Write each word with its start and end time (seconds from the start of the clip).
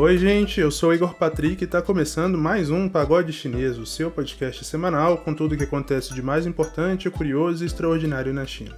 Oi, 0.00 0.16
gente, 0.16 0.58
eu 0.58 0.70
sou 0.70 0.88
o 0.88 0.94
Igor 0.94 1.12
Patrick 1.12 1.62
e 1.62 1.66
está 1.66 1.82
começando 1.82 2.38
mais 2.38 2.70
um 2.70 2.88
Pagode 2.88 3.34
Chinês, 3.34 3.76
o 3.76 3.84
seu 3.84 4.10
podcast 4.10 4.64
semanal 4.64 5.18
com 5.18 5.34
tudo 5.34 5.54
o 5.54 5.58
que 5.58 5.64
acontece 5.64 6.14
de 6.14 6.22
mais 6.22 6.46
importante, 6.46 7.10
curioso 7.10 7.62
e 7.62 7.66
extraordinário 7.66 8.32
na 8.32 8.46
China. 8.46 8.74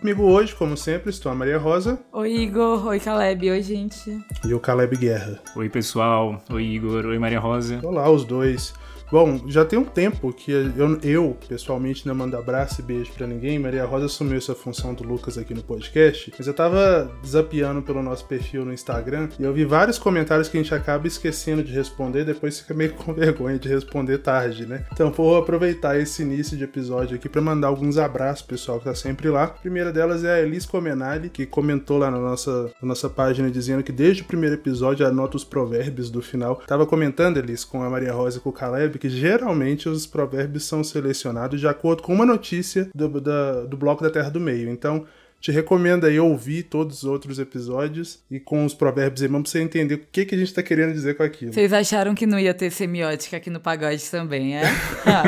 Comigo 0.00 0.22
hoje, 0.22 0.54
como 0.54 0.74
sempre, 0.74 1.10
estou 1.10 1.30
a 1.30 1.34
Maria 1.34 1.58
Rosa. 1.58 1.98
Oi, 2.10 2.32
Igor. 2.36 2.86
Oi, 2.86 2.98
Caleb. 2.98 3.50
Oi, 3.50 3.60
gente. 3.60 4.18
E 4.46 4.54
o 4.54 4.58
Caleb 4.58 4.96
Guerra. 4.96 5.42
Oi, 5.54 5.68
pessoal. 5.68 6.42
Oi, 6.48 6.64
Igor. 6.64 7.04
Oi, 7.04 7.18
Maria 7.18 7.38
Rosa. 7.38 7.78
Olá, 7.82 8.08
os 8.10 8.24
dois. 8.24 8.72
Bom, 9.10 9.40
já 9.46 9.64
tem 9.64 9.78
um 9.78 9.84
tempo 9.84 10.32
que 10.32 10.50
eu, 10.50 10.98
eu, 11.02 11.36
pessoalmente 11.48 12.06
não 12.06 12.14
mando 12.14 12.36
abraço 12.36 12.80
e 12.80 12.84
beijo 12.84 13.12
para 13.12 13.26
ninguém. 13.26 13.58
Maria 13.58 13.84
Rosa 13.84 14.06
assumiu 14.06 14.36
essa 14.36 14.54
função 14.54 14.94
do 14.94 15.04
Lucas 15.04 15.38
aqui 15.38 15.54
no 15.54 15.62
podcast, 15.62 16.32
mas 16.36 16.46
eu 16.46 16.52
tava 16.52 17.10
desapiando 17.22 17.82
pelo 17.82 18.02
nosso 18.02 18.24
perfil 18.24 18.64
no 18.64 18.72
Instagram 18.72 19.28
e 19.38 19.44
eu 19.44 19.52
vi 19.52 19.64
vários 19.64 19.96
comentários 19.96 20.48
que 20.48 20.58
a 20.58 20.62
gente 20.62 20.74
acaba 20.74 21.06
esquecendo 21.06 21.62
de 21.62 21.72
responder, 21.72 22.24
depois 22.24 22.58
fica 22.58 22.74
meio 22.74 22.94
com 22.98 23.14
vergonha 23.14 23.58
de 23.58 23.68
responder 23.68 24.18
tarde, 24.18 24.66
né? 24.66 24.84
Então 24.92 25.12
vou 25.12 25.36
aproveitar 25.36 25.98
esse 25.98 26.22
início 26.22 26.56
de 26.56 26.64
episódio 26.64 27.16
aqui 27.16 27.28
para 27.28 27.40
mandar 27.40 27.68
alguns 27.68 27.98
abraços 27.98 28.44
pessoal 28.44 28.78
que 28.78 28.86
tá 28.86 28.94
sempre 28.94 29.28
lá. 29.28 29.44
A 29.44 29.48
primeira 29.48 29.92
delas 29.92 30.24
é 30.24 30.32
a 30.32 30.40
Elis 30.40 30.66
Comenali, 30.66 31.30
que 31.30 31.46
comentou 31.46 31.98
lá 31.98 32.10
na 32.10 32.18
nossa, 32.18 32.72
na 32.82 32.88
nossa 32.88 33.08
página 33.08 33.50
dizendo 33.50 33.84
que 33.84 33.92
desde 33.92 34.22
o 34.22 34.26
primeiro 34.26 34.56
episódio 34.56 35.06
anota 35.06 35.36
os 35.36 35.44
provérbios 35.44 36.10
do 36.10 36.20
final. 36.20 36.56
Tava 36.66 36.84
comentando, 36.84 37.36
Elis, 37.36 37.64
com 37.64 37.84
a 37.84 37.88
Maria 37.88 38.12
Rosa 38.12 38.38
e 38.38 38.40
com 38.40 38.50
o 38.50 38.52
Caleb 38.52 38.95
que 38.98 39.08
geralmente 39.08 39.88
os 39.88 40.06
provérbios 40.06 40.64
são 40.64 40.82
selecionados 40.84 41.60
de 41.60 41.68
acordo 41.68 42.02
com 42.02 42.14
uma 42.14 42.26
notícia 42.26 42.88
do, 42.94 43.20
da, 43.20 43.64
do 43.64 43.76
Bloco 43.76 44.02
da 44.02 44.10
Terra 44.10 44.30
do 44.30 44.40
Meio. 44.40 44.70
Então, 44.70 45.06
te 45.40 45.52
recomendo 45.52 46.06
aí 46.06 46.18
ouvir 46.18 46.64
todos 46.64 46.98
os 46.98 47.04
outros 47.04 47.38
episódios 47.38 48.18
e 48.30 48.40
com 48.40 48.64
os 48.64 48.74
provérbios 48.74 49.22
aí, 49.22 49.28
pra 49.28 49.38
você 49.38 49.60
entender 49.60 49.94
o 49.94 50.00
que, 50.10 50.24
que 50.24 50.34
a 50.34 50.38
gente 50.38 50.52
tá 50.52 50.62
querendo 50.62 50.92
dizer 50.92 51.16
com 51.16 51.22
aquilo. 51.22 51.52
Vocês 51.52 51.72
acharam 51.72 52.14
que 52.14 52.26
não 52.26 52.38
ia 52.38 52.54
ter 52.54 52.70
semiótica 52.70 53.36
aqui 53.36 53.50
no 53.50 53.60
pagode 53.60 54.10
também, 54.10 54.56
é? 54.56 54.62
Ah. 55.04 55.22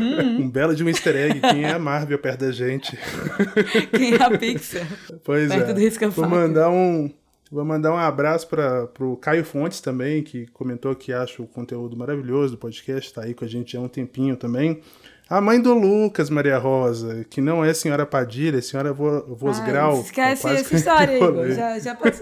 um 0.00 0.48
belo 0.48 0.74
de 0.74 0.82
um 0.82 0.88
easter 0.88 1.14
egg. 1.16 1.40
Quem 1.40 1.64
é 1.64 1.72
a 1.72 1.78
Marvel 1.78 2.18
perto 2.18 2.40
da 2.40 2.52
gente? 2.52 2.96
Quem 3.92 4.14
é 4.14 4.22
a 4.22 4.30
Pixar? 4.38 4.86
Pois 5.24 5.48
perto 5.48 5.70
é. 5.70 5.74
Do 5.74 5.80
risca 5.80 6.08
Vou 6.08 6.28
mandar 6.28 6.70
um, 6.70 7.10
Vou 7.50 7.64
mandar 7.64 7.92
um 7.92 7.96
abraço 7.96 8.46
para 8.46 8.88
o 9.00 9.16
Caio 9.16 9.44
Fontes 9.44 9.80
também, 9.80 10.22
que 10.22 10.46
comentou 10.48 10.94
que 10.94 11.12
acha 11.12 11.42
o 11.42 11.48
conteúdo 11.48 11.96
maravilhoso 11.96 12.52
do 12.52 12.58
podcast, 12.58 13.08
está 13.08 13.22
aí 13.22 13.34
com 13.34 13.44
a 13.44 13.48
gente 13.48 13.76
há 13.76 13.80
um 13.80 13.88
tempinho 13.88 14.36
também. 14.36 14.80
A 15.28 15.40
mãe 15.40 15.60
do 15.60 15.74
Lucas, 15.74 16.30
Maria 16.30 16.58
Rosa, 16.58 17.24
que 17.28 17.40
não 17.40 17.64
é 17.64 17.74
senhora 17.74 18.06
Padilha, 18.06 18.58
é 18.58 18.60
senhora 18.60 18.92
Vosgrau. 18.92 19.96
Ah, 19.96 20.00
esquece 20.00 20.48
essa 20.48 20.74
história, 20.76 21.16
Igor. 21.16 21.48
Já, 21.50 21.78
já 21.78 21.94
pode... 21.94 22.20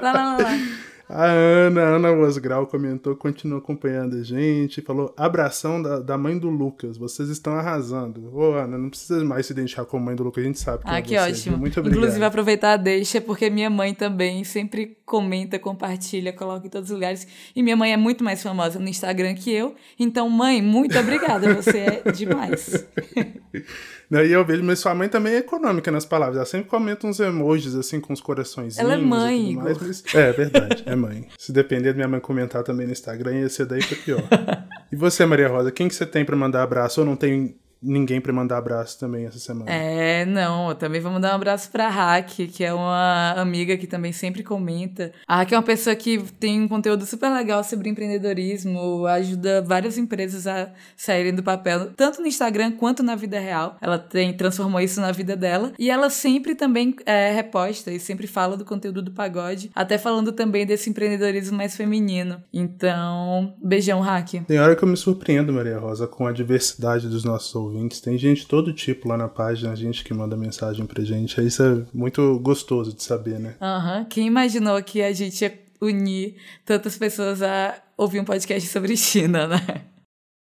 lá, 0.00 0.12
lá, 0.12 0.36
lá. 0.36 0.58
A 1.08 1.24
Ana, 1.24 1.82
Ana 1.82 2.12
Osgrau 2.12 2.66
comentou, 2.66 3.14
continuou 3.14 3.60
acompanhando 3.60 4.16
a 4.16 4.22
gente, 4.24 4.82
falou: 4.82 5.14
abração 5.16 5.80
da, 5.80 6.00
da 6.00 6.18
mãe 6.18 6.36
do 6.36 6.48
Lucas, 6.48 6.98
vocês 6.98 7.28
estão 7.28 7.54
arrasando. 7.54 8.28
Ô, 8.36 8.54
Ana, 8.54 8.76
não 8.76 8.90
precisa 8.90 9.24
mais 9.24 9.46
se 9.46 9.52
identificar 9.52 9.84
como 9.84 10.04
mãe 10.04 10.16
do 10.16 10.24
Lucas, 10.24 10.42
a 10.42 10.46
gente 10.46 10.58
sabe 10.58 10.82
que 10.82 10.90
ah, 10.90 10.98
é 10.98 11.02
que 11.02 11.10
você. 11.10 11.30
ótimo. 11.30 11.58
Muito 11.58 11.78
obrigado. 11.78 11.98
Inclusive, 11.98 12.24
aproveitar 12.24 12.72
a 12.72 12.76
deixa, 12.76 13.20
porque 13.20 13.48
minha 13.48 13.70
mãe 13.70 13.94
também 13.94 14.42
sempre 14.42 14.96
comenta, 15.06 15.58
compartilha, 15.60 16.32
coloca 16.32 16.66
em 16.66 16.70
todos 16.70 16.90
os 16.90 16.94
lugares. 16.94 17.26
E 17.54 17.62
minha 17.62 17.76
mãe 17.76 17.92
é 17.92 17.96
muito 17.96 18.24
mais 18.24 18.42
famosa 18.42 18.80
no 18.80 18.88
Instagram 18.88 19.34
que 19.34 19.52
eu. 19.52 19.76
Então, 19.98 20.28
mãe, 20.28 20.60
muito 20.60 20.98
obrigada, 20.98 21.54
você 21.54 22.02
é 22.04 22.12
demais. 22.12 22.84
Daí 24.10 24.32
eu 24.32 24.44
vejo, 24.44 24.62
mas 24.62 24.78
sua 24.78 24.94
mãe 24.94 25.08
também 25.08 25.34
é 25.34 25.38
econômica 25.38 25.90
nas 25.90 26.04
palavras. 26.04 26.36
Ela 26.36 26.46
sempre 26.46 26.68
comenta 26.68 27.06
uns 27.06 27.18
emojis 27.18 27.74
assim 27.74 28.00
com 28.00 28.12
os 28.12 28.20
corações. 28.20 28.78
Ela 28.78 28.94
é 28.94 28.96
mãe. 28.96 29.56
Mais, 29.56 29.78
mas... 29.78 30.04
É, 30.14 30.28
é 30.28 30.32
verdade, 30.32 30.82
é 30.86 30.94
mãe. 30.94 31.26
Se 31.36 31.52
depender 31.52 31.90
da 31.90 31.96
minha 31.96 32.08
mãe 32.08 32.20
comentar 32.20 32.62
também 32.62 32.86
no 32.86 32.92
Instagram, 32.92 33.40
ia 33.40 33.48
ser 33.48 33.66
daí 33.66 33.84
pra 33.84 33.96
pior. 33.96 34.22
e 34.92 34.96
você, 34.96 35.26
Maria 35.26 35.48
Rosa, 35.48 35.72
quem 35.72 35.88
que 35.88 35.94
você 35.94 36.06
tem 36.06 36.24
para 36.24 36.36
mandar 36.36 36.62
abraço 36.62 37.00
ou 37.00 37.06
não 37.06 37.16
tem 37.16 37.56
ninguém 37.82 38.20
para 38.20 38.32
mandar 38.32 38.58
abraço 38.58 38.98
também 38.98 39.26
essa 39.26 39.38
semana. 39.38 39.70
É, 39.70 40.24
não, 40.24 40.70
eu 40.70 40.74
também 40.74 41.00
vou 41.00 41.12
mandar 41.12 41.32
um 41.32 41.36
abraço 41.36 41.70
pra 41.70 41.88
Hack, 41.88 42.46
que 42.48 42.64
é 42.64 42.72
uma 42.72 43.32
amiga 43.32 43.76
que 43.76 43.86
também 43.86 44.12
sempre 44.12 44.42
comenta. 44.42 45.12
A 45.26 45.38
Hack 45.38 45.52
é 45.52 45.56
uma 45.56 45.62
pessoa 45.62 45.94
que 45.94 46.18
tem 46.38 46.60
um 46.60 46.68
conteúdo 46.68 47.04
super 47.06 47.30
legal 47.30 47.62
sobre 47.62 47.88
empreendedorismo, 47.88 49.06
ajuda 49.06 49.62
várias 49.62 49.98
empresas 49.98 50.46
a 50.46 50.70
saírem 50.96 51.34
do 51.34 51.42
papel, 51.42 51.90
tanto 51.96 52.20
no 52.20 52.26
Instagram 52.26 52.72
quanto 52.72 53.02
na 53.02 53.14
vida 53.14 53.38
real. 53.38 53.76
Ela 53.80 53.98
tem 53.98 54.32
transformou 54.36 54.80
isso 54.80 55.00
na 55.00 55.12
vida 55.12 55.36
dela 55.36 55.72
e 55.78 55.90
ela 55.90 56.10
sempre 56.10 56.54
também 56.54 56.94
é, 57.04 57.32
reposta 57.32 57.90
e 57.90 58.00
sempre 58.00 58.26
fala 58.26 58.56
do 58.56 58.64
conteúdo 58.64 59.02
do 59.02 59.10
pagode, 59.10 59.70
até 59.74 59.98
falando 59.98 60.32
também 60.32 60.66
desse 60.66 60.90
empreendedorismo 60.90 61.56
mais 61.56 61.76
feminino. 61.76 62.42
Então, 62.52 63.54
beijão, 63.62 64.00
Hack. 64.00 64.44
Tem 64.46 64.58
hora 64.58 64.74
que 64.74 64.82
eu 64.82 64.88
me 64.88 64.96
surpreendo, 64.96 65.52
Maria 65.52 65.78
Rosa, 65.78 66.06
com 66.06 66.26
a 66.26 66.32
diversidade 66.32 67.08
dos 67.08 67.24
nossos 67.24 67.54
ouvintes. 67.66 68.00
Tem 68.00 68.16
gente 68.16 68.42
de 68.42 68.46
todo 68.46 68.72
tipo 68.72 69.08
lá 69.08 69.16
na 69.16 69.28
página, 69.28 69.76
gente 69.76 70.02
que 70.02 70.14
manda 70.14 70.36
mensagem 70.36 70.86
pra 70.86 71.04
gente. 71.04 71.40
Isso 71.44 71.62
é 71.62 71.82
muito 71.92 72.38
gostoso 72.40 72.94
de 72.94 73.02
saber, 73.02 73.38
né? 73.38 73.54
Aham. 73.60 73.98
Uhum. 73.98 74.04
Quem 74.06 74.26
imaginou 74.26 74.82
que 74.82 75.02
a 75.02 75.12
gente 75.12 75.42
ia 75.42 75.66
unir 75.80 76.36
tantas 76.64 76.96
pessoas 76.96 77.42
a 77.42 77.74
ouvir 77.96 78.20
um 78.20 78.24
podcast 78.24 78.68
sobre 78.68 78.96
China, 78.96 79.46
né? 79.46 79.60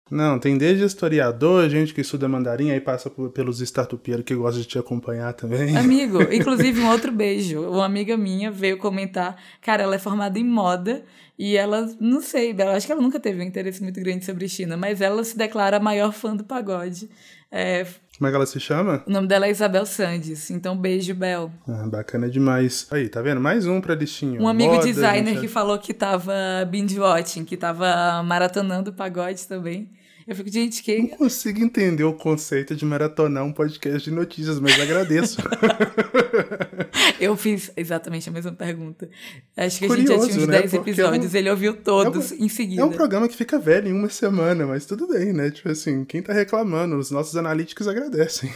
Não, 0.09 0.38
tem 0.38 0.56
desde 0.56 0.84
historiador, 0.84 1.69
gente 1.69 1.93
que 1.93 2.00
estuda 2.00 2.28
mandarim, 2.28 2.71
aí 2.71 2.81
passa 2.81 3.10
pelos 3.10 3.60
startupeiros 3.60 4.25
que 4.25 4.37
gostam 4.37 4.62
de 4.62 4.69
te 4.69 4.78
acompanhar 4.78 5.33
também. 5.33 5.77
Amigo, 5.77 6.22
inclusive 6.33 6.81
um 6.81 6.88
outro 6.88 7.10
beijo. 7.10 7.62
Uma 7.62 7.87
amiga 7.87 8.16
minha 8.16 8.50
veio 8.50 8.78
comentar, 8.78 9.37
cara, 9.60 9.83
ela 9.83 9.97
é 9.97 9.98
formada 9.98 10.38
em 10.38 10.44
moda 10.44 11.04
e 11.38 11.56
ela, 11.56 11.94
não 12.00 12.20
sei, 12.20 12.54
eu 12.58 12.70
acho 12.70 12.86
que 12.86 12.92
ela 12.92 13.02
nunca 13.02 13.20
teve 13.20 13.41
um 13.41 13.44
interesse 13.44 13.82
muito 13.82 14.00
grande 14.00 14.24
sobre 14.24 14.48
China, 14.48 14.76
mas 14.76 15.00
ela 15.00 15.22
se 15.22 15.36
declara 15.36 15.76
a 15.76 15.80
maior 15.80 16.12
fã 16.12 16.34
do 16.34 16.44
pagode. 16.44 17.08
É, 17.50 17.86
como 18.19 18.28
é 18.28 18.30
que 18.30 18.36
ela 18.36 18.47
se 18.47 18.58
chama? 18.58 19.04
O 19.06 19.10
nome 19.10 19.28
dela 19.28 19.47
é 19.47 19.50
Isabel 19.50 19.84
Sandes. 19.84 20.50
Então, 20.50 20.74
beijo, 20.76 21.14
Bel. 21.14 21.52
Ah, 21.69 21.86
bacana 21.86 22.30
demais. 22.30 22.86
Aí, 22.91 23.08
tá 23.10 23.20
vendo? 23.20 23.41
Mais 23.41 23.66
um 23.66 23.78
pra 23.78 23.94
listinho. 23.94 24.41
Um 24.41 24.48
amigo 24.48 24.72
Moda, 24.72 24.86
designer 24.86 25.38
que 25.38 25.47
falou 25.47 25.78
que 25.78 25.92
tava 25.92 26.34
binge 26.66 26.98
watching, 26.98 27.44
que 27.44 27.56
tava 27.56 28.22
maratonando 28.22 28.91
pagode 28.92 29.47
também. 29.47 29.91
Eu 30.26 30.34
fico, 30.34 30.50
gente, 30.50 30.82
que. 30.82 30.98
Não 30.98 31.09
consigo 31.09 31.62
entender 31.62 32.03
o 32.03 32.12
conceito 32.12 32.75
de 32.75 32.84
maratonar 32.84 33.44
um 33.44 33.53
podcast 33.53 34.10
de 34.10 34.14
notícias, 34.14 34.59
mas 34.59 34.78
agradeço. 34.81 35.41
eu 37.20 37.37
fiz 37.37 37.70
exatamente 37.76 38.28
a 38.28 38.32
mesma 38.32 38.50
pergunta. 38.50 39.09
Acho 39.56 39.78
que 39.78 39.86
Curioso, 39.86 40.12
a 40.12 40.16
gente 40.16 40.26
já 40.26 40.32
tinha 40.32 40.42
uns 40.42 40.48
né? 40.48 40.60
10 40.62 40.75
episódios, 40.75 41.32
é 41.32 41.36
um... 41.36 41.41
ele 41.41 41.50
ouviu 41.50 41.76
todos 41.76 42.32
é 42.32 42.34
um... 42.34 42.44
em 42.44 42.48
seguida. 42.48 42.82
É 42.82 42.84
um 42.84 42.91
programa 42.91 43.28
que 43.28 43.36
fica 43.36 43.56
velho 43.56 43.86
em 43.86 43.92
uma 43.92 44.09
semana, 44.09 44.66
mas 44.66 44.84
tudo 44.84 45.06
bem, 45.06 45.32
né? 45.32 45.48
Tipo 45.53 45.69
assim, 45.69 46.04
quem 46.04 46.20
tá 46.20 46.32
reclamando, 46.32 46.97
os 46.97 47.12
nossos 47.12 47.36
analíticos 47.36 47.86
agradecem. 47.86 48.53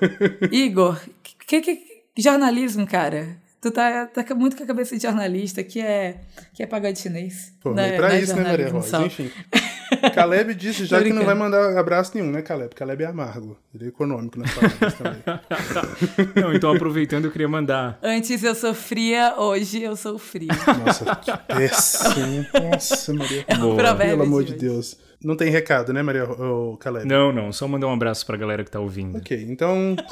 Igor, 0.50 0.98
que, 1.22 1.60
que, 1.60 1.82
jornalismo, 2.16 2.86
cara? 2.86 3.36
Tu 3.60 3.70
tá, 3.70 4.06
tá 4.06 4.34
muito 4.34 4.56
com 4.56 4.62
a 4.62 4.66
cabeça 4.66 4.96
de 4.96 5.02
jornalista, 5.02 5.62
que 5.62 5.80
é, 5.80 6.18
que 6.54 6.62
é 6.62 6.66
pagode 6.66 6.98
chinês. 6.98 7.52
Pô, 7.60 7.74
não, 7.74 7.82
é, 7.82 7.94
pra 7.94 8.18
isso, 8.18 8.34
né, 8.34 8.42
Maria 8.42 8.70
Rosa? 8.70 9.04
Enfim. 9.04 9.30
Caleb 10.14 10.54
disse 10.54 10.84
já 10.84 11.02
que 11.02 11.12
não 11.12 11.24
vai 11.24 11.34
mandar 11.34 11.76
abraço 11.78 12.12
nenhum, 12.14 12.30
né, 12.30 12.42
Caleb? 12.42 12.74
Caleb 12.74 13.02
é 13.02 13.06
amargo. 13.06 13.56
Ele 13.74 13.86
é 13.86 13.88
econômico 13.88 14.38
nas 14.38 14.52
palavras 14.54 14.94
também. 14.94 15.22
não, 16.42 16.54
então 16.54 16.74
aproveitando, 16.74 17.26
eu 17.26 17.30
queria 17.30 17.48
mandar. 17.48 17.98
Antes 18.02 18.42
eu 18.42 18.54
sofria, 18.54 19.34
hoje 19.36 19.82
eu 19.82 19.96
sou 19.96 20.18
fria. 20.18 20.48
Nossa, 20.84 21.16
que 21.16 21.36
péssimo. 21.54 22.46
Nossa, 22.70 23.14
Maria. 23.14 23.44
É 23.46 23.54
um 23.56 23.76
Pelo 23.76 24.22
amor 24.22 24.44
de 24.44 24.54
Deus. 24.54 24.96
Não 25.22 25.36
tem 25.36 25.50
recado, 25.50 25.92
né, 25.92 26.02
Maria 26.02 26.24
ou 26.24 26.78
Caleb? 26.78 27.06
Não, 27.06 27.30
não. 27.30 27.52
Só 27.52 27.68
mandar 27.68 27.88
um 27.88 27.92
abraço 27.92 28.24
pra 28.24 28.38
galera 28.38 28.64
que 28.64 28.70
tá 28.70 28.80
ouvindo. 28.80 29.18
Ok, 29.18 29.46
então. 29.48 29.94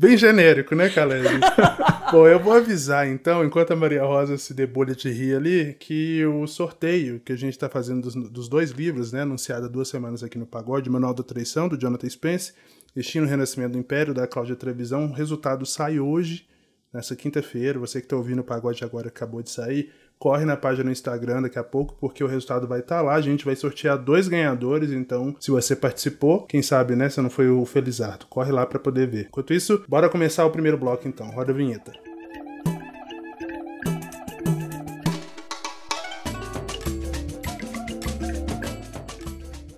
Bem 0.00 0.16
genérico, 0.16 0.74
né, 0.74 0.88
Caleb? 0.88 1.28
Bom, 2.10 2.26
eu 2.26 2.40
vou 2.40 2.54
avisar 2.54 3.06
então, 3.06 3.44
enquanto 3.44 3.72
a 3.72 3.76
Maria 3.76 4.02
Rosa 4.02 4.38
se 4.38 4.54
debulha 4.54 4.94
de 4.94 5.10
rir 5.10 5.36
ali, 5.36 5.74
que 5.74 6.24
o 6.24 6.46
sorteio 6.46 7.20
que 7.20 7.34
a 7.34 7.36
gente 7.36 7.52
está 7.52 7.68
fazendo 7.68 8.04
dos, 8.04 8.14
dos, 8.30 8.48
dois 8.48 8.70
livros, 8.70 9.12
né, 9.12 9.20
anunciado 9.20 9.66
há 9.66 9.68
duas 9.68 9.88
semanas 9.88 10.22
aqui 10.22 10.38
no 10.38 10.46
Pagode, 10.46 10.88
Manual 10.88 11.12
da 11.12 11.22
Traição, 11.22 11.68
do 11.68 11.78
Jonathan 11.78 12.08
Spence, 12.08 12.54
Destino 12.94 13.26
e 13.26 13.28
Renascimento 13.28 13.72
do 13.72 13.78
Império, 13.78 14.14
da 14.14 14.26
Cláudia 14.26 14.56
Trevisão, 14.56 15.04
o 15.04 15.12
resultado 15.12 15.66
sai 15.66 16.00
hoje, 16.00 16.48
nessa 16.90 17.14
quinta-feira. 17.14 17.78
Você 17.78 18.00
que 18.00 18.06
está 18.06 18.16
ouvindo 18.16 18.40
o 18.40 18.44
Pagode 18.44 18.82
agora 18.82 19.08
acabou 19.08 19.42
de 19.42 19.50
sair 19.50 19.92
corre 20.20 20.44
na 20.44 20.56
página 20.56 20.84
no 20.84 20.92
Instagram 20.92 21.42
daqui 21.42 21.58
a 21.58 21.64
pouco, 21.64 21.96
porque 21.98 22.22
o 22.22 22.26
resultado 22.26 22.68
vai 22.68 22.80
estar 22.80 22.98
tá 22.98 23.02
lá. 23.02 23.14
A 23.14 23.20
gente 23.20 23.44
vai 23.44 23.56
sortear 23.56 23.98
dois 23.98 24.28
ganhadores, 24.28 24.92
então 24.92 25.34
se 25.40 25.50
você 25.50 25.74
participou, 25.74 26.46
quem 26.46 26.62
sabe, 26.62 26.94
né, 26.94 27.08
você 27.08 27.22
não 27.22 27.30
foi 27.30 27.48
o 27.48 27.64
Felizardo, 27.64 28.26
corre 28.26 28.52
lá 28.52 28.66
para 28.66 28.78
poder 28.78 29.08
ver. 29.08 29.26
Enquanto 29.28 29.54
isso, 29.54 29.82
bora 29.88 30.10
começar 30.10 30.44
o 30.44 30.50
primeiro 30.50 30.76
bloco 30.76 31.08
então. 31.08 31.30
Roda 31.30 31.52
a 31.52 31.54
vinheta. 31.54 32.09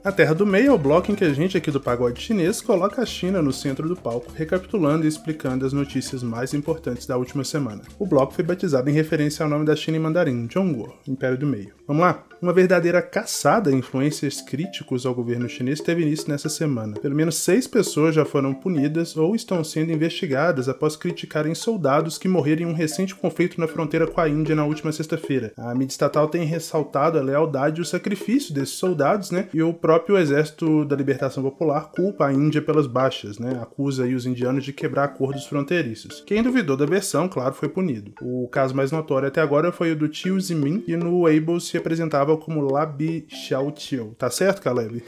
A 0.04 0.10
Terra 0.10 0.34
do 0.34 0.44
Meio 0.44 0.66
é 0.66 0.72
o 0.72 0.78
bloco 0.78 1.12
em 1.12 1.14
que 1.14 1.25
a 1.25 1.32
gente 1.32 1.56
aqui 1.56 1.70
do 1.70 1.81
Pagode 1.81 2.20
Chinês 2.20 2.60
coloca 2.60 3.00
a 3.00 3.06
China 3.06 3.40
no 3.40 3.52
centro 3.52 3.88
do 3.88 3.94
palco, 3.94 4.32
recapitulando 4.34 5.04
e 5.04 5.08
explicando 5.08 5.64
as 5.64 5.72
notícias 5.72 6.25
mais 6.25 6.52
importantes 6.52 7.06
da 7.06 7.16
última 7.16 7.44
semana. 7.44 7.82
O 8.00 8.04
bloco 8.04 8.34
foi 8.34 8.43
batizado 8.43 8.90
em 8.90 8.93
referência 8.93 9.44
ao 9.44 9.49
nome 9.49 9.64
da 9.64 9.76
China 9.76 9.99
em 9.99 10.00
mandarim, 10.00 10.49
Zhongguo, 10.52 10.93
Império 11.06 11.38
do 11.38 11.46
Meio. 11.46 11.72
Vamos 11.87 12.02
lá? 12.02 12.25
Uma 12.43 12.52
verdadeira 12.52 13.00
caçada 13.00 13.70
a 13.70 13.72
influências 13.72 14.40
críticos 14.40 15.06
ao 15.06 15.14
governo 15.14 15.49
chinês 15.49 15.81
teve 15.81 16.02
início 16.02 16.28
nessa 16.28 16.48
semana. 16.48 16.98
Pelo 16.98 17.14
menos 17.14 17.37
seis 17.37 17.69
pessoas 17.69 18.16
já 18.16 18.25
foram 18.25 18.52
punidas 18.52 19.16
ou 19.16 19.37
estão 19.37 19.62
sendo 19.62 19.93
investigadas 19.93 20.69
após 20.69 20.96
criticarem 20.96 21.55
soldados 21.55 22.19
que 22.19 22.26
morreram 22.26 22.62
em 22.62 22.66
um 22.66 22.75
recente 22.75 23.14
conflito 23.14 23.60
na 23.60 23.69
fronteira 23.69 24.08
com 24.08 24.20
a 24.20 24.28
Índia 24.28 24.56
na 24.56 24.64
última 24.64 24.90
sexta-feira. 24.90 25.52
A 25.56 25.72
mídia 25.72 25.93
estatal 25.93 26.26
tem 26.26 26.44
ressaltado 26.44 27.16
a 27.16 27.22
lealdade 27.22 27.78
e 27.78 27.82
o 27.82 27.87
sacrifício 27.87 28.52
desses 28.52 28.75
soldados, 28.75 29.31
né? 29.31 29.48
E 29.55 29.62
o 29.62 29.72
próprio 29.93 30.17
Exército 30.17 30.87
da 30.87 30.97
Libertação 30.97 31.43
Popular 31.43 31.91
culpa 31.94 32.27
a 32.27 32.33
Índia 32.33 32.62
pelas 32.62 32.87
baixas, 32.87 33.39
né? 33.39 33.59
Acusa 33.61 34.06
os 34.06 34.25
indianos 34.25 34.65
de 34.65 34.73
quebrar 34.73 35.05
acordos 35.05 35.44
fronteiriços. 35.44 36.23
Quem 36.27 36.43
duvidou 36.43 36.79
da 36.79 36.87
versão, 36.87 37.29
claro, 37.29 37.53
foi 37.53 37.69
punido. 37.69 38.15
O 38.23 38.49
caso 38.49 38.75
mais 38.75 38.91
notório 38.91 39.29
até 39.29 39.43
agora 39.43 39.71
foi 39.71 39.93
o 39.93 39.97
do 39.97 40.09
Tio 40.09 40.41
Zimin, 40.41 40.81
que 40.81 40.97
no 40.97 41.21
Weibo 41.21 41.61
se 41.61 41.77
apresentava 41.77 42.35
como 42.39 42.62
Labi 42.62 43.27
Xiaotiao. 43.29 44.15
Tá 44.17 44.31
certo, 44.31 44.62
Caleb? 44.62 45.03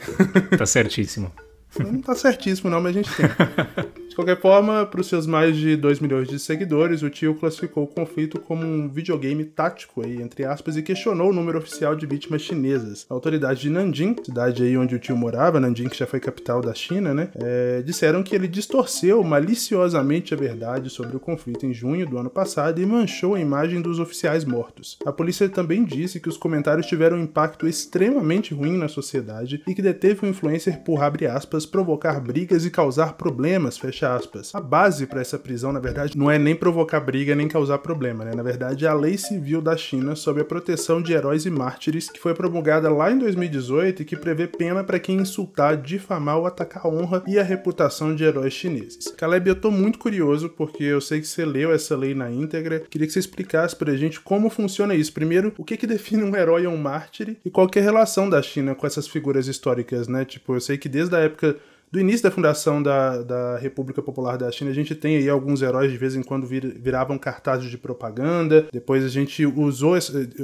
tá 0.55 0.67
certíssimo. 0.67 1.31
Não 1.79 2.01
tá 2.01 2.15
certíssimo 2.15 2.69
não, 2.69 2.81
mas 2.81 2.95
a 2.95 2.99
gente 3.01 3.09
tem. 3.15 3.25
De 4.15 4.15
qualquer 4.15 4.39
forma, 4.39 4.85
para 4.85 5.01
os 5.01 5.07
seus 5.07 5.27
mais 5.27 5.57
de 5.57 5.75
2 5.75 5.99
milhões 5.99 6.29
de 6.29 6.39
seguidores, 6.39 7.03
o 7.03 7.09
tio 7.09 7.35
classificou 7.35 7.83
o 7.83 7.87
conflito 7.87 8.39
como 8.39 8.65
um 8.65 8.87
videogame 8.87 9.43
tático, 9.43 10.01
aí, 10.01 10.21
entre 10.21 10.45
aspas, 10.45 10.77
e 10.77 10.81
questionou 10.81 11.31
o 11.31 11.33
número 11.33 11.57
oficial 11.57 11.97
de 11.97 12.05
vítimas 12.05 12.41
chinesas. 12.41 13.05
A 13.09 13.13
autoridade 13.13 13.59
de 13.59 13.69
Nanjing, 13.69 14.15
cidade 14.23 14.63
aí 14.63 14.77
onde 14.77 14.95
o 14.95 14.99
tio 14.99 15.17
morava, 15.17 15.59
Nanjing 15.59 15.89
que 15.89 15.97
já 15.97 16.07
foi 16.07 16.21
capital 16.21 16.61
da 16.61 16.73
China, 16.73 17.13
né, 17.13 17.27
é, 17.35 17.81
disseram 17.81 18.23
que 18.23 18.33
ele 18.33 18.47
distorceu 18.47 19.21
maliciosamente 19.21 20.33
a 20.33 20.37
verdade 20.37 20.89
sobre 20.89 21.17
o 21.17 21.19
conflito 21.19 21.65
em 21.65 21.73
junho 21.73 22.07
do 22.07 22.17
ano 22.17 22.29
passado 22.29 22.81
e 22.81 22.85
manchou 22.85 23.35
a 23.35 23.39
imagem 23.41 23.81
dos 23.81 23.99
oficiais 23.99 24.45
mortos. 24.45 24.97
A 25.05 25.11
polícia 25.11 25.49
também 25.49 25.83
disse 25.83 26.21
que 26.21 26.29
os 26.29 26.37
comentários 26.37 26.87
tiveram 26.87 27.17
um 27.17 27.23
impacto 27.23 27.67
extremamente 27.67 28.53
ruim 28.53 28.77
na 28.77 28.87
sociedade 28.87 29.61
e 29.67 29.75
que 29.75 29.81
deteve 29.81 30.25
o 30.25 30.29
influencer 30.29 30.79
por, 30.85 31.03
abre 31.03 31.27
aspas, 31.27 31.64
provocar 31.65 32.19
brigas 32.19 32.65
e 32.65 32.69
causar 32.69 33.13
problemas, 33.13 33.77
fecha 33.77 34.15
aspas. 34.15 34.53
A 34.53 34.61
base 34.61 35.05
para 35.05 35.21
essa 35.21 35.37
prisão, 35.37 35.71
na 35.71 35.79
verdade, 35.79 36.17
não 36.17 36.29
é 36.29 36.37
nem 36.37 36.55
provocar 36.55 36.99
briga 36.99 37.35
nem 37.35 37.47
causar 37.47 37.79
problema, 37.79 38.23
né? 38.25 38.33
Na 38.35 38.43
verdade, 38.43 38.85
é 38.85 38.87
a 38.87 38.93
Lei 38.93 39.17
Civil 39.17 39.61
da 39.61 39.75
China 39.77 40.15
sobre 40.15 40.41
a 40.41 40.45
proteção 40.45 41.01
de 41.01 41.13
heróis 41.13 41.45
e 41.45 41.49
mártires, 41.49 42.09
que 42.09 42.19
foi 42.19 42.33
promulgada 42.33 42.89
lá 42.89 43.11
em 43.11 43.19
2018 43.19 44.01
e 44.01 44.05
que 44.05 44.15
prevê 44.15 44.47
pena 44.47 44.83
para 44.83 44.99
quem 44.99 45.17
insultar, 45.17 45.77
difamar 45.77 46.37
ou 46.37 46.45
atacar 46.45 46.85
a 46.85 46.89
honra 46.89 47.23
e 47.27 47.39
a 47.39 47.43
reputação 47.43 48.15
de 48.15 48.23
heróis 48.23 48.53
chineses. 48.53 49.13
Caleb, 49.17 49.49
eu 49.49 49.55
tô 49.55 49.71
muito 49.71 49.99
curioso 49.99 50.49
porque 50.49 50.83
eu 50.83 51.01
sei 51.01 51.21
que 51.21 51.27
você 51.27 51.45
leu 51.45 51.73
essa 51.73 51.95
lei 51.95 52.13
na 52.13 52.31
íntegra. 52.31 52.81
Queria 52.89 53.07
que 53.07 53.13
você 53.13 53.19
explicasse 53.19 53.75
pra 53.75 53.95
gente 53.95 54.19
como 54.19 54.49
funciona 54.49 54.95
isso. 54.95 55.13
Primeiro, 55.13 55.53
o 55.57 55.63
que 55.63 55.77
que 55.77 55.87
define 55.87 56.23
um 56.23 56.35
herói 56.35 56.65
ou 56.65 56.73
um 56.73 56.77
mártir 56.77 57.37
e 57.43 57.49
qual 57.49 57.69
é 57.75 57.79
a 57.79 57.83
relação 57.83 58.29
da 58.29 58.41
China 58.41 58.75
com 58.75 58.85
essas 58.85 59.07
figuras 59.07 59.47
históricas, 59.47 60.07
né? 60.07 60.25
Tipo, 60.25 60.55
eu 60.55 60.61
sei 60.61 60.77
que 60.77 60.89
desde 60.89 61.15
a 61.15 61.19
época 61.19 61.54
do 61.95 62.01
início 62.01 62.23
da 62.23 62.31
fundação 62.31 62.83
da, 62.83 63.21
da 63.21 63.57
República 63.57 64.01
Popular 64.01 64.37
da 64.37 64.51
China, 64.51 64.69
a 64.69 64.73
gente 64.73 64.93
tem 64.93 65.15
aí 65.15 65.29
alguns 65.29 65.61
heróis 65.61 65.89
de 65.89 65.97
vez 65.97 66.13
em 66.13 66.21
quando 66.21 66.45
vir, 66.45 66.77
viravam 66.77 67.17
cartazes 67.17 67.71
de 67.71 67.77
propaganda. 67.77 68.67
Depois 68.69 69.05
a 69.05 69.07
gente 69.07 69.45
usou, 69.45 69.95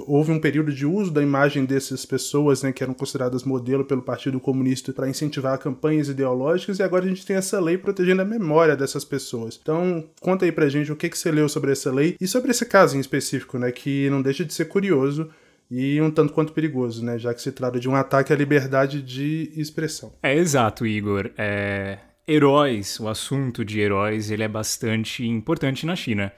houve 0.07 0.31
um 0.31 0.39
período 0.39 0.71
de 0.71 0.85
uso 0.85 1.11
da 1.11 1.21
imagem 1.21 1.65
dessas 1.65 2.05
pessoas, 2.05 2.63
né, 2.63 2.71
que 2.71 2.81
eram 2.81 2.93
consideradas 2.93 3.43
modelo 3.43 3.83
pelo 3.83 4.01
Partido 4.01 4.39
Comunista 4.39 4.93
para 4.93 5.09
incentivar 5.09 5.57
campanhas 5.57 6.07
ideológicas. 6.07 6.79
E 6.79 6.83
agora 6.83 7.03
a 7.03 7.09
gente 7.09 7.25
tem 7.25 7.35
essa 7.35 7.59
lei 7.59 7.77
protegendo 7.77 8.21
a 8.21 8.25
memória 8.25 8.77
dessas 8.77 9.03
pessoas. 9.03 9.59
Então, 9.61 10.05
conta 10.21 10.45
aí 10.45 10.53
pra 10.53 10.69
gente 10.69 10.89
o 10.89 10.95
que, 10.95 11.09
que 11.09 11.17
você 11.17 11.31
leu 11.31 11.49
sobre 11.49 11.73
essa 11.73 11.91
lei 11.91 12.15
e 12.21 12.25
sobre 12.29 12.51
esse 12.51 12.65
caso 12.65 12.95
em 12.95 13.01
específico, 13.01 13.59
né, 13.59 13.73
que 13.73 14.09
não 14.09 14.21
deixa 14.21 14.45
de 14.45 14.53
ser 14.53 14.65
curioso 14.69 15.29
e 15.71 16.01
um 16.01 16.11
tanto 16.11 16.33
quanto 16.33 16.51
perigoso, 16.51 17.03
né? 17.03 17.17
Já 17.17 17.33
que 17.33 17.41
se 17.41 17.49
trata 17.49 17.79
de 17.79 17.87
um 17.87 17.95
ataque 17.95 18.33
à 18.33 18.35
liberdade 18.35 19.01
de 19.01 19.49
expressão. 19.55 20.13
É 20.21 20.35
exato, 20.35 20.85
Igor. 20.85 21.31
É... 21.37 21.97
Heróis, 22.27 22.99
o 22.99 23.07
assunto 23.07 23.63
de 23.63 23.79
heróis, 23.79 24.29
ele 24.29 24.43
é 24.43 24.47
bastante 24.49 25.25
importante 25.25 25.85
na 25.85 25.95
China. 25.95 26.31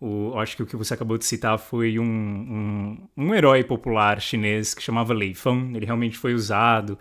O, 0.00 0.38
acho 0.38 0.56
que 0.56 0.62
o 0.62 0.66
que 0.66 0.76
você 0.76 0.94
acabou 0.94 1.18
de 1.18 1.26
citar 1.26 1.58
foi 1.58 1.98
um, 1.98 2.04
um, 2.04 3.08
um 3.16 3.34
herói 3.34 3.62
popular 3.62 4.18
chinês 4.18 4.72
que 4.72 4.82
chamava 4.82 5.12
Lei 5.12 5.34
Feng. 5.34 5.76
Ele 5.76 5.84
realmente 5.84 6.16
foi 6.16 6.32
usado 6.32 6.98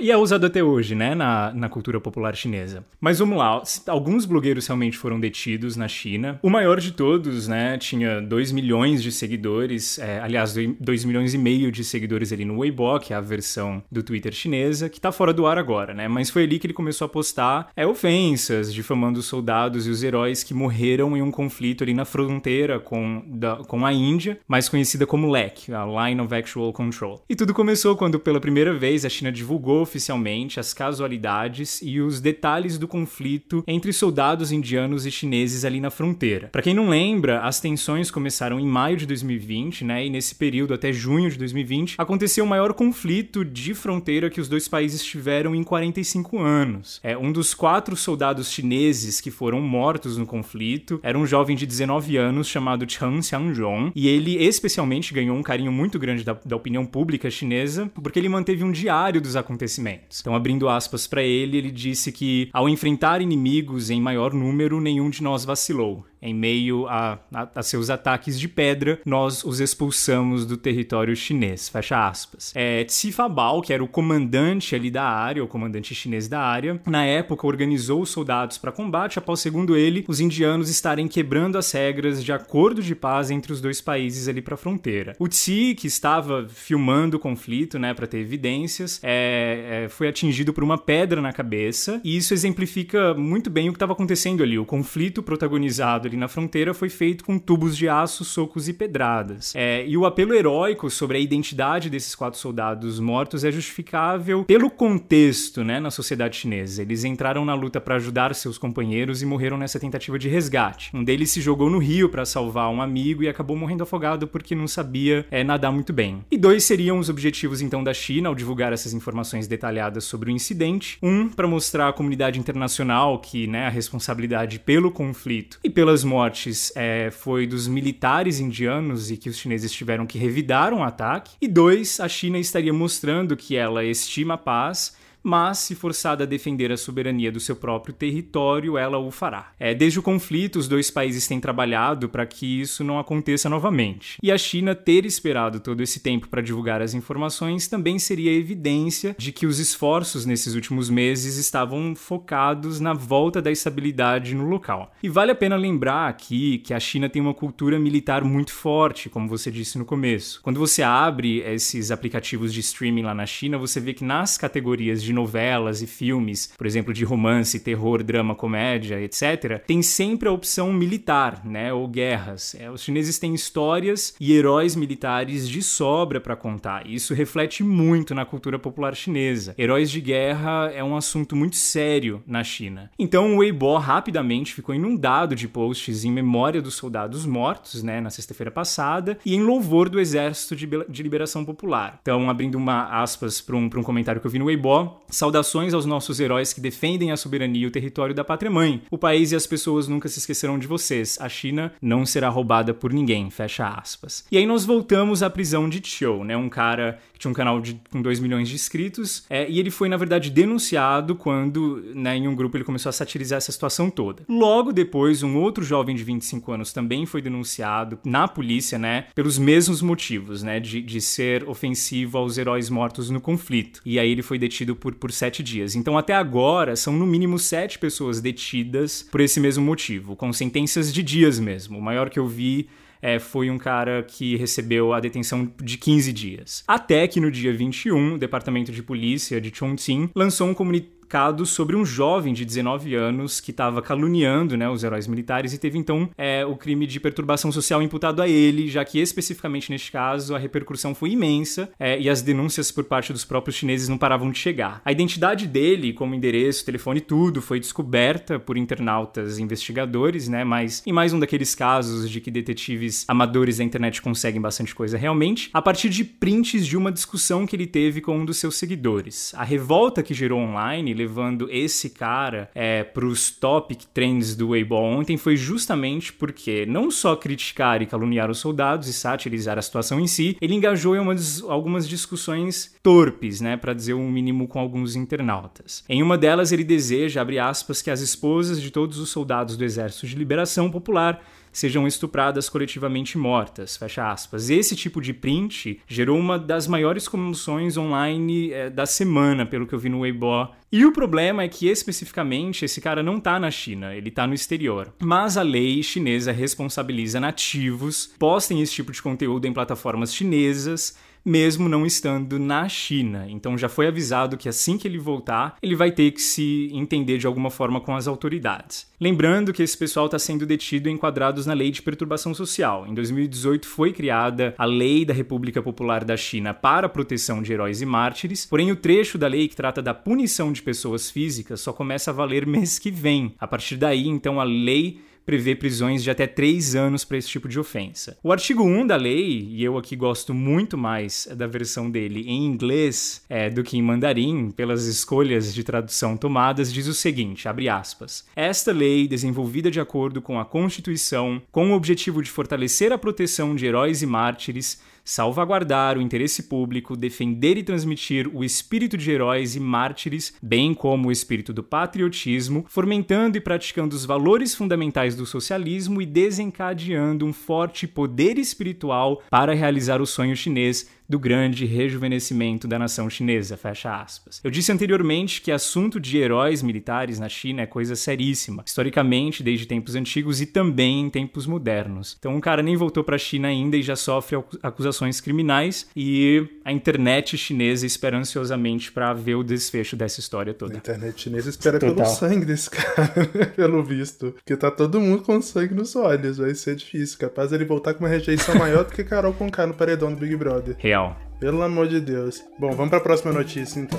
e 0.00 0.10
é 0.10 0.16
usado 0.16 0.46
até 0.46 0.62
hoje, 0.62 0.94
né, 0.94 1.14
na, 1.14 1.52
na 1.52 1.68
cultura 1.68 2.00
popular 2.00 2.34
chinesa. 2.34 2.84
Mas 3.00 3.18
vamos 3.18 3.38
lá, 3.38 3.62
alguns 3.86 4.24
blogueiros 4.24 4.66
realmente 4.66 4.98
foram 4.98 5.20
detidos 5.20 5.76
na 5.76 5.86
China. 5.86 6.38
O 6.42 6.50
maior 6.50 6.80
de 6.80 6.92
todos, 6.92 7.46
né, 7.46 7.78
tinha 7.78 8.20
2 8.20 8.52
milhões 8.52 9.02
de 9.02 9.12
seguidores, 9.12 9.98
é, 9.98 10.20
aliás, 10.20 10.54
2 10.54 11.04
milhões 11.04 11.34
e 11.34 11.38
meio 11.38 11.70
de 11.70 11.84
seguidores 11.84 12.32
ali 12.32 12.44
no 12.44 12.58
Weibo, 12.58 12.98
que 13.00 13.12
é 13.12 13.16
a 13.16 13.20
versão 13.20 13.82
do 13.90 14.02
Twitter 14.02 14.32
chinesa, 14.32 14.88
que 14.88 15.00
tá 15.00 15.12
fora 15.12 15.32
do 15.32 15.46
ar 15.46 15.58
agora, 15.58 15.94
né? 15.94 16.08
Mas 16.08 16.30
foi 16.30 16.44
ali 16.44 16.58
que 16.58 16.66
ele 16.66 16.74
começou 16.74 17.04
a 17.04 17.08
postar 17.08 17.70
é, 17.76 17.86
ofensas, 17.86 18.72
difamando 18.72 19.20
os 19.20 19.26
soldados 19.26 19.86
e 19.86 19.90
os 19.90 20.02
heróis 20.02 20.42
que 20.42 20.54
morreram 20.54 21.16
em 21.16 21.22
um 21.22 21.30
conflito 21.30 21.84
ali 21.84 21.94
na 21.94 22.04
fronteira 22.04 22.80
com, 22.80 23.22
da, 23.26 23.56
com 23.56 23.84
a 23.84 23.92
Índia, 23.92 24.38
mais 24.48 24.68
conhecida 24.68 25.06
como 25.06 25.30
LEC, 25.30 25.70
a 25.72 26.08
Line 26.08 26.20
of 26.20 26.34
Actual 26.34 26.72
Control. 26.72 27.22
E 27.28 27.36
tudo 27.36 27.52
começou 27.52 27.96
quando, 27.96 28.18
pela 28.18 28.40
primeira 28.40 28.72
vez, 28.72 29.04
a 29.04 29.08
China 29.08 29.30
divulgou 29.30 29.67
divulgou 29.68 29.82
oficialmente 29.82 30.58
as 30.58 30.72
casualidades 30.72 31.80
e 31.82 32.00
os 32.00 32.20
detalhes 32.20 32.78
do 32.78 32.88
conflito 32.88 33.62
entre 33.66 33.92
soldados 33.92 34.50
indianos 34.50 35.04
e 35.04 35.10
chineses 35.10 35.64
ali 35.64 35.78
na 35.78 35.90
fronteira. 35.90 36.48
Para 36.48 36.62
quem 36.62 36.72
não 36.72 36.88
lembra, 36.88 37.40
as 37.40 37.60
tensões 37.60 38.10
começaram 38.10 38.58
em 38.58 38.66
maio 38.66 38.96
de 38.96 39.04
2020, 39.04 39.84
né? 39.84 40.06
E 40.06 40.10
nesse 40.10 40.34
período 40.34 40.72
até 40.72 40.90
junho 40.90 41.30
de 41.30 41.36
2020 41.36 41.96
aconteceu 41.98 42.44
o 42.44 42.48
maior 42.48 42.72
conflito 42.72 43.44
de 43.44 43.74
fronteira 43.74 44.30
que 44.30 44.40
os 44.40 44.48
dois 44.48 44.66
países 44.66 45.04
tiveram 45.04 45.54
em 45.54 45.62
45 45.62 46.38
anos. 46.38 47.00
É 47.02 47.16
um 47.16 47.30
dos 47.30 47.52
quatro 47.52 47.94
soldados 47.94 48.50
chineses 48.50 49.20
que 49.20 49.30
foram 49.30 49.60
mortos 49.60 50.16
no 50.16 50.24
conflito 50.24 50.98
era 51.02 51.18
um 51.18 51.26
jovem 51.26 51.56
de 51.56 51.66
19 51.66 52.16
anos 52.16 52.48
chamado 52.48 52.90
Chang 52.90 53.22
Xiangjong 53.22 53.92
e 53.94 54.08
ele 54.08 54.42
especialmente 54.42 55.12
ganhou 55.12 55.36
um 55.36 55.42
carinho 55.42 55.72
muito 55.72 55.98
grande 55.98 56.24
da, 56.24 56.38
da 56.44 56.56
opinião 56.56 56.86
pública 56.86 57.30
chinesa 57.30 57.90
porque 58.02 58.18
ele 58.18 58.28
manteve 58.28 58.64
um 58.64 58.72
diário 58.72 59.20
dos 59.20 59.36
acontecimentos 59.36 59.57
acontecimentos. 59.58 60.20
Então, 60.20 60.34
abrindo 60.34 60.68
aspas 60.68 61.06
para 61.06 61.22
ele, 61.22 61.58
ele 61.58 61.70
disse 61.70 62.12
que 62.12 62.48
ao 62.52 62.68
enfrentar 62.68 63.20
inimigos 63.20 63.90
em 63.90 64.00
maior 64.00 64.32
número, 64.32 64.80
nenhum 64.80 65.10
de 65.10 65.22
nós 65.22 65.44
vacilou. 65.44 66.06
Em 66.20 66.34
meio 66.34 66.86
a, 66.88 67.18
a, 67.32 67.48
a, 67.54 67.62
seus 67.62 67.90
ataques 67.90 68.38
de 68.38 68.48
pedra, 68.48 69.00
nós 69.04 69.44
os 69.44 69.60
expulsamos 69.60 70.44
do 70.44 70.56
território 70.56 71.14
chinês. 71.14 71.68
Fecha 71.68 72.08
aspas. 72.08 72.52
É, 72.54 72.86
Fabao, 73.12 73.62
que 73.62 73.72
era 73.72 73.82
o 73.82 73.88
comandante 73.88 74.74
ali 74.74 74.90
da 74.90 75.04
área, 75.04 75.42
o 75.42 75.48
comandante 75.48 75.94
chinês 75.94 76.28
da 76.28 76.40
área, 76.40 76.80
na 76.86 77.04
época 77.04 77.46
organizou 77.46 78.02
os 78.02 78.10
soldados 78.10 78.58
para 78.58 78.72
combate 78.72 79.18
após, 79.18 79.40
segundo 79.40 79.76
ele, 79.76 80.04
os 80.08 80.20
indianos 80.20 80.68
estarem 80.68 81.08
quebrando 81.08 81.56
as 81.56 81.70
regras 81.72 82.22
de 82.22 82.32
acordo 82.32 82.82
de 82.82 82.94
paz 82.94 83.30
entre 83.30 83.52
os 83.52 83.60
dois 83.60 83.80
países 83.80 84.28
ali 84.28 84.42
para 84.42 84.54
a 84.54 84.58
fronteira. 84.58 85.16
O 85.18 85.28
Tsi, 85.28 85.74
que 85.74 85.86
estava 85.86 86.46
filmando 86.48 87.16
o 87.16 87.20
conflito, 87.20 87.78
né, 87.78 87.94
para 87.94 88.06
ter 88.06 88.18
evidências, 88.18 89.00
é, 89.02 89.84
é, 89.84 89.88
foi 89.88 90.08
atingido 90.08 90.52
por 90.52 90.64
uma 90.64 90.78
pedra 90.78 91.20
na 91.20 91.32
cabeça, 91.32 92.00
e 92.04 92.16
isso 92.16 92.34
exemplifica 92.34 93.14
muito 93.14 93.48
bem 93.50 93.68
o 93.68 93.72
que 93.72 93.76
estava 93.76 93.92
acontecendo 93.92 94.42
ali. 94.42 94.58
O 94.58 94.64
conflito 94.64 95.22
protagonizado 95.22 96.07
ali 96.08 96.16
na 96.16 96.28
fronteira 96.28 96.74
foi 96.74 96.88
feito 96.88 97.24
com 97.24 97.38
tubos 97.38 97.76
de 97.76 97.88
aço, 97.88 98.24
socos 98.24 98.68
e 98.68 98.72
pedradas. 98.72 99.52
É, 99.54 99.86
e 99.86 99.96
o 99.96 100.04
apelo 100.04 100.34
heróico 100.34 100.90
sobre 100.90 101.18
a 101.18 101.20
identidade 101.20 101.88
desses 101.88 102.14
quatro 102.14 102.38
soldados 102.38 102.98
mortos 102.98 103.44
é 103.44 103.52
justificável 103.52 104.44
pelo 104.44 104.70
contexto 104.70 105.62
né, 105.62 105.78
na 105.78 105.90
sociedade 105.90 106.36
chinesa. 106.36 106.82
Eles 106.82 107.04
entraram 107.04 107.44
na 107.44 107.54
luta 107.54 107.80
para 107.80 107.96
ajudar 107.96 108.34
seus 108.34 108.58
companheiros 108.58 109.22
e 109.22 109.26
morreram 109.26 109.56
nessa 109.56 109.78
tentativa 109.78 110.18
de 110.18 110.28
resgate. 110.28 110.90
Um 110.94 111.04
deles 111.04 111.30
se 111.30 111.40
jogou 111.40 111.70
no 111.70 111.78
rio 111.78 112.08
para 112.08 112.24
salvar 112.24 112.70
um 112.70 112.82
amigo 112.82 113.22
e 113.22 113.28
acabou 113.28 113.56
morrendo 113.56 113.82
afogado 113.82 114.26
porque 114.26 114.54
não 114.54 114.66
sabia 114.66 115.26
é, 115.30 115.44
nadar 115.44 115.72
muito 115.72 115.92
bem. 115.92 116.24
E 116.30 116.38
dois 116.38 116.64
seriam 116.64 116.98
os 116.98 117.08
objetivos 117.08 117.60
então 117.60 117.84
da 117.84 117.94
China 117.94 118.28
ao 118.28 118.34
divulgar 118.34 118.72
essas 118.72 118.92
informações 118.92 119.46
detalhadas 119.46 120.04
sobre 120.04 120.30
o 120.30 120.34
incidente. 120.34 120.98
Um, 121.02 121.28
para 121.28 121.46
mostrar 121.46 121.88
à 121.88 121.92
comunidade 121.92 122.38
internacional 122.38 123.18
que 123.18 123.46
né, 123.46 123.66
a 123.66 123.70
responsabilidade 123.70 124.58
pelo 124.58 124.90
conflito 124.90 125.58
e 125.62 125.70
pelas 125.70 125.97
das 125.98 126.04
mortes 126.04 126.72
é, 126.76 127.10
foi 127.10 127.44
dos 127.44 127.66
militares 127.66 128.38
indianos 128.38 129.10
e 129.10 129.16
que 129.16 129.28
os 129.28 129.36
chineses 129.36 129.72
tiveram 129.72 130.06
que 130.06 130.16
revidar 130.16 130.72
um 130.72 130.84
ataque. 130.84 131.32
E 131.40 131.48
dois, 131.48 131.98
a 131.98 132.08
China 132.08 132.38
estaria 132.38 132.72
mostrando 132.72 133.36
que 133.36 133.56
ela 133.56 133.84
estima 133.84 134.34
a 134.34 134.38
paz 134.38 134.96
mas 135.28 135.58
se 135.58 135.74
forçada 135.74 136.24
a 136.24 136.26
defender 136.26 136.72
a 136.72 136.76
soberania 136.76 137.30
do 137.30 137.38
seu 137.38 137.54
próprio 137.54 137.94
território, 137.94 138.78
ela 138.78 138.98
o 138.98 139.10
fará. 139.10 139.52
É, 139.60 139.74
desde 139.74 139.98
o 139.98 140.02
conflito, 140.02 140.56
os 140.58 140.66
dois 140.66 140.90
países 140.90 141.26
têm 141.28 141.38
trabalhado 141.38 142.08
para 142.08 142.24
que 142.24 142.60
isso 142.60 142.82
não 142.82 142.98
aconteça 142.98 143.48
novamente. 143.48 144.16
E 144.22 144.32
a 144.32 144.38
China 144.38 144.74
ter 144.74 145.04
esperado 145.04 145.60
todo 145.60 145.82
esse 145.82 146.00
tempo 146.00 146.28
para 146.28 146.40
divulgar 146.40 146.80
as 146.80 146.94
informações 146.94 147.68
também 147.68 147.98
seria 147.98 148.32
evidência 148.32 149.14
de 149.18 149.30
que 149.30 149.46
os 149.46 149.58
esforços 149.58 150.24
nesses 150.24 150.54
últimos 150.54 150.88
meses 150.88 151.36
estavam 151.36 151.94
focados 151.94 152.80
na 152.80 152.94
volta 152.94 153.42
da 153.42 153.50
estabilidade 153.50 154.34
no 154.34 154.48
local. 154.48 154.94
E 155.02 155.10
vale 155.10 155.30
a 155.30 155.34
pena 155.34 155.56
lembrar 155.56 156.08
aqui 156.08 156.58
que 156.58 156.72
a 156.72 156.80
China 156.80 157.08
tem 157.08 157.20
uma 157.20 157.34
cultura 157.34 157.78
militar 157.78 158.24
muito 158.24 158.52
forte, 158.52 159.10
como 159.10 159.28
você 159.28 159.50
disse 159.50 159.76
no 159.76 159.84
começo. 159.84 160.40
Quando 160.42 160.58
você 160.58 160.82
abre 160.82 161.40
esses 161.40 161.90
aplicativos 161.90 162.54
de 162.54 162.60
streaming 162.60 163.02
lá 163.02 163.14
na 163.14 163.26
China, 163.26 163.58
você 163.58 163.78
vê 163.78 163.92
que 163.92 164.04
nas 164.04 164.38
categorias 164.38 165.02
de 165.02 165.17
novelas 165.18 165.82
e 165.82 165.86
filmes, 165.86 166.52
por 166.56 166.66
exemplo, 166.66 166.94
de 166.94 167.04
romance, 167.04 167.58
terror, 167.58 168.02
drama, 168.02 168.34
comédia, 168.34 169.00
etc., 169.00 169.60
tem 169.66 169.82
sempre 169.82 170.28
a 170.28 170.32
opção 170.32 170.72
militar, 170.72 171.44
né, 171.44 171.72
ou 171.72 171.88
guerras. 171.88 172.54
É, 172.54 172.70
os 172.70 172.82
chineses 172.82 173.18
têm 173.18 173.34
histórias 173.34 174.14
e 174.20 174.32
heróis 174.32 174.76
militares 174.76 175.48
de 175.48 175.60
sobra 175.60 176.20
para 176.20 176.36
contar. 176.36 176.86
Isso 176.86 177.14
reflete 177.14 177.64
muito 177.64 178.14
na 178.14 178.24
cultura 178.24 178.58
popular 178.58 178.94
chinesa. 178.94 179.54
Heróis 179.58 179.90
de 179.90 180.00
guerra 180.00 180.70
é 180.72 180.84
um 180.84 180.96
assunto 180.96 181.34
muito 181.34 181.56
sério 181.56 182.22
na 182.26 182.44
China. 182.44 182.90
Então 182.98 183.34
o 183.34 183.38
Weibo 183.38 183.76
rapidamente 183.76 184.54
ficou 184.54 184.74
inundado 184.74 185.34
de 185.34 185.48
posts 185.48 186.04
em 186.04 186.12
memória 186.12 186.62
dos 186.62 186.74
soldados 186.74 187.26
mortos, 187.26 187.82
né, 187.82 188.00
na 188.00 188.10
sexta-feira 188.10 188.50
passada, 188.50 189.18
e 189.24 189.34
em 189.34 189.42
louvor 189.42 189.88
do 189.88 189.98
Exército 189.98 190.54
de, 190.54 190.68
de 190.88 191.02
Liberação 191.02 191.44
Popular. 191.44 191.98
Então, 192.00 192.30
abrindo 192.30 192.54
uma 192.54 193.02
aspas 193.02 193.40
para 193.40 193.56
um, 193.56 193.64
um 193.64 193.82
comentário 193.82 194.20
que 194.20 194.26
eu 194.26 194.30
vi 194.30 194.38
no 194.38 194.46
Weibo, 194.46 195.00
saudações 195.08 195.74
aos 195.74 195.86
nossos 195.86 196.20
heróis 196.20 196.52
que 196.52 196.60
defendem 196.60 197.10
a 197.10 197.16
soberania 197.16 197.64
e 197.64 197.66
o 197.66 197.70
território 197.70 198.14
da 198.14 198.24
pátria-mãe. 198.24 198.82
O 198.90 198.98
país 198.98 199.32
e 199.32 199.36
as 199.36 199.46
pessoas 199.46 199.88
nunca 199.88 200.08
se 200.08 200.18
esquecerão 200.18 200.58
de 200.58 200.66
vocês. 200.66 201.18
A 201.20 201.28
China 201.28 201.72
não 201.80 202.04
será 202.04 202.28
roubada 202.28 202.74
por 202.74 202.92
ninguém, 202.92 203.30
fecha 203.30 203.68
aspas. 203.68 204.24
E 204.30 204.36
aí 204.36 204.46
nós 204.46 204.64
voltamos 204.64 205.22
à 205.22 205.30
prisão 205.30 205.68
de 205.68 205.80
Chiu, 205.84 206.24
né, 206.24 206.36
um 206.36 206.48
cara 206.48 206.98
que 207.12 207.18
tinha 207.18 207.30
um 207.30 207.34
canal 207.34 207.60
de, 207.60 207.80
com 207.90 208.00
2 208.00 208.20
milhões 208.20 208.48
de 208.48 208.54
inscritos, 208.54 209.24
é, 209.28 209.48
e 209.50 209.58
ele 209.58 209.70
foi, 209.70 209.88
na 209.88 209.96
verdade, 209.96 210.30
denunciado 210.30 211.14
quando, 211.14 211.82
né, 211.94 212.16
em 212.16 212.28
um 212.28 212.34
grupo, 212.34 212.56
ele 212.56 212.64
começou 212.64 212.90
a 212.90 212.92
satirizar 212.92 213.38
essa 213.38 213.50
situação 213.50 213.90
toda. 213.90 214.22
Logo 214.28 214.72
depois, 214.72 215.22
um 215.22 215.36
outro 215.36 215.64
jovem 215.64 215.96
de 215.96 216.04
25 216.04 216.52
anos 216.52 216.72
também 216.72 217.06
foi 217.06 217.20
denunciado 217.20 217.98
na 218.04 218.28
polícia, 218.28 218.78
né, 218.78 219.06
pelos 219.14 219.38
mesmos 219.38 219.82
motivos, 219.82 220.42
né, 220.42 220.60
de, 220.60 220.80
de 220.80 221.00
ser 221.00 221.48
ofensivo 221.48 222.18
aos 222.18 222.38
heróis 222.38 222.70
mortos 222.70 223.10
no 223.10 223.20
conflito. 223.20 223.80
E 223.84 223.98
aí 223.98 224.10
ele 224.10 224.22
foi 224.22 224.38
detido 224.38 224.76
por, 224.76 224.94
por 224.98 225.12
sete 225.12 225.42
dias. 225.42 225.74
Então, 225.74 225.96
até 225.96 226.14
agora, 226.14 226.76
são 226.76 226.92
no 226.92 227.06
mínimo 227.06 227.38
sete 227.38 227.78
pessoas 227.78 228.20
detidas 228.20 229.02
por 229.02 229.20
esse 229.20 229.40
mesmo 229.40 229.64
motivo, 229.64 230.16
com 230.16 230.32
sentenças 230.32 230.92
de 230.92 231.02
dias 231.02 231.38
mesmo. 231.38 231.78
O 231.78 231.82
maior 231.82 232.10
que 232.10 232.18
eu 232.18 232.26
vi 232.26 232.68
é, 233.00 233.18
foi 233.18 233.50
um 233.50 233.58
cara 233.58 234.02
que 234.02 234.36
recebeu 234.36 234.92
a 234.92 235.00
detenção 235.00 235.50
de 235.62 235.78
15 235.78 236.12
dias. 236.12 236.64
Até 236.66 237.06
que 237.06 237.20
no 237.20 237.30
dia 237.30 237.52
21, 237.52 238.14
o 238.14 238.18
Departamento 238.18 238.72
de 238.72 238.82
Polícia 238.82 239.40
de 239.40 239.52
Chongqing 239.54 240.10
lançou 240.14 240.48
um 240.48 240.54
comunicado 240.54 240.97
sobre 241.46 241.74
um 241.74 241.84
jovem 241.84 242.32
de 242.32 242.44
19 242.44 242.94
anos 242.94 243.40
que 243.40 243.50
estava 243.50 243.80
caluniando 243.80 244.56
né, 244.56 244.68
os 244.68 244.84
heróis 244.84 245.06
militares 245.06 245.52
e 245.52 245.58
teve 245.58 245.78
então 245.78 246.10
é, 246.16 246.44
o 246.44 246.56
crime 246.56 246.86
de 246.86 247.00
perturbação 247.00 247.50
social 247.50 247.82
imputado 247.82 248.20
a 248.20 248.28
ele, 248.28 248.68
já 248.68 248.84
que 248.84 249.00
especificamente 249.00 249.70
neste 249.70 249.90
caso 249.90 250.34
a 250.34 250.38
repercussão 250.38 250.94
foi 250.94 251.10
imensa 251.10 251.70
é, 251.78 251.98
e 251.98 252.08
as 252.08 252.22
denúncias 252.22 252.70
por 252.70 252.84
parte 252.84 253.12
dos 253.12 253.24
próprios 253.24 253.56
chineses 253.56 253.88
não 253.88 253.98
paravam 253.98 254.30
de 254.30 254.38
chegar. 254.38 254.80
A 254.84 254.92
identidade 254.92 255.46
dele, 255.46 255.92
como 255.92 256.14
endereço, 256.14 256.64
telefone, 256.64 257.00
tudo, 257.00 257.40
foi 257.40 257.58
descoberta 257.58 258.38
por 258.38 258.56
internautas 258.56 259.38
investigadores, 259.38 260.28
né? 260.28 260.44
Mas 260.44 260.82
em 260.86 260.92
mais 260.92 261.12
um 261.12 261.18
daqueles 261.18 261.54
casos 261.54 262.10
de 262.10 262.20
que 262.20 262.30
detetives 262.30 263.04
amadores 263.08 263.58
da 263.58 263.64
internet 263.64 264.02
conseguem 264.02 264.40
bastante 264.40 264.74
coisa 264.74 264.98
realmente, 264.98 265.50
a 265.52 265.62
partir 265.62 265.88
de 265.88 266.04
prints 266.04 266.66
de 266.66 266.76
uma 266.76 266.92
discussão 266.92 267.46
que 267.46 267.56
ele 267.56 267.66
teve 267.66 268.00
com 268.00 268.18
um 268.18 268.24
dos 268.24 268.38
seus 268.38 268.56
seguidores. 268.56 269.32
A 269.34 269.44
revolta 269.44 270.02
que 270.02 270.14
gerou 270.14 270.40
online 270.40 270.94
levando 270.98 271.48
esse 271.50 271.90
cara 271.90 272.50
é, 272.54 272.82
pros 272.82 273.30
topic 273.30 273.82
trends 273.94 274.34
do 274.34 274.50
Weibo 274.50 274.74
ontem 274.74 275.16
foi 275.16 275.36
justamente 275.36 276.12
porque 276.12 276.66
não 276.66 276.90
só 276.90 277.14
criticar 277.16 277.80
e 277.80 277.86
caluniar 277.86 278.30
os 278.30 278.38
soldados 278.38 278.88
e 278.88 278.92
satirizar 278.92 279.58
a 279.58 279.62
situação 279.62 280.00
em 280.00 280.06
si, 280.06 280.36
ele 280.40 280.54
engajou 280.54 280.96
em 280.96 280.98
umas, 280.98 281.42
algumas 281.42 281.88
discussões 281.88 282.74
torpes, 282.82 283.40
né, 283.40 283.56
para 283.56 283.74
dizer 283.74 283.94
o 283.94 283.98
um 283.98 284.10
mínimo 284.10 284.48
com 284.48 284.58
alguns 284.58 284.96
internautas. 284.96 285.84
Em 285.88 286.02
uma 286.02 286.18
delas 286.18 286.52
ele 286.52 286.64
deseja, 286.64 287.20
abre 287.20 287.38
aspas, 287.38 287.80
que 287.80 287.90
as 287.90 288.00
esposas 288.00 288.60
de 288.60 288.70
todos 288.70 288.98
os 288.98 289.08
soldados 289.08 289.56
do 289.56 289.64
Exército 289.64 290.06
de 290.06 290.16
Liberação 290.16 290.70
Popular 290.70 291.22
sejam 291.58 291.86
estupradas 291.86 292.48
coletivamente 292.48 293.18
mortas, 293.18 293.76
fecha 293.76 294.10
aspas. 294.10 294.48
Esse 294.48 294.76
tipo 294.76 295.00
de 295.00 295.12
print 295.12 295.80
gerou 295.88 296.16
uma 296.16 296.38
das 296.38 296.68
maiores 296.68 297.08
comoções 297.08 297.76
online 297.76 298.52
é, 298.52 298.70
da 298.70 298.86
semana, 298.86 299.44
pelo 299.44 299.66
que 299.66 299.74
eu 299.74 299.78
vi 299.78 299.88
no 299.88 300.00
Weibo. 300.00 300.48
E 300.70 300.84
o 300.84 300.92
problema 300.92 301.42
é 301.42 301.48
que 301.48 301.66
especificamente 301.66 302.64
esse 302.64 302.80
cara 302.80 303.02
não 303.02 303.18
tá 303.18 303.40
na 303.40 303.50
China, 303.50 303.94
ele 303.94 304.10
tá 304.10 304.26
no 304.26 304.34
exterior. 304.34 304.92
Mas 305.02 305.36
a 305.36 305.42
lei 305.42 305.82
chinesa 305.82 306.30
responsabiliza 306.30 307.18
nativos 307.18 308.14
postem 308.18 308.60
esse 308.60 308.74
tipo 308.74 308.92
de 308.92 309.02
conteúdo 309.02 309.46
em 309.46 309.52
plataformas 309.52 310.14
chinesas 310.14 310.96
mesmo 311.28 311.68
não 311.68 311.84
estando 311.84 312.38
na 312.38 312.68
China. 312.68 313.26
Então 313.28 313.56
já 313.58 313.68
foi 313.68 313.86
avisado 313.86 314.36
que 314.36 314.48
assim 314.48 314.78
que 314.78 314.88
ele 314.88 314.98
voltar, 314.98 315.56
ele 315.62 315.76
vai 315.76 315.90
ter 315.92 316.10
que 316.10 316.22
se 316.22 316.70
entender 316.72 317.18
de 317.18 317.26
alguma 317.26 317.50
forma 317.50 317.80
com 317.80 317.94
as 317.94 318.08
autoridades. 318.08 318.88
Lembrando 319.00 319.52
que 319.52 319.62
esse 319.62 319.76
pessoal 319.76 320.06
está 320.06 320.18
sendo 320.18 320.44
detido 320.44 320.88
enquadrados 320.88 321.46
na 321.46 321.52
Lei 321.52 321.70
de 321.70 321.82
Perturbação 321.82 322.34
Social. 322.34 322.86
Em 322.86 322.94
2018 322.94 323.66
foi 323.66 323.92
criada 323.92 324.54
a 324.58 324.64
Lei 324.64 325.04
da 325.04 325.14
República 325.14 325.62
Popular 325.62 326.04
da 326.04 326.16
China 326.16 326.52
para 326.52 326.86
a 326.86 326.90
proteção 326.90 327.42
de 327.42 327.52
heróis 327.52 327.80
e 327.80 327.86
mártires, 327.86 328.46
porém 328.46 328.72
o 328.72 328.76
trecho 328.76 329.18
da 329.18 329.28
lei 329.28 329.46
que 329.46 329.56
trata 329.56 329.80
da 329.82 329.94
punição 329.94 330.52
de 330.52 330.62
pessoas 330.62 331.10
físicas 331.10 331.60
só 331.60 331.72
começa 331.72 332.10
a 332.10 332.14
valer 332.14 332.46
mês 332.46 332.78
que 332.78 332.90
vem. 332.90 333.34
A 333.38 333.46
partir 333.46 333.76
daí, 333.76 334.08
então, 334.08 334.40
a 334.40 334.44
lei 334.44 335.00
prevê 335.28 335.54
prisões 335.54 336.02
de 336.02 336.10
até 336.10 336.26
3 336.26 336.74
anos 336.74 337.04
para 337.04 337.18
esse 337.18 337.28
tipo 337.28 337.50
de 337.50 337.60
ofensa. 337.60 338.16
O 338.22 338.32
artigo 338.32 338.62
1 338.64 338.86
da 338.86 338.96
lei, 338.96 339.46
e 339.50 339.62
eu 339.62 339.76
aqui 339.76 339.94
gosto 339.94 340.32
muito 340.32 340.78
mais 340.78 341.28
da 341.36 341.46
versão 341.46 341.90
dele 341.90 342.24
em 342.26 342.46
inglês 342.46 343.22
é, 343.28 343.50
do 343.50 343.62
que 343.62 343.76
em 343.76 343.82
mandarim, 343.82 344.50
pelas 344.50 344.86
escolhas 344.86 345.52
de 345.52 345.62
tradução 345.62 346.16
tomadas, 346.16 346.72
diz 346.72 346.86
o 346.86 346.94
seguinte, 346.94 347.46
abre 347.46 347.68
aspas, 347.68 348.26
esta 348.34 348.72
lei, 348.72 349.06
desenvolvida 349.06 349.70
de 349.70 349.78
acordo 349.78 350.22
com 350.22 350.40
a 350.40 350.46
Constituição, 350.46 351.42
com 351.52 351.72
o 351.72 351.74
objetivo 351.74 352.22
de 352.22 352.30
fortalecer 352.30 352.90
a 352.90 352.96
proteção 352.96 353.54
de 353.54 353.66
heróis 353.66 354.00
e 354.00 354.06
mártires, 354.06 354.80
salvaguardar 355.08 355.96
o 355.96 356.02
interesse 356.02 356.42
público, 356.42 356.94
defender 356.94 357.56
e 357.56 357.62
transmitir 357.62 358.30
o 358.30 358.44
espírito 358.44 358.94
de 358.98 359.10
heróis 359.10 359.56
e 359.56 359.60
mártires, 359.60 360.34
bem 360.42 360.74
como 360.74 361.08
o 361.08 361.12
espírito 361.12 361.50
do 361.50 361.62
patriotismo, 361.62 362.66
fomentando 362.68 363.38
e 363.38 363.40
praticando 363.40 363.96
os 363.96 364.04
valores 364.04 364.54
fundamentais 364.54 365.16
do 365.16 365.24
socialismo 365.24 366.02
e 366.02 366.06
desencadeando 366.06 367.24
um 367.24 367.32
forte 367.32 367.88
poder 367.88 368.36
espiritual 368.38 369.22
para 369.30 369.54
realizar 369.54 370.02
o 370.02 370.06
sonho 370.06 370.36
chinês 370.36 370.86
do 371.08 371.18
grande 371.18 371.64
rejuvenescimento 371.64 372.68
da 372.68 372.78
nação 372.78 373.08
chinesa, 373.08 373.56
fecha 373.56 374.00
aspas. 374.00 374.40
Eu 374.44 374.50
disse 374.50 374.70
anteriormente 374.70 375.40
que 375.40 375.50
assunto 375.50 375.98
de 375.98 376.18
heróis 376.18 376.62
militares 376.62 377.18
na 377.18 377.28
China 377.28 377.62
é 377.62 377.66
coisa 377.66 377.96
seríssima, 377.96 378.62
historicamente 378.66 379.42
desde 379.42 379.66
tempos 379.66 379.94
antigos 379.94 380.40
e 380.40 380.46
também 380.46 381.00
em 381.00 381.10
tempos 381.10 381.46
modernos. 381.46 382.16
Então 382.18 382.34
um 382.34 382.40
cara 382.40 382.62
nem 382.62 382.76
voltou 382.76 383.02
para 383.02 383.16
a 383.16 383.18
China 383.18 383.48
ainda 383.48 383.76
e 383.76 383.82
já 383.82 383.96
sofre 383.96 384.36
acusações 384.62 385.20
criminais 385.20 385.88
e 385.96 386.46
a 386.64 386.72
internet 386.72 387.38
chinesa 387.38 387.86
espera 387.86 388.18
ansiosamente 388.18 388.92
para 388.92 389.14
ver 389.14 389.36
o 389.36 389.42
desfecho 389.42 389.96
dessa 389.96 390.20
história 390.20 390.52
toda. 390.52 390.74
A 390.74 390.78
internet 390.78 391.22
chinesa 391.22 391.48
espera 391.48 391.78
Total. 391.78 391.94
pelo 391.94 392.06
sangue 392.06 392.44
desse 392.44 392.68
cara, 392.70 393.26
pelo 393.56 393.82
visto, 393.82 394.32
porque 394.32 394.56
tá 394.56 394.70
todo 394.70 395.00
mundo 395.00 395.22
com 395.22 395.40
sangue 395.40 395.74
nos 395.74 395.96
olhos, 395.96 396.36
vai 396.36 396.54
ser 396.54 396.76
difícil, 396.76 397.18
capaz 397.18 397.52
ele 397.52 397.64
voltar 397.64 397.94
com 397.94 398.04
uma 398.04 398.10
rejeição 398.10 398.54
maior 398.56 398.84
do 398.84 398.92
que 398.92 399.02
Carol 399.04 399.32
Conká 399.32 399.66
no 399.66 399.74
paredão 399.74 400.12
do 400.12 400.18
Big 400.18 400.36
Brother. 400.36 400.76
Real 400.78 400.97
pelo 401.38 401.62
amor 401.62 401.88
de 401.88 402.00
Deus. 402.00 402.42
Bom, 402.58 402.70
vamos 402.72 402.90
para 402.90 402.98
a 402.98 403.02
próxima 403.02 403.32
notícia 403.32 403.80
então. 403.80 403.98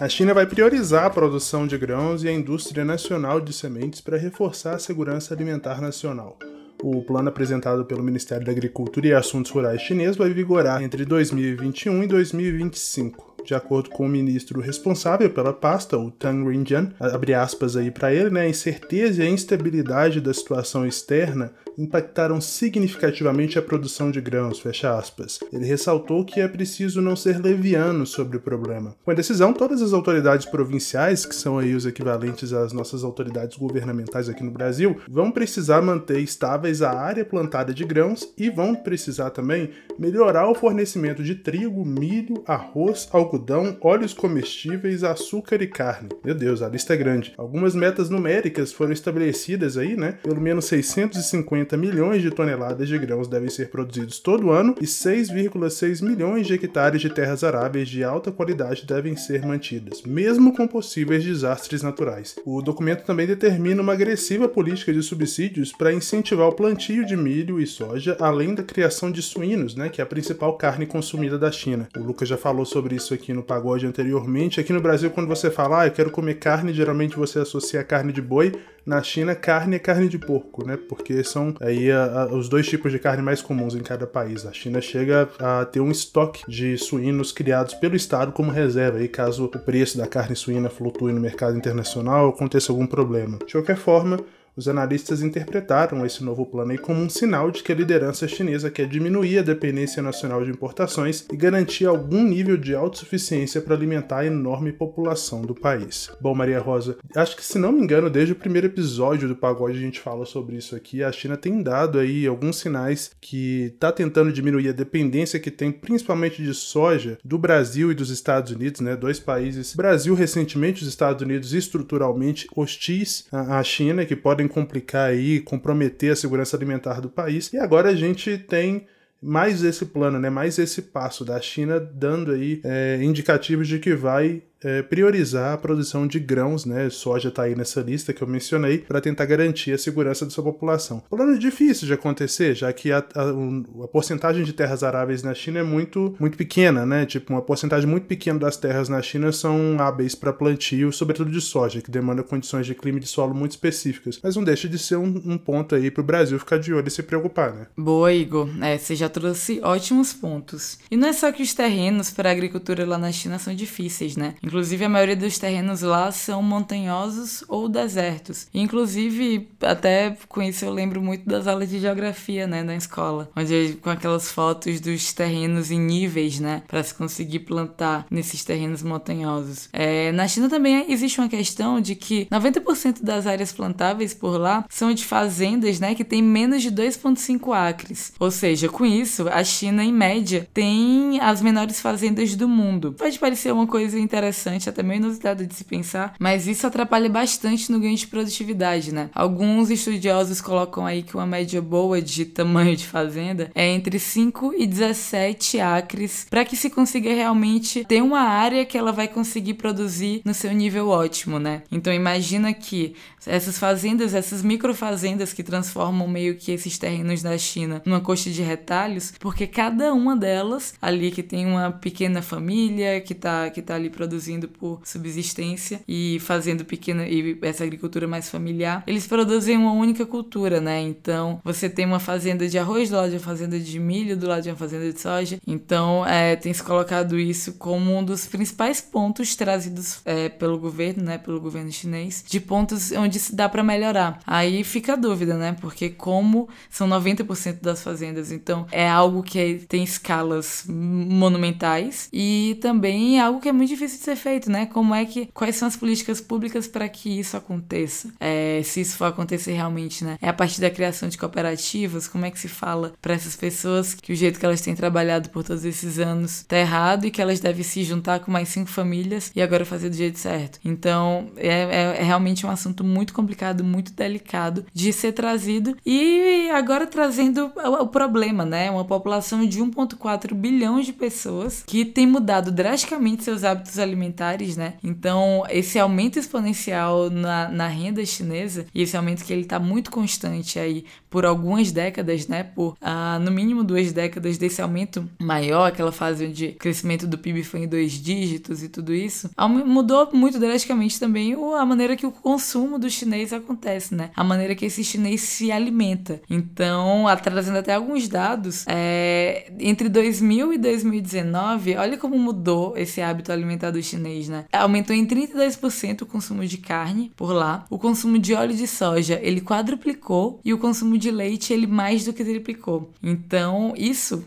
A 0.00 0.08
China 0.08 0.32
vai 0.32 0.46
priorizar 0.46 1.06
a 1.06 1.10
produção 1.10 1.66
de 1.66 1.76
grãos 1.76 2.22
e 2.22 2.28
a 2.28 2.32
indústria 2.32 2.84
nacional 2.84 3.40
de 3.40 3.52
sementes 3.52 4.00
para 4.00 4.16
reforçar 4.16 4.74
a 4.74 4.78
segurança 4.78 5.34
alimentar 5.34 5.80
nacional. 5.80 6.38
O 6.80 7.02
plano 7.02 7.28
apresentado 7.28 7.84
pelo 7.84 8.04
Ministério 8.04 8.46
da 8.46 8.52
Agricultura 8.52 9.08
e 9.08 9.12
Assuntos 9.12 9.50
Rurais 9.50 9.82
chinês 9.82 10.16
vai 10.16 10.30
vigorar 10.30 10.82
entre 10.84 11.04
2021 11.04 12.04
e 12.04 12.06
2025. 12.06 13.28
de 13.44 13.54
acordo 13.54 13.88
com 13.88 14.04
o 14.04 14.08
ministro 14.08 14.60
responsável 14.60 15.30
pela 15.30 15.54
pasta, 15.54 15.96
o 15.96 16.10
Tang 16.10 16.46
Rinjian, 16.46 16.92
abre 17.00 17.32
aspas 17.32 17.76
aí 17.76 17.90
para 17.90 18.12
ele, 18.12 18.28
né, 18.28 18.42
a 18.42 18.48
incerteza 18.48 19.24
e 19.24 19.26
a 19.26 19.30
instabilidade 19.30 20.20
da 20.20 20.34
situação 20.34 20.86
externa 20.86 21.50
impactaram 21.78 22.40
significativamente 22.40 23.58
a 23.58 23.62
produção 23.62 24.10
de 24.10 24.20
grãos, 24.20 24.58
fecha 24.58 24.98
aspas. 24.98 25.38
Ele 25.52 25.64
ressaltou 25.64 26.24
que 26.24 26.40
é 26.40 26.48
preciso 26.48 27.00
não 27.00 27.14
ser 27.14 27.40
leviano 27.40 28.04
sobre 28.04 28.36
o 28.36 28.40
problema. 28.40 28.96
Com 29.04 29.12
a 29.12 29.14
decisão, 29.14 29.52
todas 29.52 29.80
as 29.80 29.92
autoridades 29.92 30.46
provinciais, 30.46 31.24
que 31.24 31.34
são 31.34 31.58
aí 31.58 31.74
os 31.74 31.86
equivalentes 31.86 32.52
às 32.52 32.72
nossas 32.72 33.04
autoridades 33.04 33.56
governamentais 33.56 34.28
aqui 34.28 34.42
no 34.42 34.50
Brasil, 34.50 35.00
vão 35.08 35.30
precisar 35.30 35.80
manter 35.80 36.18
estáveis 36.18 36.82
a 36.82 36.90
área 36.90 37.24
plantada 37.24 37.72
de 37.72 37.84
grãos 37.84 38.28
e 38.36 38.50
vão 38.50 38.74
precisar 38.74 39.30
também 39.30 39.70
melhorar 39.98 40.48
o 40.48 40.54
fornecimento 40.54 41.22
de 41.22 41.36
trigo, 41.36 41.84
milho, 41.84 42.42
arroz, 42.46 43.08
algodão, 43.12 43.76
óleos 43.80 44.12
comestíveis, 44.12 45.04
açúcar 45.04 45.62
e 45.62 45.66
carne. 45.66 46.08
Meu 46.24 46.34
Deus, 46.34 46.62
a 46.62 46.68
lista 46.68 46.94
é 46.94 46.96
grande. 46.96 47.34
Algumas 47.36 47.74
metas 47.74 48.10
numéricas 48.10 48.72
foram 48.72 48.92
estabelecidas 48.92 49.76
aí, 49.76 49.96
né? 49.96 50.18
Pelo 50.22 50.40
menos 50.40 50.64
650 50.64 51.67
50 51.68 51.76
milhões 51.76 52.22
de 52.22 52.30
toneladas 52.30 52.88
de 52.88 52.96
grãos 52.98 53.28
devem 53.28 53.50
ser 53.50 53.68
produzidos 53.68 54.18
todo 54.18 54.50
ano 54.50 54.74
e 54.80 54.84
6,6 54.84 56.02
milhões 56.02 56.46
de 56.46 56.54
hectares 56.54 57.00
de 57.00 57.10
terras 57.10 57.44
aráveis 57.44 57.88
de 57.88 58.02
alta 58.02 58.32
qualidade 58.32 58.86
devem 58.86 59.16
ser 59.16 59.44
mantidas, 59.44 60.02
mesmo 60.02 60.54
com 60.54 60.66
possíveis 60.66 61.22
desastres 61.22 61.82
naturais. 61.82 62.36
O 62.46 62.62
documento 62.62 63.04
também 63.04 63.26
determina 63.26 63.82
uma 63.82 63.92
agressiva 63.92 64.48
política 64.48 64.92
de 64.92 65.02
subsídios 65.02 65.72
para 65.72 65.92
incentivar 65.92 66.48
o 66.48 66.54
plantio 66.54 67.04
de 67.04 67.16
milho 67.16 67.60
e 67.60 67.66
soja, 67.66 68.16
além 68.18 68.54
da 68.54 68.62
criação 68.62 69.10
de 69.10 69.20
suínos, 69.20 69.74
né, 69.74 69.88
que 69.88 70.00
é 70.00 70.04
a 70.04 70.06
principal 70.06 70.56
carne 70.56 70.86
consumida 70.86 71.38
da 71.38 71.52
China. 71.52 71.88
O 71.96 72.02
Lucas 72.02 72.28
já 72.28 72.36
falou 72.36 72.64
sobre 72.64 72.94
isso 72.94 73.12
aqui 73.12 73.32
no 73.32 73.42
pagode 73.42 73.86
anteriormente. 73.86 74.60
Aqui 74.60 74.72
no 74.72 74.80
Brasil, 74.80 75.10
quando 75.10 75.28
você 75.28 75.50
fala, 75.50 75.82
ah, 75.82 75.86
eu 75.86 75.92
quero 75.92 76.10
comer 76.10 76.34
carne, 76.34 76.72
geralmente 76.72 77.16
você 77.16 77.40
associa 77.40 77.80
a 77.80 77.84
carne 77.84 78.12
de 78.12 78.22
boi. 78.22 78.52
Na 78.84 79.02
China, 79.02 79.34
carne 79.34 79.76
é 79.76 79.78
carne 79.78 80.08
de 80.08 80.18
porco, 80.18 80.66
né? 80.66 80.78
Porque 80.88 81.22
são 81.22 81.54
aí 81.60 81.90
a, 81.90 82.22
a, 82.22 82.26
os 82.34 82.48
dois 82.48 82.66
tipos 82.66 82.90
de 82.90 82.98
carne 82.98 83.22
mais 83.22 83.42
comuns 83.42 83.74
em 83.74 83.82
cada 83.82 84.06
país. 84.06 84.46
A 84.46 84.52
China 84.52 84.80
chega 84.80 85.28
a 85.38 85.64
ter 85.64 85.80
um 85.80 85.90
estoque 85.90 86.42
de 86.48 86.76
suínos 86.78 87.30
criados 87.30 87.74
pelo 87.74 87.96
Estado 87.96 88.32
como 88.32 88.50
reserva, 88.50 88.98
aí 88.98 89.08
caso 89.08 89.44
o 89.44 89.48
preço 89.48 89.98
da 89.98 90.06
carne 90.06 90.34
suína 90.34 90.70
flutue 90.70 91.12
no 91.12 91.20
mercado 91.20 91.56
internacional 91.56 92.26
ou 92.26 92.30
aconteça 92.30 92.72
algum 92.72 92.86
problema. 92.86 93.38
De 93.46 93.52
qualquer 93.52 93.76
forma, 93.76 94.18
os 94.58 94.66
analistas 94.66 95.22
interpretaram 95.22 96.04
esse 96.04 96.24
novo 96.24 96.44
plano 96.44 96.76
como 96.80 97.00
um 97.00 97.08
sinal 97.08 97.48
de 97.48 97.62
que 97.62 97.70
a 97.70 97.74
liderança 97.74 98.26
chinesa 98.26 98.68
quer 98.68 98.88
diminuir 98.88 99.38
a 99.38 99.42
dependência 99.42 100.02
nacional 100.02 100.44
de 100.44 100.50
importações 100.50 101.24
e 101.32 101.36
garantir 101.36 101.86
algum 101.86 102.24
nível 102.24 102.56
de 102.56 102.74
autossuficiência 102.74 103.62
para 103.62 103.76
alimentar 103.76 104.18
a 104.18 104.26
enorme 104.26 104.72
população 104.72 105.42
do 105.42 105.54
país. 105.54 106.10
Bom, 106.20 106.34
Maria 106.34 106.58
Rosa, 106.58 106.96
acho 107.14 107.36
que 107.36 107.44
se 107.44 107.56
não 107.56 107.70
me 107.70 107.80
engano, 107.80 108.10
desde 108.10 108.32
o 108.32 108.36
primeiro 108.36 108.66
episódio 108.66 109.28
do 109.28 109.36
Pagode 109.36 109.78
a 109.78 109.80
gente 109.80 110.00
fala 110.00 110.26
sobre 110.26 110.56
isso 110.56 110.74
aqui. 110.74 111.04
A 111.04 111.12
China 111.12 111.36
tem 111.36 111.62
dado 111.62 112.00
aí 112.00 112.26
alguns 112.26 112.56
sinais 112.56 113.12
que 113.20 113.72
está 113.74 113.92
tentando 113.92 114.32
diminuir 114.32 114.70
a 114.70 114.72
dependência 114.72 115.38
que 115.38 115.52
tem, 115.52 115.70
principalmente 115.70 116.42
de 116.42 116.52
soja, 116.52 117.16
do 117.24 117.38
Brasil 117.38 117.92
e 117.92 117.94
dos 117.94 118.10
Estados 118.10 118.50
Unidos, 118.50 118.80
né? 118.80 118.96
Dois 118.96 119.20
países. 119.20 119.76
Brasil 119.76 120.14
recentemente, 120.14 120.82
os 120.82 120.88
Estados 120.88 121.22
Unidos 121.22 121.54
estruturalmente 121.54 122.48
hostis 122.56 123.28
à 123.30 123.62
China, 123.62 124.04
que 124.04 124.16
podem 124.16 124.47
complicar 124.48 125.10
aí, 125.10 125.40
comprometer 125.40 126.12
a 126.12 126.16
segurança 126.16 126.56
alimentar 126.56 127.00
do 127.00 127.08
país. 127.08 127.52
E 127.52 127.58
agora 127.58 127.90
a 127.90 127.94
gente 127.94 128.38
tem 128.38 128.86
mais 129.20 129.62
esse 129.62 129.86
plano, 129.86 130.18
né, 130.18 130.30
mais 130.30 130.58
esse 130.58 130.82
passo 130.82 131.24
da 131.24 131.40
China 131.40 131.78
dando 131.80 132.32
aí 132.32 132.60
é, 132.64 132.98
indicativos 133.02 133.66
de 133.66 133.78
que 133.78 133.94
vai 133.94 134.42
é, 134.62 134.82
priorizar 134.82 135.54
a 135.54 135.58
produção 135.58 136.06
de 136.06 136.18
grãos, 136.18 136.64
né? 136.64 136.90
Soja 136.90 137.28
está 137.28 137.42
aí 137.42 137.54
nessa 137.54 137.80
lista 137.80 138.12
que 138.12 138.22
eu 138.22 138.28
mencionei, 138.28 138.78
para 138.78 139.00
tentar 139.00 139.26
garantir 139.26 139.72
a 139.72 139.78
segurança 139.78 140.24
da 140.24 140.30
sua 140.30 140.44
população. 140.44 141.02
Plano 141.08 141.38
difícil 141.38 141.86
de 141.86 141.92
acontecer, 141.92 142.54
já 142.54 142.72
que 142.72 142.90
a, 142.92 142.98
a, 142.98 143.84
a, 143.84 143.88
porcentagem 143.88 144.44
de 144.44 144.52
terras 144.52 144.82
aráveis 144.82 145.22
na 145.22 145.34
China 145.34 145.60
é 145.60 145.62
muito, 145.62 146.16
muito 146.18 146.36
pequena, 146.36 146.84
né? 146.84 147.06
Tipo, 147.06 147.32
uma 147.32 147.42
porcentagem 147.42 147.88
muito 147.88 148.06
pequena 148.06 148.38
das 148.38 148.56
terras 148.56 148.88
na 148.88 149.00
China 149.02 149.32
são 149.32 149.76
hábeis 149.78 150.14
para 150.14 150.32
plantio, 150.32 150.92
sobretudo 150.92 151.30
de 151.30 151.40
soja, 151.40 151.80
que 151.80 151.90
demanda 151.90 152.22
condições 152.22 152.66
de 152.66 152.74
clima 152.74 152.98
e 152.98 153.02
de 153.02 153.08
solo 153.08 153.34
muito 153.34 153.52
específicas. 153.52 154.18
Mas 154.22 154.36
não 154.36 154.44
deixa 154.44 154.68
de 154.68 154.78
ser 154.78 154.96
um, 154.96 155.22
um 155.24 155.38
ponto 155.38 155.74
aí 155.74 155.90
para 155.90 156.00
o 156.00 156.04
Brasil 156.04 156.38
ficar 156.38 156.58
de 156.58 156.72
olho 156.72 156.88
e 156.88 156.90
se 156.90 157.02
preocupar, 157.02 157.52
né? 157.52 157.66
Boa, 157.76 158.12
Igor. 158.12 158.48
É, 158.62 158.76
você 158.76 158.94
já 158.94 159.08
trouxe 159.08 159.60
ótimos 159.62 160.12
pontos. 160.12 160.78
E 160.90 160.96
não 160.96 161.08
é 161.08 161.12
só 161.12 161.30
que 161.30 161.42
os 161.42 161.54
terrenos 161.54 162.10
para 162.10 162.30
agricultura 162.30 162.86
lá 162.86 162.98
na 162.98 163.12
China 163.12 163.38
são 163.38 163.54
difíceis, 163.54 164.16
né? 164.16 164.34
Inclusive, 164.48 164.86
a 164.86 164.88
maioria 164.88 165.14
dos 165.14 165.38
terrenos 165.38 165.82
lá 165.82 166.10
são 166.10 166.42
montanhosos 166.42 167.44
ou 167.48 167.68
desertos. 167.68 168.48
Inclusive, 168.54 169.46
até 169.60 170.16
com 170.26 170.42
isso 170.42 170.64
eu 170.64 170.72
lembro 170.72 171.02
muito 171.02 171.28
das 171.28 171.46
aulas 171.46 171.68
de 171.68 171.78
geografia, 171.78 172.46
né, 172.46 172.62
na 172.62 172.74
escola, 172.74 173.30
onde 173.36 173.78
com 173.82 173.90
aquelas 173.90 174.32
fotos 174.32 174.80
dos 174.80 175.12
terrenos 175.12 175.70
em 175.70 175.78
níveis, 175.78 176.40
né, 176.40 176.62
para 176.66 176.82
se 176.82 176.94
conseguir 176.94 177.40
plantar 177.40 178.06
nesses 178.10 178.42
terrenos 178.42 178.82
montanhosos. 178.82 179.68
É, 179.70 180.12
na 180.12 180.26
China 180.26 180.48
também 180.48 180.90
existe 180.90 181.20
uma 181.20 181.28
questão 181.28 181.78
de 181.78 181.94
que 181.94 182.24
90% 182.30 183.02
das 183.02 183.26
áreas 183.26 183.52
plantáveis 183.52 184.14
por 184.14 184.40
lá 184.40 184.64
são 184.70 184.94
de 184.94 185.04
fazendas, 185.04 185.78
né, 185.78 185.94
que 185.94 186.04
tem 186.04 186.22
menos 186.22 186.62
de 186.62 186.70
2,5 186.70 187.52
acres. 187.52 188.14
Ou 188.18 188.30
seja, 188.30 188.66
com 188.66 188.86
isso, 188.86 189.28
a 189.28 189.44
China, 189.44 189.84
em 189.84 189.92
média, 189.92 190.48
tem 190.54 191.20
as 191.20 191.42
menores 191.42 191.82
fazendas 191.82 192.34
do 192.34 192.48
mundo. 192.48 192.94
Pode 192.96 193.18
parecer 193.18 193.52
uma 193.52 193.66
coisa 193.66 193.98
interessante 193.98 194.37
interessante, 194.38 194.68
até 194.68 194.82
meio 194.82 194.98
inusitado 194.98 195.44
de 195.44 195.54
se 195.54 195.64
pensar, 195.64 196.14
mas 196.18 196.46
isso 196.46 196.66
atrapalha 196.66 197.08
bastante 197.08 197.70
no 197.72 197.80
ganho 197.80 197.96
de 197.96 198.06
produtividade, 198.06 198.94
né? 198.94 199.10
Alguns 199.14 199.70
estudiosos 199.70 200.40
colocam 200.40 200.86
aí 200.86 201.02
que 201.02 201.14
uma 201.14 201.26
média 201.26 201.60
boa 201.60 202.00
de 202.00 202.24
tamanho 202.24 202.76
de 202.76 202.86
fazenda 202.86 203.50
é 203.54 203.66
entre 203.66 203.98
5 203.98 204.54
e 204.56 204.66
17 204.66 205.60
acres 205.60 206.26
para 206.30 206.44
que 206.44 206.56
se 206.56 206.70
consiga 206.70 207.12
realmente 207.12 207.84
ter 207.84 208.02
uma 208.02 208.20
área 208.20 208.64
que 208.64 208.78
ela 208.78 208.92
vai 208.92 209.08
conseguir 209.08 209.54
produzir 209.54 210.22
no 210.24 210.34
seu 210.34 210.52
nível 210.52 210.88
ótimo, 210.88 211.38
né? 211.38 211.62
Então 211.70 211.92
imagina 211.92 212.52
que 212.52 212.94
essas 213.26 213.58
fazendas, 213.58 214.14
essas 214.14 214.42
microfazendas 214.42 215.32
que 215.32 215.42
transformam 215.42 216.08
meio 216.08 216.36
que 216.36 216.52
esses 216.52 216.78
terrenos 216.78 217.22
da 217.22 217.36
China 217.36 217.82
numa 217.84 218.00
coxa 218.00 218.30
de 218.30 218.42
retalhos, 218.42 219.12
porque 219.18 219.46
cada 219.46 219.92
uma 219.92 220.16
delas 220.16 220.74
ali 220.80 221.10
que 221.10 221.22
tem 221.22 221.46
uma 221.46 221.70
pequena 221.70 222.22
família 222.22 223.00
que 223.00 223.14
tá, 223.14 223.50
que 223.50 223.60
tá 223.60 223.74
ali 223.74 223.90
produzindo 223.90 224.27
por 224.48 224.80
subsistência 224.84 225.80
e 225.86 226.18
fazendo 226.20 226.64
pequena 226.64 227.06
e 227.08 227.38
essa 227.42 227.64
agricultura 227.64 228.06
mais 228.06 228.28
familiar, 228.28 228.82
eles 228.86 229.06
produzem 229.06 229.56
uma 229.56 229.72
única 229.72 230.04
cultura, 230.04 230.60
né? 230.60 230.80
Então 230.82 231.40
você 231.44 231.68
tem 231.68 231.86
uma 231.86 232.00
fazenda 232.00 232.48
de 232.48 232.58
arroz 232.58 232.90
do 232.90 232.96
lado 232.96 233.10
de 233.10 233.16
uma 233.16 233.22
fazenda 233.22 233.58
de 233.58 233.78
milho, 233.78 234.16
do 234.16 234.26
lado 234.26 234.42
de 234.42 234.50
uma 234.50 234.56
fazenda 234.56 234.92
de 234.92 235.00
soja. 235.00 235.38
Então 235.46 236.04
é, 236.06 236.36
tem 236.36 236.52
se 236.52 236.62
colocado 236.62 237.18
isso 237.18 237.54
como 237.54 237.96
um 237.96 238.04
dos 238.04 238.26
principais 238.26 238.80
pontos 238.80 239.34
trazidos 239.34 240.00
é, 240.04 240.28
pelo 240.28 240.58
governo, 240.58 241.04
né? 241.04 241.18
Pelo 241.18 241.40
governo 241.40 241.70
chinês, 241.72 242.24
de 242.26 242.40
pontos 242.40 242.92
onde 242.92 243.18
se 243.18 243.34
dá 243.34 243.48
para 243.48 243.62
melhorar. 243.62 244.20
Aí 244.26 244.64
fica 244.64 244.94
a 244.94 244.96
dúvida, 244.96 245.34
né? 245.36 245.56
Porque 245.60 245.88
como 245.88 246.48
são 246.68 246.88
90% 246.88 247.60
das 247.62 247.82
fazendas, 247.82 248.32
então 248.32 248.66
é 248.70 248.88
algo 248.88 249.22
que 249.22 249.64
tem 249.68 249.82
escalas 249.82 250.64
monumentais 250.68 252.08
e 252.12 252.58
também 252.60 253.18
é 253.18 253.22
algo 253.22 253.40
que 253.40 253.48
é 253.48 253.52
muito 253.52 253.68
difícil 253.68 253.98
de 253.98 254.04
ser 254.04 254.16
feito, 254.18 254.50
né? 254.50 254.66
Como 254.66 254.94
é 254.94 255.04
que 255.04 255.26
quais 255.32 255.56
são 255.56 255.68
as 255.68 255.76
políticas 255.76 256.20
públicas 256.20 256.66
para 256.66 256.88
que 256.88 257.18
isso 257.18 257.36
aconteça? 257.36 258.08
É, 258.20 258.60
se 258.64 258.80
isso 258.80 258.96
for 258.96 259.06
acontecer 259.06 259.52
realmente, 259.52 260.04
né? 260.04 260.18
É 260.20 260.28
a 260.28 260.32
partir 260.32 260.60
da 260.60 260.70
criação 260.70 261.08
de 261.08 261.16
cooperativas, 261.16 262.08
como 262.08 262.24
é 262.24 262.30
que 262.30 262.38
se 262.38 262.48
fala 262.48 262.92
para 263.00 263.14
essas 263.14 263.36
pessoas 263.36 263.94
que 263.94 264.12
o 264.12 264.16
jeito 264.16 264.38
que 264.38 264.44
elas 264.44 264.60
têm 264.60 264.74
trabalhado 264.74 265.30
por 265.30 265.44
todos 265.44 265.64
esses 265.64 265.98
anos 265.98 266.44
tá 266.46 266.58
errado 266.58 267.06
e 267.06 267.10
que 267.10 267.22
elas 267.22 267.40
devem 267.40 267.62
se 267.62 267.82
juntar 267.84 268.20
com 268.20 268.30
mais 268.30 268.48
cinco 268.48 268.70
famílias 268.70 269.30
e 269.34 269.40
agora 269.40 269.64
fazer 269.64 269.88
do 269.88 269.96
jeito 269.96 270.18
certo? 270.18 270.58
Então, 270.64 271.30
é, 271.36 271.48
é, 271.48 271.96
é 272.00 272.02
realmente 272.02 272.44
um 272.44 272.50
assunto 272.50 272.82
muito 272.84 273.12
complicado, 273.12 273.62
muito 273.62 273.92
delicado 273.92 274.66
de 274.72 274.92
ser 274.92 275.12
trazido. 275.12 275.76
E 275.84 276.50
agora 276.50 276.86
trazendo 276.86 277.52
o, 277.56 277.86
problema, 277.86 278.44
né? 278.44 278.70
Uma 278.70 278.84
população 278.84 279.46
de 279.46 279.60
1,4 279.60 280.34
bilhão 280.34 280.80
de 280.80 280.92
pessoas 280.92 281.62
que 281.66 281.84
tem 281.84 282.06
mudado 282.06 282.50
drasticamente 282.50 283.24
seus 283.24 283.44
hábitos 283.44 283.78
alimentares 283.78 284.07
alimentares, 284.08 284.56
né? 284.56 284.74
Então, 284.82 285.44
esse 285.50 285.78
aumento 285.78 286.18
exponencial 286.18 287.10
na, 287.10 287.48
na 287.48 287.68
renda 287.68 288.04
chinesa, 288.04 288.66
e 288.74 288.82
esse 288.82 288.96
aumento 288.96 289.24
que 289.24 289.32
ele 289.32 289.42
está 289.42 289.58
muito 289.58 289.90
constante 289.90 290.58
aí 290.58 290.84
por 291.10 291.24
algumas 291.24 291.70
décadas, 291.70 292.26
né? 292.26 292.42
Por 292.42 292.76
ah, 292.80 293.18
no 293.18 293.30
mínimo 293.30 293.62
duas 293.62 293.92
décadas 293.92 294.38
desse 294.38 294.60
aumento 294.60 295.08
maior, 295.18 295.66
aquela 295.66 295.92
fase 295.92 296.26
onde 296.26 296.46
o 296.46 296.54
crescimento 296.54 297.06
do 297.06 297.18
PIB 297.18 297.44
foi 297.44 297.60
em 297.60 297.68
dois 297.68 297.92
dígitos 297.92 298.62
e 298.62 298.68
tudo 298.68 298.94
isso, 298.94 299.30
mudou 299.66 300.08
muito 300.12 300.38
drasticamente 300.38 300.98
também 300.98 301.36
a 301.58 301.64
maneira 301.64 301.96
que 301.96 302.06
o 302.06 302.12
consumo 302.12 302.78
do 302.78 302.88
chinês 302.90 303.32
acontece, 303.32 303.94
né? 303.94 304.10
A 304.16 304.24
maneira 304.24 304.54
que 304.54 304.64
esse 304.64 304.82
chinês 304.82 305.20
se 305.20 305.52
alimenta. 305.52 306.20
Então, 306.28 307.04
trazendo 307.22 307.58
até 307.58 307.74
alguns 307.74 308.08
dados, 308.08 308.64
é, 308.66 309.50
entre 309.58 309.88
2000 309.88 310.52
e 310.54 310.58
2019, 310.58 311.76
olha 311.76 311.98
como 311.98 312.18
mudou 312.18 312.76
esse 312.76 313.00
hábito 313.00 313.32
alimentar 313.32 313.70
do 313.70 313.82
chinês, 313.82 313.97
né? 313.98 314.44
Aumentou 314.52 314.94
em 314.94 315.06
32% 315.06 316.02
o 316.02 316.06
consumo 316.06 316.46
de 316.46 316.58
carne 316.58 317.12
por 317.16 317.32
lá, 317.32 317.64
o 317.70 317.78
consumo 317.78 318.18
de 318.18 318.34
óleo 318.34 318.54
de 318.54 318.66
soja 318.66 319.18
ele 319.22 319.40
quadruplicou 319.40 320.40
e 320.44 320.52
o 320.52 320.58
consumo 320.58 320.96
de 320.96 321.10
leite 321.10 321.52
ele 321.52 321.66
mais 321.66 322.04
do 322.04 322.12
que 322.12 322.24
triplicou. 322.24 322.90
Então, 323.02 323.74
isso, 323.76 324.24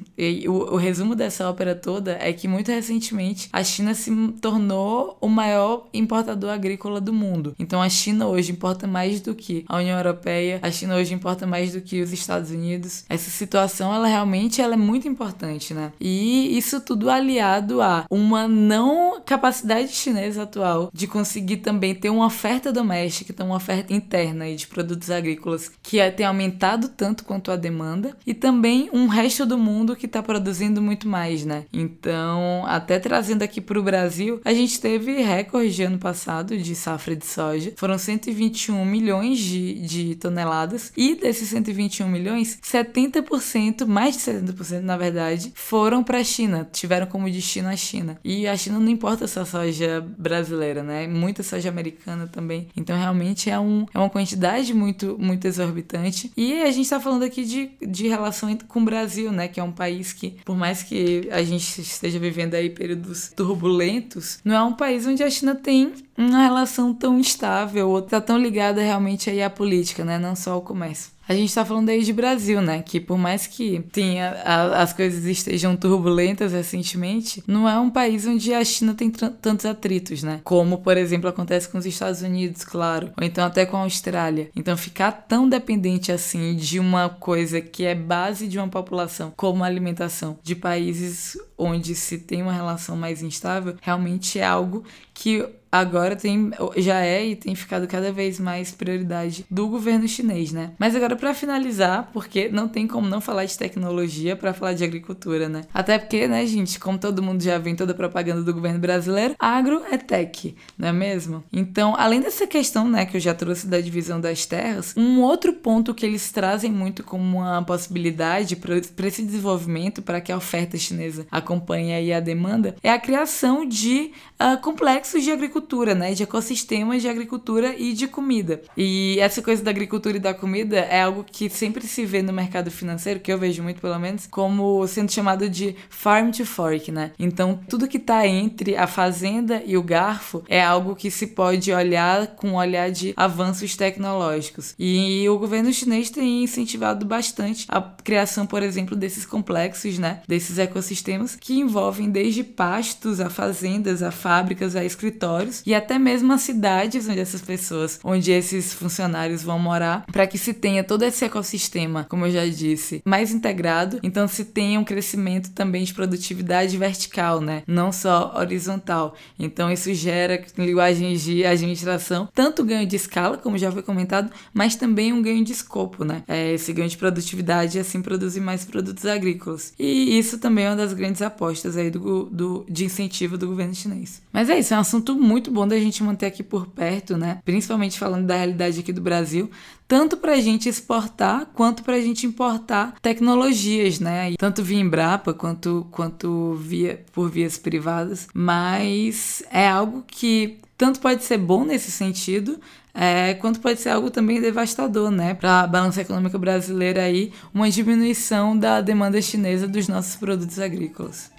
o, 0.48 0.74
o 0.74 0.76
resumo 0.76 1.16
dessa 1.16 1.50
ópera 1.50 1.76
toda 1.76 2.18
é 2.20 2.32
que 2.34 2.48
muito 2.48 2.72
recentemente 2.72 3.50
a 3.52 3.64
China 3.64 3.94
se 3.94 4.12
tornou 4.42 5.18
o 5.22 5.28
maior 5.28 5.88
importador 5.94 6.52
agrícola 6.52 7.00
do 7.00 7.14
mundo. 7.14 7.56
Então, 7.58 7.82
a 7.82 7.90
China 7.90 8.28
hoje 8.28 8.52
importa 8.52 8.88
mais 8.88 9.22
do 9.22 9.34
que 9.36 9.66
a 9.68 9.78
União 9.78 9.98
Europeia, 9.98 10.60
a 10.62 10.72
China 10.72 10.96
hoje 10.96 11.14
importa 11.14 11.46
mais 11.48 11.74
do 11.74 11.82
que 11.82 12.02
os 12.02 12.12
Estados 12.12 12.52
Unidos. 12.52 13.06
Essa 13.10 13.30
situação, 13.30 13.94
ela 13.94 14.08
realmente 14.08 14.62
ela 14.62 14.74
é 14.74 14.78
muito 14.78 15.08
importante, 15.08 15.74
né? 15.74 15.92
E 16.00 16.58
isso 16.58 16.82
tudo 16.82 17.10
aliado 17.10 17.82
a 17.82 18.06
uma 18.10 18.48
não 18.48 19.22
capacidade 19.22 19.61
chinesa 19.88 20.44
atual 20.44 20.90
de 20.94 21.08
conseguir 21.08 21.58
também 21.58 21.94
ter 21.96 22.10
uma 22.10 22.26
oferta 22.26 22.72
doméstica, 22.72 23.32
então 23.32 23.48
uma 23.48 23.56
oferta 23.56 23.94
interna 23.94 24.54
de 24.56 24.68
produtos 24.68 25.10
agrícolas 25.10 25.72
que 25.82 26.00
é, 26.00 26.10
tem 26.12 26.26
aumentado 26.26 26.90
tanto 26.90 27.24
quanto 27.24 27.52
a 27.52 27.56
demanda 27.56 28.16
e 28.26 28.34
também 28.34 28.90
um 28.94 29.08
resto 29.08 29.46
do 29.46 29.58
mundo 29.58 29.96
que 29.96 30.06
está 30.06 30.22
produzindo 30.22 30.82
muito 30.82 31.08
mais, 31.08 31.46
né? 31.46 31.66
Então, 31.72 32.64
até 32.66 33.00
trazendo 33.00 33.44
aqui 33.44 33.62
para 33.62 33.80
o 33.80 33.84
Brasil, 33.84 34.42
a 34.44 34.54
gente 34.54 34.80
teve 34.80 35.22
recorde 35.22 35.84
ano 35.84 35.98
passado 35.98 36.58
de 36.58 36.76
safra 36.76 37.16
de 37.16 37.26
soja, 37.26 37.74
foram 37.76 37.98
121 37.98 38.84
milhões 38.86 39.40
de, 39.40 39.74
de 39.82 40.16
toneladas 40.16 40.92
e 40.96 41.16
desses 41.16 41.50
121 41.50 42.08
milhões, 42.08 42.58
70%, 42.62 43.86
mais 43.86 44.16
de 44.16 44.24
70% 44.24 44.82
na 44.82 44.98
verdade, 44.98 45.52
foram 45.56 46.04
para 46.04 46.20
a 46.20 46.24
China, 46.24 46.68
tiveram 46.72 47.06
como 47.06 47.30
destino 47.30 47.70
a 47.70 47.76
China. 47.76 48.20
E 48.24 48.48
a 48.48 48.56
China 48.56 48.80
não 48.80 48.90
importa 48.90 49.28
essa 49.42 49.46
soja 49.46 50.06
brasileira, 50.18 50.84
né? 50.84 51.08
Muita 51.08 51.44
soja 51.44 51.70
americana 51.70 52.28
também. 52.28 52.68
Então, 52.76 52.98
realmente 52.98 53.50
é, 53.50 53.60
um, 53.60 53.86
é 53.94 53.98
uma 53.98 54.10
quantidade 54.10 54.74
muito, 54.74 55.18
muito 55.20 55.46
exorbitante. 55.46 56.32
E 56.36 56.62
a 56.62 56.72
gente 56.72 56.84
está 56.84 57.00
falando 57.00 57.24
aqui 57.24 57.44
de, 57.44 57.72
de 57.82 58.08
relação 58.08 58.56
com 58.68 58.82
o 58.82 58.86
Brasil, 58.86 59.32
né? 59.32 59.48
Que 59.48 59.60
é 59.60 59.64
um 59.64 59.72
país 59.72 60.14
que, 60.14 60.38
por 60.46 60.56
mais 60.56 60.84
que 60.84 61.28
a 61.32 61.44
gente 61.44 61.82
esteja 61.82 62.20
vivendo 62.20 62.56
aí 62.56 62.70
períodos 62.70 63.32
turbulentos, 63.36 64.40
não 64.44 64.56
é 64.56 64.64
um 64.64 64.74
país 64.74 65.06
onde 65.06 65.24
a 65.24 65.30
China 65.30 65.56
tem 65.56 65.94
uma 66.22 66.44
relação 66.44 66.94
tão 66.94 67.20
estável 67.20 67.90
ou 67.90 68.02
tá 68.02 68.22
tão 68.22 68.38
ligada 68.38 68.82
realmente 68.82 69.30
aí 69.30 69.42
à 69.42 69.50
política, 69.50 70.04
né? 70.04 70.18
Não 70.18 70.36
só 70.36 70.54
ao 70.54 70.62
comércio. 70.62 71.12
A 71.32 71.34
gente 71.34 71.48
está 71.48 71.64
falando 71.64 71.88
aí 71.88 72.04
de 72.04 72.12
Brasil, 72.12 72.62
né? 72.62 72.82
Que 72.82 73.00
por 73.00 73.18
mais 73.18 73.48
que 73.48 73.80
tenha, 73.92 74.32
a, 74.44 74.82
as 74.82 74.92
coisas 74.92 75.24
estejam 75.24 75.78
turbulentas 75.78 76.52
recentemente, 76.52 77.42
não 77.48 77.70
é 77.70 77.80
um 77.80 77.90
país 77.90 78.28
onde 78.28 78.54
a 78.54 78.64
China 78.66 78.94
tem 78.94 79.10
tantos 79.10 79.66
atritos, 79.66 80.24
né? 80.24 80.42
Como, 80.44 80.80
por 80.80 80.98
exemplo, 80.98 81.30
acontece 81.30 81.70
com 81.70 81.78
os 81.78 81.86
Estados 81.86 82.22
Unidos, 82.22 82.66
claro, 82.66 83.14
ou 83.18 83.26
então 83.26 83.46
até 83.46 83.66
com 83.66 83.78
a 83.78 83.82
Austrália. 83.82 84.50
Então, 84.54 84.76
ficar 84.76 85.12
tão 85.12 85.48
dependente 85.48 86.12
assim 86.12 86.54
de 86.54 86.80
uma 86.80 87.08
coisa 87.08 87.62
que 87.62 87.86
é 87.86 87.96
base 87.96 88.46
de 88.46 88.58
uma 88.58 88.68
população, 88.68 89.32
como 89.38 89.64
a 89.64 89.68
alimentação, 89.68 90.38
de 90.44 90.56
países 90.56 91.38
onde 91.62 91.94
se 91.96 92.18
tem 92.18 92.42
uma 92.42 92.54
relação 92.54 92.96
mais 92.96 93.22
instável, 93.22 93.76
realmente 93.82 94.40
é 94.40 94.46
algo 94.46 94.84
que 95.14 95.48
agora 95.72 96.16
tem 96.16 96.52
já 96.78 97.00
é 97.00 97.26
e 97.28 97.36
tem 97.36 97.56
ficado 97.56 97.88
cada 97.88 98.12
vez 98.12 98.40
mais 98.40 98.72
prioridade 98.72 99.46
do 99.50 99.68
governo 99.68 100.08
chinês, 100.08 100.52
né? 100.52 100.72
Mas 100.78 100.96
agora 100.96 101.16
para 101.16 101.34
finalizar, 101.34 102.10
porque 102.12 102.50
não 102.50 102.68
tem 102.68 102.86
como 102.86 103.08
não 103.08 103.22
falar 103.22 103.46
de 103.46 103.58
tecnologia 103.58 104.36
para 104.36 104.54
falar 104.54 104.74
de 104.74 104.84
agricultura, 104.84 105.48
né? 105.48 105.62
Até 105.74 105.98
porque, 105.98 106.28
né, 106.28 106.46
gente, 106.46 106.80
como 106.80 106.98
todo 106.98 107.24
mundo 107.24 107.42
já 107.42 107.58
vê 107.58 107.70
em 107.70 107.76
toda 107.76 107.94
a 107.94 107.96
propaganda 107.96 108.44
do 108.44 108.54
governo 108.54 108.80
brasileiro, 108.80 109.36
agro 109.40 109.84
é 109.90 109.98
tech, 109.98 110.56
não 110.78 110.90
é 110.90 110.92
mesmo? 110.92 111.44
Então, 111.54 111.96
além 111.98 112.20
dessa 112.20 112.46
questão, 112.46 112.90
né, 112.90 113.06
que 113.06 113.16
eu 113.16 113.22
já 113.22 113.34
trouxe 113.34 113.68
da 113.68 113.80
divisão 113.80 114.20
das 114.20 114.46
terras, 114.46 114.94
um 114.98 115.22
outro 115.22 115.54
ponto 115.54 115.94
que 115.94 116.06
eles 116.06 116.32
trazem 116.32 116.72
muito 116.72 117.04
como 117.04 117.38
uma 117.38 117.64
possibilidade 117.64 118.56
para 118.58 119.08
esse 119.08 119.24
desenvolvimento, 119.24 120.02
para 120.02 120.20
que 120.20 120.32
a 120.32 120.38
oferta 120.38 120.78
chinesa 120.78 121.26
acompanhe 121.52 121.94
aí 121.94 122.14
a 122.14 122.20
demanda, 122.20 122.76
é 122.82 122.92
a 122.92 123.00
criação 123.00 123.66
de 123.66 124.12
uh, 124.40 124.62
complexos 124.62 125.24
de 125.24 125.32
agricultura 125.32 125.52
agricultura, 125.52 125.96
né? 125.96 126.14
De 126.14 126.24
ecossistemas 126.24 127.02
de 127.02 127.10
agricultura 127.10 127.76
e 127.78 127.94
de 127.94 128.08
comida. 128.08 128.62
E 128.76 129.18
essa 129.20 129.42
coisa 129.42 129.64
da 129.64 129.72
agricultura 129.72 130.18
e 130.18 130.20
da 130.20 130.34
comida 130.34 130.78
é 130.78 131.02
algo 131.02 131.24
que 131.24 131.50
sempre 131.50 131.86
se 131.86 132.06
vê 132.06 132.22
no 132.22 132.34
mercado 132.34 132.72
financeiro, 132.72 133.20
que 133.20 133.32
eu 133.32 133.38
vejo 133.38 133.64
muito 133.64 133.82
pelo 133.82 133.98
menos, 134.00 134.28
como 134.28 134.86
sendo 134.88 135.12
chamado 135.12 135.50
de 135.50 135.76
farm 135.90 136.32
to 136.32 136.46
fork, 136.46 136.92
né? 136.92 137.12
Então, 137.20 137.60
tudo 137.68 137.88
que 137.88 137.98
está 137.98 138.26
entre 138.28 138.76
a 138.76 138.88
fazenda 138.88 139.62
e 139.66 139.78
o 139.78 139.84
garfo 139.84 140.44
é 140.48 140.62
algo 140.62 140.96
que 140.96 141.12
se 141.12 141.28
pode 141.28 141.72
olhar 141.72 142.28
com 142.36 142.50
um 142.50 142.56
olhar 142.56 142.92
de 142.92 143.14
avanços 143.16 143.76
tecnológicos. 143.76 144.76
E 144.78 145.28
o 145.30 145.38
governo 145.38 145.72
chinês 145.72 146.10
tem 146.10 146.44
incentivado 146.44 147.06
bastante 147.06 147.66
a 147.70 147.82
criação, 147.82 148.46
por 148.46 148.64
exemplo, 148.64 148.96
desses 148.96 149.26
complexos, 149.26 149.98
né? 149.98 150.22
Desses 150.28 150.58
ecossistemas 150.58 151.36
que 151.42 151.60
envolvem 151.60 152.10
desde 152.10 152.44
pastos 152.44 153.20
a 153.20 153.30
fazendas, 153.30 154.02
a 154.02 154.12
fábricas, 154.12 154.76
a 154.76 154.86
escritórios 154.86 155.64
e 155.66 155.74
até 155.74 155.98
mesmo 156.00 156.32
as 156.32 156.42
cidades 156.42 157.10
onde 157.10 157.20
essas 157.20 157.42
pessoas, 157.42 158.00
onde 158.04 158.32
esses 158.32 158.74
funcionários 158.74 159.44
vão 159.44 159.60
morar, 159.60 160.06
para 160.06 160.28
que 160.28 160.38
se 160.38 160.54
tenha 160.54 160.84
todo 160.84 161.04
esse 161.04 161.26
ecossistema, 161.26 162.06
como 162.08 162.28
eu 162.28 162.32
já 162.32 162.46
disse, 162.46 163.02
mais 163.04 163.34
integrado, 163.34 164.00
então 164.04 164.28
se 164.28 164.46
tenha 164.46 164.80
um 164.80 164.84
crescimento 164.84 165.52
também 165.52 165.84
de 165.84 165.94
produtividade 165.94 166.78
vertical, 166.78 167.42
né? 167.42 167.64
Não 167.66 167.92
só 167.92 168.34
horizontal. 168.38 169.16
Então 169.40 169.72
isso 169.72 169.92
gera 169.94 170.44
em 170.58 170.66
linguagens 170.66 171.24
de 171.24 171.44
administração 171.44 172.30
tanto 172.34 172.64
ganho 172.64 172.86
de 172.86 172.96
escala, 172.96 173.38
como 173.38 173.58
já 173.58 173.72
foi 173.72 173.82
comentado, 173.82 174.32
mas 174.54 174.76
também 174.76 175.12
um 175.12 175.22
ganho 175.22 175.44
de 175.44 175.52
escopo, 175.52 176.04
né? 176.04 176.24
É 176.28 176.54
esse 176.54 176.72
ganho 176.72 176.90
de 176.90 176.98
produtividade 176.98 177.78
e 177.78 177.82
assim 177.82 178.02
produzir 178.02 178.42
mais 178.42 178.64
produtos 178.64 179.06
agrícolas. 179.06 179.74
E 179.80 180.18
isso 180.18 180.38
também 180.38 180.66
é 180.66 180.70
uma 180.70 180.76
das 180.76 180.94
grandes 180.94 181.21
apostas 181.22 181.76
aí 181.76 181.90
do, 181.90 182.26
do 182.26 182.66
de 182.70 182.86
incentivo 182.86 183.38
do 183.38 183.48
governo 183.48 183.76
chinês. 183.76 184.22
Mas 184.32 184.50
é 184.50 184.58
isso, 184.58 184.74
é 184.74 184.78
um 184.78 184.82
assunto 184.82 185.14
muito 185.16 185.42
muito 185.42 185.52
bom 185.52 185.68
da 185.68 185.78
gente 185.78 186.04
manter 186.04 186.28
aqui 186.28 186.44
por 186.44 186.68
perto, 186.68 187.18
né? 187.18 187.40
Principalmente 187.44 188.00
falando 188.00 188.26
da 188.26 188.36
realidade 188.36 188.80
aqui 188.80 188.94
do 188.94 189.02
Brasil, 189.02 189.50
tanto 189.88 190.16
para 190.16 190.34
a 190.34 190.40
gente 190.40 190.70
exportar 190.70 191.48
quanto 191.54 191.84
para 191.84 191.96
a 191.96 192.02
gente 192.02 192.26
importar 192.26 192.96
tecnologias, 193.02 194.00
né? 194.00 194.34
Tanto 194.38 194.64
via 194.64 194.80
Embrapa 194.80 195.34
quanto, 195.34 195.88
quanto 195.92 196.54
via, 196.56 197.04
por 197.12 197.30
vias 197.30 197.58
privadas. 197.58 198.28
Mas 198.34 199.44
é 199.52 199.68
algo 199.68 200.04
que 200.08 200.60
tanto 200.78 201.00
pode 201.00 201.24
ser 201.24 201.38
bom 201.38 201.64
nesse 201.64 201.92
sentido, 201.92 202.60
é, 202.94 203.34
quanto 203.36 203.60
pode 203.60 203.80
ser 203.80 203.90
algo 203.90 204.10
também 204.10 204.42
devastador, 204.42 205.10
né? 205.12 205.34
Para 205.34 205.62
a 205.62 205.68
balança 205.68 206.02
econômica 206.02 206.38
brasileira 206.38 207.04
aí, 207.04 207.32
uma 207.54 207.70
diminuição 207.70 208.58
da 208.58 208.82
demanda 208.82 209.22
chinesa 209.22 209.68
dos 209.68 209.88
nossos 209.88 210.16
produtos 210.16 210.60
agrícolas. 210.60 211.32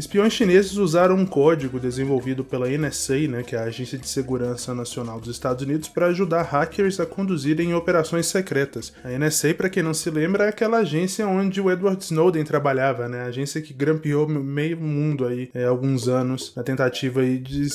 Espiões 0.00 0.32
chineses 0.32 0.78
usaram 0.78 1.14
um 1.14 1.26
código 1.26 1.78
desenvolvido 1.78 2.42
pela 2.42 2.66
NSA, 2.70 3.28
né, 3.28 3.42
que 3.42 3.54
é 3.54 3.58
a 3.58 3.64
Agência 3.64 3.98
de 3.98 4.08
Segurança 4.08 4.74
Nacional 4.74 5.20
dos 5.20 5.28
Estados 5.28 5.62
Unidos, 5.62 5.90
para 5.90 6.06
ajudar 6.06 6.40
hackers 6.40 6.98
a 6.98 7.04
conduzirem 7.04 7.74
operações 7.74 8.24
secretas. 8.24 8.94
A 9.04 9.10
NSA, 9.10 9.52
para 9.52 9.68
quem 9.68 9.82
não 9.82 9.92
se 9.92 10.08
lembra, 10.08 10.44
é 10.44 10.48
aquela 10.48 10.78
agência 10.78 11.26
onde 11.26 11.60
o 11.60 11.70
Edward 11.70 12.02
Snowden 12.02 12.42
trabalhava, 12.44 13.10
né, 13.10 13.24
a 13.24 13.26
agência 13.26 13.60
que 13.60 13.74
grampeou 13.74 14.26
meio 14.26 14.78
mundo 14.78 15.26
aí 15.26 15.50
é, 15.52 15.66
alguns 15.66 16.08
anos 16.08 16.54
na 16.56 16.62
tentativa 16.62 17.20
aí 17.20 17.36
de 17.36 17.66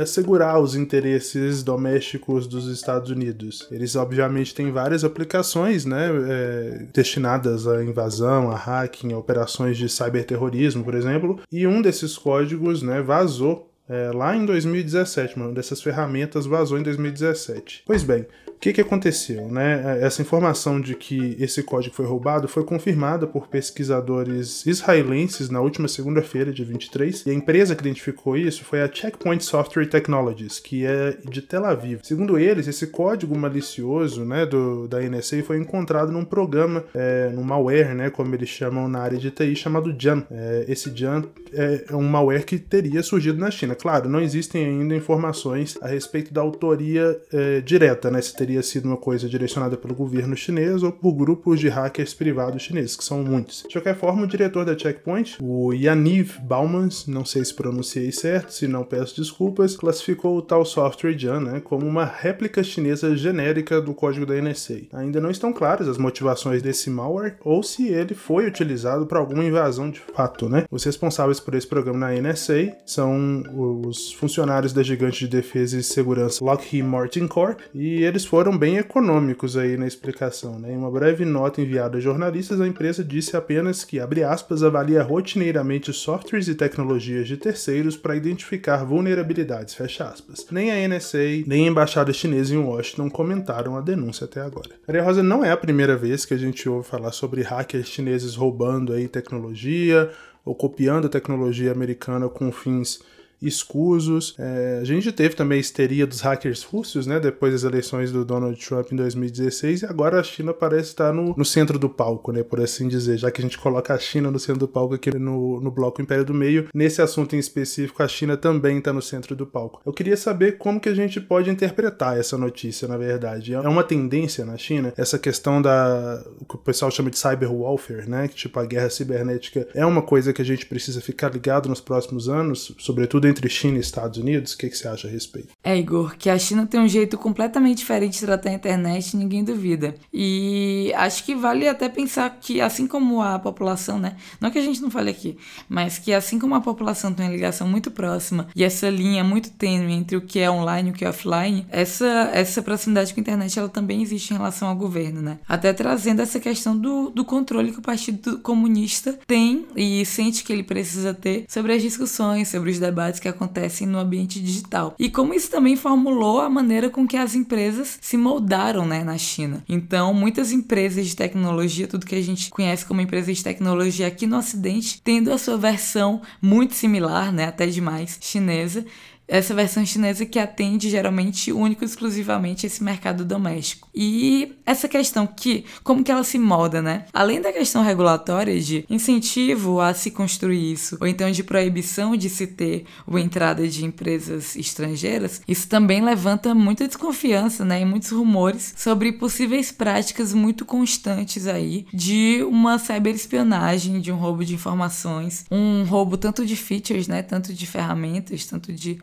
assegurar 0.00 0.58
os 0.58 0.74
interesses 0.74 1.62
domésticos 1.62 2.46
dos 2.46 2.68
Estados 2.68 3.10
Unidos. 3.10 3.68
Eles 3.70 3.96
obviamente 3.96 4.54
têm 4.54 4.72
várias 4.72 5.04
aplicações, 5.04 5.84
né, 5.84 6.08
é, 6.26 6.86
destinadas 6.94 7.66
à 7.66 7.84
invasão, 7.84 8.50
a 8.50 8.56
hacking, 8.56 9.12
a 9.12 9.18
operações 9.18 9.76
de 9.76 9.90
cyberterrorismo, 9.90 10.82
por 10.82 10.94
exemplo, 10.94 11.38
e 11.52 11.65
um 11.66 11.82
desses 11.82 12.16
códigos 12.16 12.82
né, 12.82 13.00
vazou 13.02 13.70
é, 13.88 14.10
lá 14.12 14.36
em 14.36 14.44
2017, 14.44 15.36
uma 15.36 15.52
dessas 15.52 15.80
ferramentas 15.80 16.46
vazou 16.46 16.78
em 16.78 16.82
2017. 16.82 17.84
Pois 17.86 18.02
bem, 18.02 18.26
O 18.56 18.58
que, 18.58 18.72
que 18.72 18.80
aconteceu? 18.80 19.48
Né? 19.48 20.00
Essa 20.00 20.22
informação 20.22 20.80
de 20.80 20.94
que 20.94 21.36
esse 21.38 21.62
código 21.62 21.94
foi 21.94 22.06
roubado 22.06 22.48
foi 22.48 22.64
confirmada 22.64 23.26
por 23.26 23.46
pesquisadores 23.46 24.64
israelenses 24.66 25.50
na 25.50 25.60
última 25.60 25.86
segunda-feira, 25.88 26.52
de 26.52 26.64
23, 26.64 27.26
e 27.26 27.30
a 27.30 27.34
empresa 27.34 27.76
que 27.76 27.82
identificou 27.82 28.36
isso 28.36 28.64
foi 28.64 28.82
a 28.82 28.90
Checkpoint 28.92 29.44
Software 29.44 29.86
Technologies, 29.86 30.58
que 30.58 30.84
é 30.84 31.16
de 31.28 31.42
Tel 31.42 31.64
Aviv. 31.64 32.00
Segundo 32.02 32.38
eles, 32.38 32.66
esse 32.66 32.86
código 32.88 33.36
malicioso 33.38 34.24
né, 34.24 34.46
do, 34.46 34.88
da 34.88 35.00
NSA 35.00 35.42
foi 35.42 35.58
encontrado 35.58 36.10
num 36.10 36.24
programa, 36.24 36.84
é, 36.94 37.30
num 37.34 37.42
malware, 37.42 37.94
né, 37.94 38.10
como 38.10 38.34
eles 38.34 38.48
chamam 38.48 38.88
na 38.88 39.00
área 39.00 39.18
de 39.18 39.30
TI, 39.30 39.54
chamado 39.54 39.94
Jan. 39.96 40.24
É, 40.30 40.64
esse 40.66 40.90
Jan 40.94 41.24
é, 41.52 41.84
é 41.90 41.96
um 41.96 42.02
malware 42.02 42.44
que 42.44 42.58
teria 42.58 43.02
surgido 43.02 43.38
na 43.38 43.50
China. 43.50 43.74
Claro, 43.74 44.08
não 44.08 44.20
existem 44.20 44.64
ainda 44.64 44.94
informações 44.94 45.76
a 45.82 45.88
respeito 45.88 46.32
da 46.32 46.40
autoria 46.40 47.20
é, 47.32 47.60
direta, 47.60 48.10
né, 48.10 48.20
se 48.20 48.34
teria 48.46 48.62
sido 48.62 48.86
uma 48.86 48.96
coisa 48.96 49.28
direcionada 49.28 49.76
pelo 49.76 49.92
governo 49.92 50.36
chinês 50.36 50.84
ou 50.84 50.92
por 50.92 51.12
grupos 51.12 51.58
de 51.58 51.68
hackers 51.68 52.14
privados 52.14 52.62
chineses, 52.62 52.94
que 52.94 53.04
são 53.04 53.24
muitos. 53.24 53.64
De 53.68 53.72
qualquer 53.72 53.96
forma, 53.96 54.22
o 54.22 54.26
diretor 54.26 54.64
da 54.64 54.78
Checkpoint, 54.78 55.38
o 55.42 55.72
Yaniv 55.72 56.38
Baumans, 56.42 57.08
não 57.08 57.24
sei 57.24 57.44
se 57.44 57.52
pronunciei 57.52 58.12
certo, 58.12 58.52
se 58.52 58.68
não 58.68 58.84
peço 58.84 59.16
desculpas, 59.16 59.76
classificou 59.76 60.36
o 60.36 60.42
tal 60.42 60.64
software 60.64 61.18
Jan 61.18 61.40
né, 61.40 61.60
como 61.60 61.84
uma 61.84 62.04
réplica 62.04 62.62
chinesa 62.62 63.16
genérica 63.16 63.80
do 63.80 63.92
código 63.92 64.24
da 64.24 64.40
NSA. 64.40 64.82
Ainda 64.92 65.20
não 65.20 65.30
estão 65.30 65.52
claras 65.52 65.88
as 65.88 65.98
motivações 65.98 66.62
desse 66.62 66.88
malware 66.88 67.36
ou 67.40 67.64
se 67.64 67.88
ele 67.88 68.14
foi 68.14 68.46
utilizado 68.46 69.06
para 69.06 69.18
alguma 69.18 69.44
invasão 69.44 69.90
de 69.90 69.98
fato. 69.98 70.48
Né? 70.48 70.66
Os 70.70 70.84
responsáveis 70.84 71.40
por 71.40 71.54
esse 71.54 71.66
programa 71.66 71.98
na 71.98 72.12
NSA 72.12 72.76
são 72.86 73.42
os 73.84 74.12
funcionários 74.12 74.72
da 74.72 74.84
gigante 74.84 75.20
de 75.20 75.28
defesa 75.28 75.76
e 75.76 75.82
segurança 75.82 76.44
Lockheed 76.44 76.84
Martin 76.84 77.26
Corp 77.26 77.58
e 77.74 78.04
eles 78.04 78.24
foram 78.24 78.35
bem 78.58 78.76
econômicos 78.76 79.56
aí 79.56 79.76
na 79.76 79.86
explicação. 79.86 80.58
Né? 80.58 80.72
Em 80.72 80.76
uma 80.76 80.90
breve 80.90 81.24
nota 81.24 81.60
enviada 81.60 81.98
a 81.98 82.00
jornalistas, 82.00 82.60
a 82.60 82.66
empresa 82.66 83.02
disse 83.02 83.36
apenas 83.36 83.84
que, 83.84 83.98
abre 83.98 84.22
aspas, 84.22 84.62
avalia 84.62 85.02
rotineiramente 85.02 85.92
softwares 85.92 86.46
e 86.46 86.54
tecnologias 86.54 87.26
de 87.26 87.36
terceiros 87.36 87.96
para 87.96 88.14
identificar 88.14 88.84
vulnerabilidades, 88.84 89.74
fecha 89.74 90.04
aspas. 90.04 90.46
Nem 90.50 90.70
a 90.70 90.88
NSA, 90.88 91.44
nem 91.46 91.66
a 91.66 91.70
embaixada 91.70 92.12
chinesa 92.12 92.54
em 92.54 92.58
Washington 92.58 93.08
comentaram 93.08 93.76
a 93.76 93.80
denúncia 93.80 94.26
até 94.26 94.40
agora. 94.40 94.70
Maria 94.86 95.02
Rosa 95.02 95.22
não 95.22 95.44
é 95.44 95.50
a 95.50 95.56
primeira 95.56 95.96
vez 95.96 96.24
que 96.24 96.34
a 96.34 96.38
gente 96.38 96.68
ouve 96.68 96.86
falar 96.86 97.12
sobre 97.12 97.42
hackers 97.42 97.88
chineses 97.88 98.34
roubando 98.34 98.92
aí 98.92 99.08
tecnologia 99.08 100.10
ou 100.44 100.54
copiando 100.54 101.08
tecnologia 101.08 101.72
americana 101.72 102.28
com 102.28 102.52
fins 102.52 103.00
escusos. 103.40 104.34
É, 104.38 104.78
a 104.80 104.84
gente 104.84 105.10
teve 105.12 105.34
também 105.34 105.58
a 105.58 105.60
histeria 105.60 106.06
dos 106.06 106.20
hackers 106.20 106.62
russos, 106.62 107.06
né, 107.06 107.20
depois 107.20 107.52
das 107.52 107.64
eleições 107.64 108.10
do 108.10 108.24
Donald 108.24 108.58
Trump 108.64 108.92
em 108.92 108.96
2016, 108.96 109.82
e 109.82 109.86
agora 109.86 110.20
a 110.20 110.22
China 110.22 110.52
parece 110.54 110.90
estar 110.90 111.12
no, 111.12 111.34
no 111.36 111.44
centro 111.44 111.78
do 111.78 111.88
palco, 111.88 112.32
né, 112.32 112.42
por 112.42 112.60
assim 112.60 112.88
dizer, 112.88 113.18
já 113.18 113.30
que 113.30 113.40
a 113.40 113.44
gente 113.44 113.58
coloca 113.58 113.94
a 113.94 113.98
China 113.98 114.30
no 114.30 114.38
centro 114.38 114.60
do 114.60 114.68
palco 114.68 114.94
aqui 114.94 115.16
no, 115.16 115.60
no 115.60 115.70
bloco 115.70 116.00
Império 116.00 116.24
do 116.24 116.34
Meio, 116.34 116.68
nesse 116.74 117.02
assunto 117.02 117.36
em 117.36 117.38
específico, 117.38 118.02
a 118.02 118.08
China 118.08 118.36
também 118.36 118.78
está 118.78 118.92
no 118.92 119.02
centro 119.02 119.36
do 119.36 119.46
palco. 119.46 119.80
Eu 119.84 119.92
queria 119.92 120.16
saber 120.16 120.58
como 120.58 120.80
que 120.80 120.88
a 120.88 120.94
gente 120.94 121.20
pode 121.20 121.50
interpretar 121.50 122.18
essa 122.18 122.36
notícia, 122.38 122.88
na 122.88 122.96
verdade. 122.96 123.54
É 123.54 123.68
uma 123.68 123.84
tendência 123.84 124.44
na 124.44 124.56
China, 124.56 124.92
essa 124.96 125.18
questão 125.18 125.60
da 125.60 126.24
o 126.40 126.44
que 126.44 126.54
o 126.54 126.58
pessoal 126.58 126.90
chama 126.90 127.10
de 127.10 127.18
cyber 127.18 127.52
warfare, 127.52 128.08
né, 128.08 128.28
que 128.28 128.34
tipo 128.34 128.58
a 128.58 128.64
guerra 128.64 128.90
cibernética 128.90 129.66
é 129.74 129.84
uma 129.84 130.02
coisa 130.02 130.32
que 130.32 130.42
a 130.42 130.44
gente 130.44 130.66
precisa 130.66 131.00
ficar 131.00 131.32
ligado 131.32 131.68
nos 131.68 131.80
próximos 131.80 132.28
anos, 132.28 132.72
sobretudo 132.78 133.25
entre 133.26 133.48
China 133.48 133.76
e 133.76 133.80
Estados 133.80 134.18
Unidos? 134.18 134.52
O 134.52 134.58
que, 134.58 134.68
que 134.68 134.76
você 134.76 134.88
acha 134.88 135.08
a 135.08 135.10
respeito? 135.10 135.48
É, 135.62 135.76
Igor, 135.76 136.16
que 136.16 136.30
a 136.30 136.38
China 136.38 136.66
tem 136.66 136.80
um 136.80 136.88
jeito 136.88 137.18
completamente 137.18 137.78
diferente 137.78 138.18
de 138.18 138.26
tratar 138.26 138.50
a 138.50 138.54
internet, 138.54 139.16
ninguém 139.16 139.44
duvida. 139.44 139.94
E 140.12 140.92
acho 140.96 141.24
que 141.24 141.34
vale 141.34 141.68
até 141.68 141.88
pensar 141.88 142.30
que, 142.40 142.60
assim 142.60 142.86
como 142.86 143.20
a 143.22 143.38
população, 143.38 143.98
né? 143.98 144.16
Não 144.40 144.50
que 144.50 144.58
a 144.58 144.62
gente 144.62 144.80
não 144.80 144.90
fale 144.90 145.10
aqui, 145.10 145.36
mas 145.68 145.98
que 145.98 146.12
assim 146.12 146.38
como 146.38 146.54
a 146.54 146.60
população 146.60 147.12
tem 147.12 147.26
uma 147.26 147.32
ligação 147.32 147.68
muito 147.68 147.90
próxima 147.90 148.48
e 148.54 148.64
essa 148.64 148.88
linha 148.88 149.24
muito 149.24 149.50
tênue 149.50 149.92
entre 149.92 150.16
o 150.16 150.20
que 150.20 150.38
é 150.38 150.50
online 150.50 150.88
e 150.88 150.92
o 150.92 150.94
que 150.94 151.04
é 151.04 151.08
offline, 151.08 151.66
essa, 151.70 152.30
essa 152.32 152.62
proximidade 152.62 153.12
com 153.12 153.20
a 153.20 153.22
internet 153.22 153.58
ela 153.58 153.68
também 153.68 154.02
existe 154.02 154.32
em 154.32 154.36
relação 154.36 154.68
ao 154.68 154.76
governo, 154.76 155.20
né? 155.20 155.38
Até 155.48 155.72
trazendo 155.72 156.22
essa 156.22 156.40
questão 156.40 156.76
do, 156.76 157.10
do 157.10 157.24
controle 157.24 157.72
que 157.72 157.78
o 157.78 157.82
Partido 157.82 158.38
Comunista 158.38 159.18
tem 159.26 159.66
e 159.74 160.04
sente 160.04 160.44
que 160.44 160.52
ele 160.52 160.62
precisa 160.62 161.14
ter 161.14 161.44
sobre 161.48 161.72
as 161.72 161.82
discussões, 161.82 162.48
sobre 162.48 162.70
os 162.70 162.78
debates 162.78 163.15
que 163.20 163.28
acontecem 163.28 163.86
no 163.86 163.98
ambiente 163.98 164.40
digital. 164.40 164.94
E 164.98 165.10
como 165.10 165.34
isso 165.34 165.50
também 165.50 165.76
formulou 165.76 166.40
a 166.40 166.48
maneira 166.48 166.90
com 166.90 167.06
que 167.06 167.16
as 167.16 167.34
empresas 167.34 167.98
se 168.00 168.16
moldaram 168.16 168.86
né, 168.86 169.02
na 169.04 169.18
China. 169.18 169.62
Então, 169.68 170.12
muitas 170.12 170.52
empresas 170.52 171.06
de 171.06 171.16
tecnologia, 171.16 171.86
tudo 171.86 172.06
que 172.06 172.14
a 172.14 172.22
gente 172.22 172.50
conhece 172.50 172.84
como 172.84 173.00
empresas 173.00 173.36
de 173.36 173.44
tecnologia 173.44 174.06
aqui 174.06 174.26
no 174.26 174.38
Ocidente, 174.38 175.00
tendo 175.02 175.32
a 175.32 175.38
sua 175.38 175.56
versão 175.56 176.22
muito 176.40 176.74
similar, 176.74 177.32
né, 177.32 177.46
até 177.46 177.66
demais, 177.66 178.18
chinesa, 178.20 178.84
essa 179.28 179.54
versão 179.54 179.84
chinesa 179.84 180.24
que 180.24 180.38
atende 180.38 180.88
geralmente 180.90 181.52
único 181.52 181.84
e 181.84 181.86
exclusivamente 181.86 182.66
esse 182.66 182.82
mercado 182.82 183.24
doméstico. 183.24 183.88
E 183.94 184.54
essa 184.64 184.88
questão 184.88 185.26
que 185.26 185.64
como 185.82 186.04
que 186.04 186.10
ela 186.12 186.24
se 186.24 186.38
molda, 186.38 186.80
né? 186.80 187.06
Além 187.12 187.40
da 187.40 187.52
questão 187.52 187.82
regulatória 187.82 188.60
de 188.60 188.84
incentivo 188.88 189.80
a 189.80 189.94
se 189.94 190.10
construir 190.10 190.72
isso, 190.72 190.96
ou 191.00 191.06
então 191.06 191.30
de 191.30 191.42
proibição 191.42 192.16
de 192.16 192.28
se 192.28 192.46
ter 192.46 192.84
a 193.10 193.20
entrada 193.20 193.66
de 193.66 193.84
empresas 193.84 194.56
estrangeiras, 194.56 195.40
isso 195.46 195.68
também 195.68 196.02
levanta 196.02 196.54
muita 196.54 196.86
desconfiança, 196.86 197.64
né, 197.64 197.80
e 197.80 197.84
muitos 197.84 198.10
rumores 198.10 198.74
sobre 198.76 199.12
possíveis 199.12 199.72
práticas 199.72 200.32
muito 200.32 200.64
constantes 200.64 201.46
aí 201.46 201.86
de 201.92 202.42
uma 202.48 202.78
cyberespionagem, 202.78 204.00
de 204.00 204.12
um 204.12 204.16
roubo 204.16 204.44
de 204.44 204.54
informações, 204.54 205.44
um 205.50 205.84
roubo 205.84 206.16
tanto 206.16 206.44
de 206.44 206.56
features, 206.56 207.08
né, 207.08 207.22
tanto 207.22 207.52
de 207.52 207.66
ferramentas, 207.66 208.44
tanto 208.44 208.72
de 208.72 208.94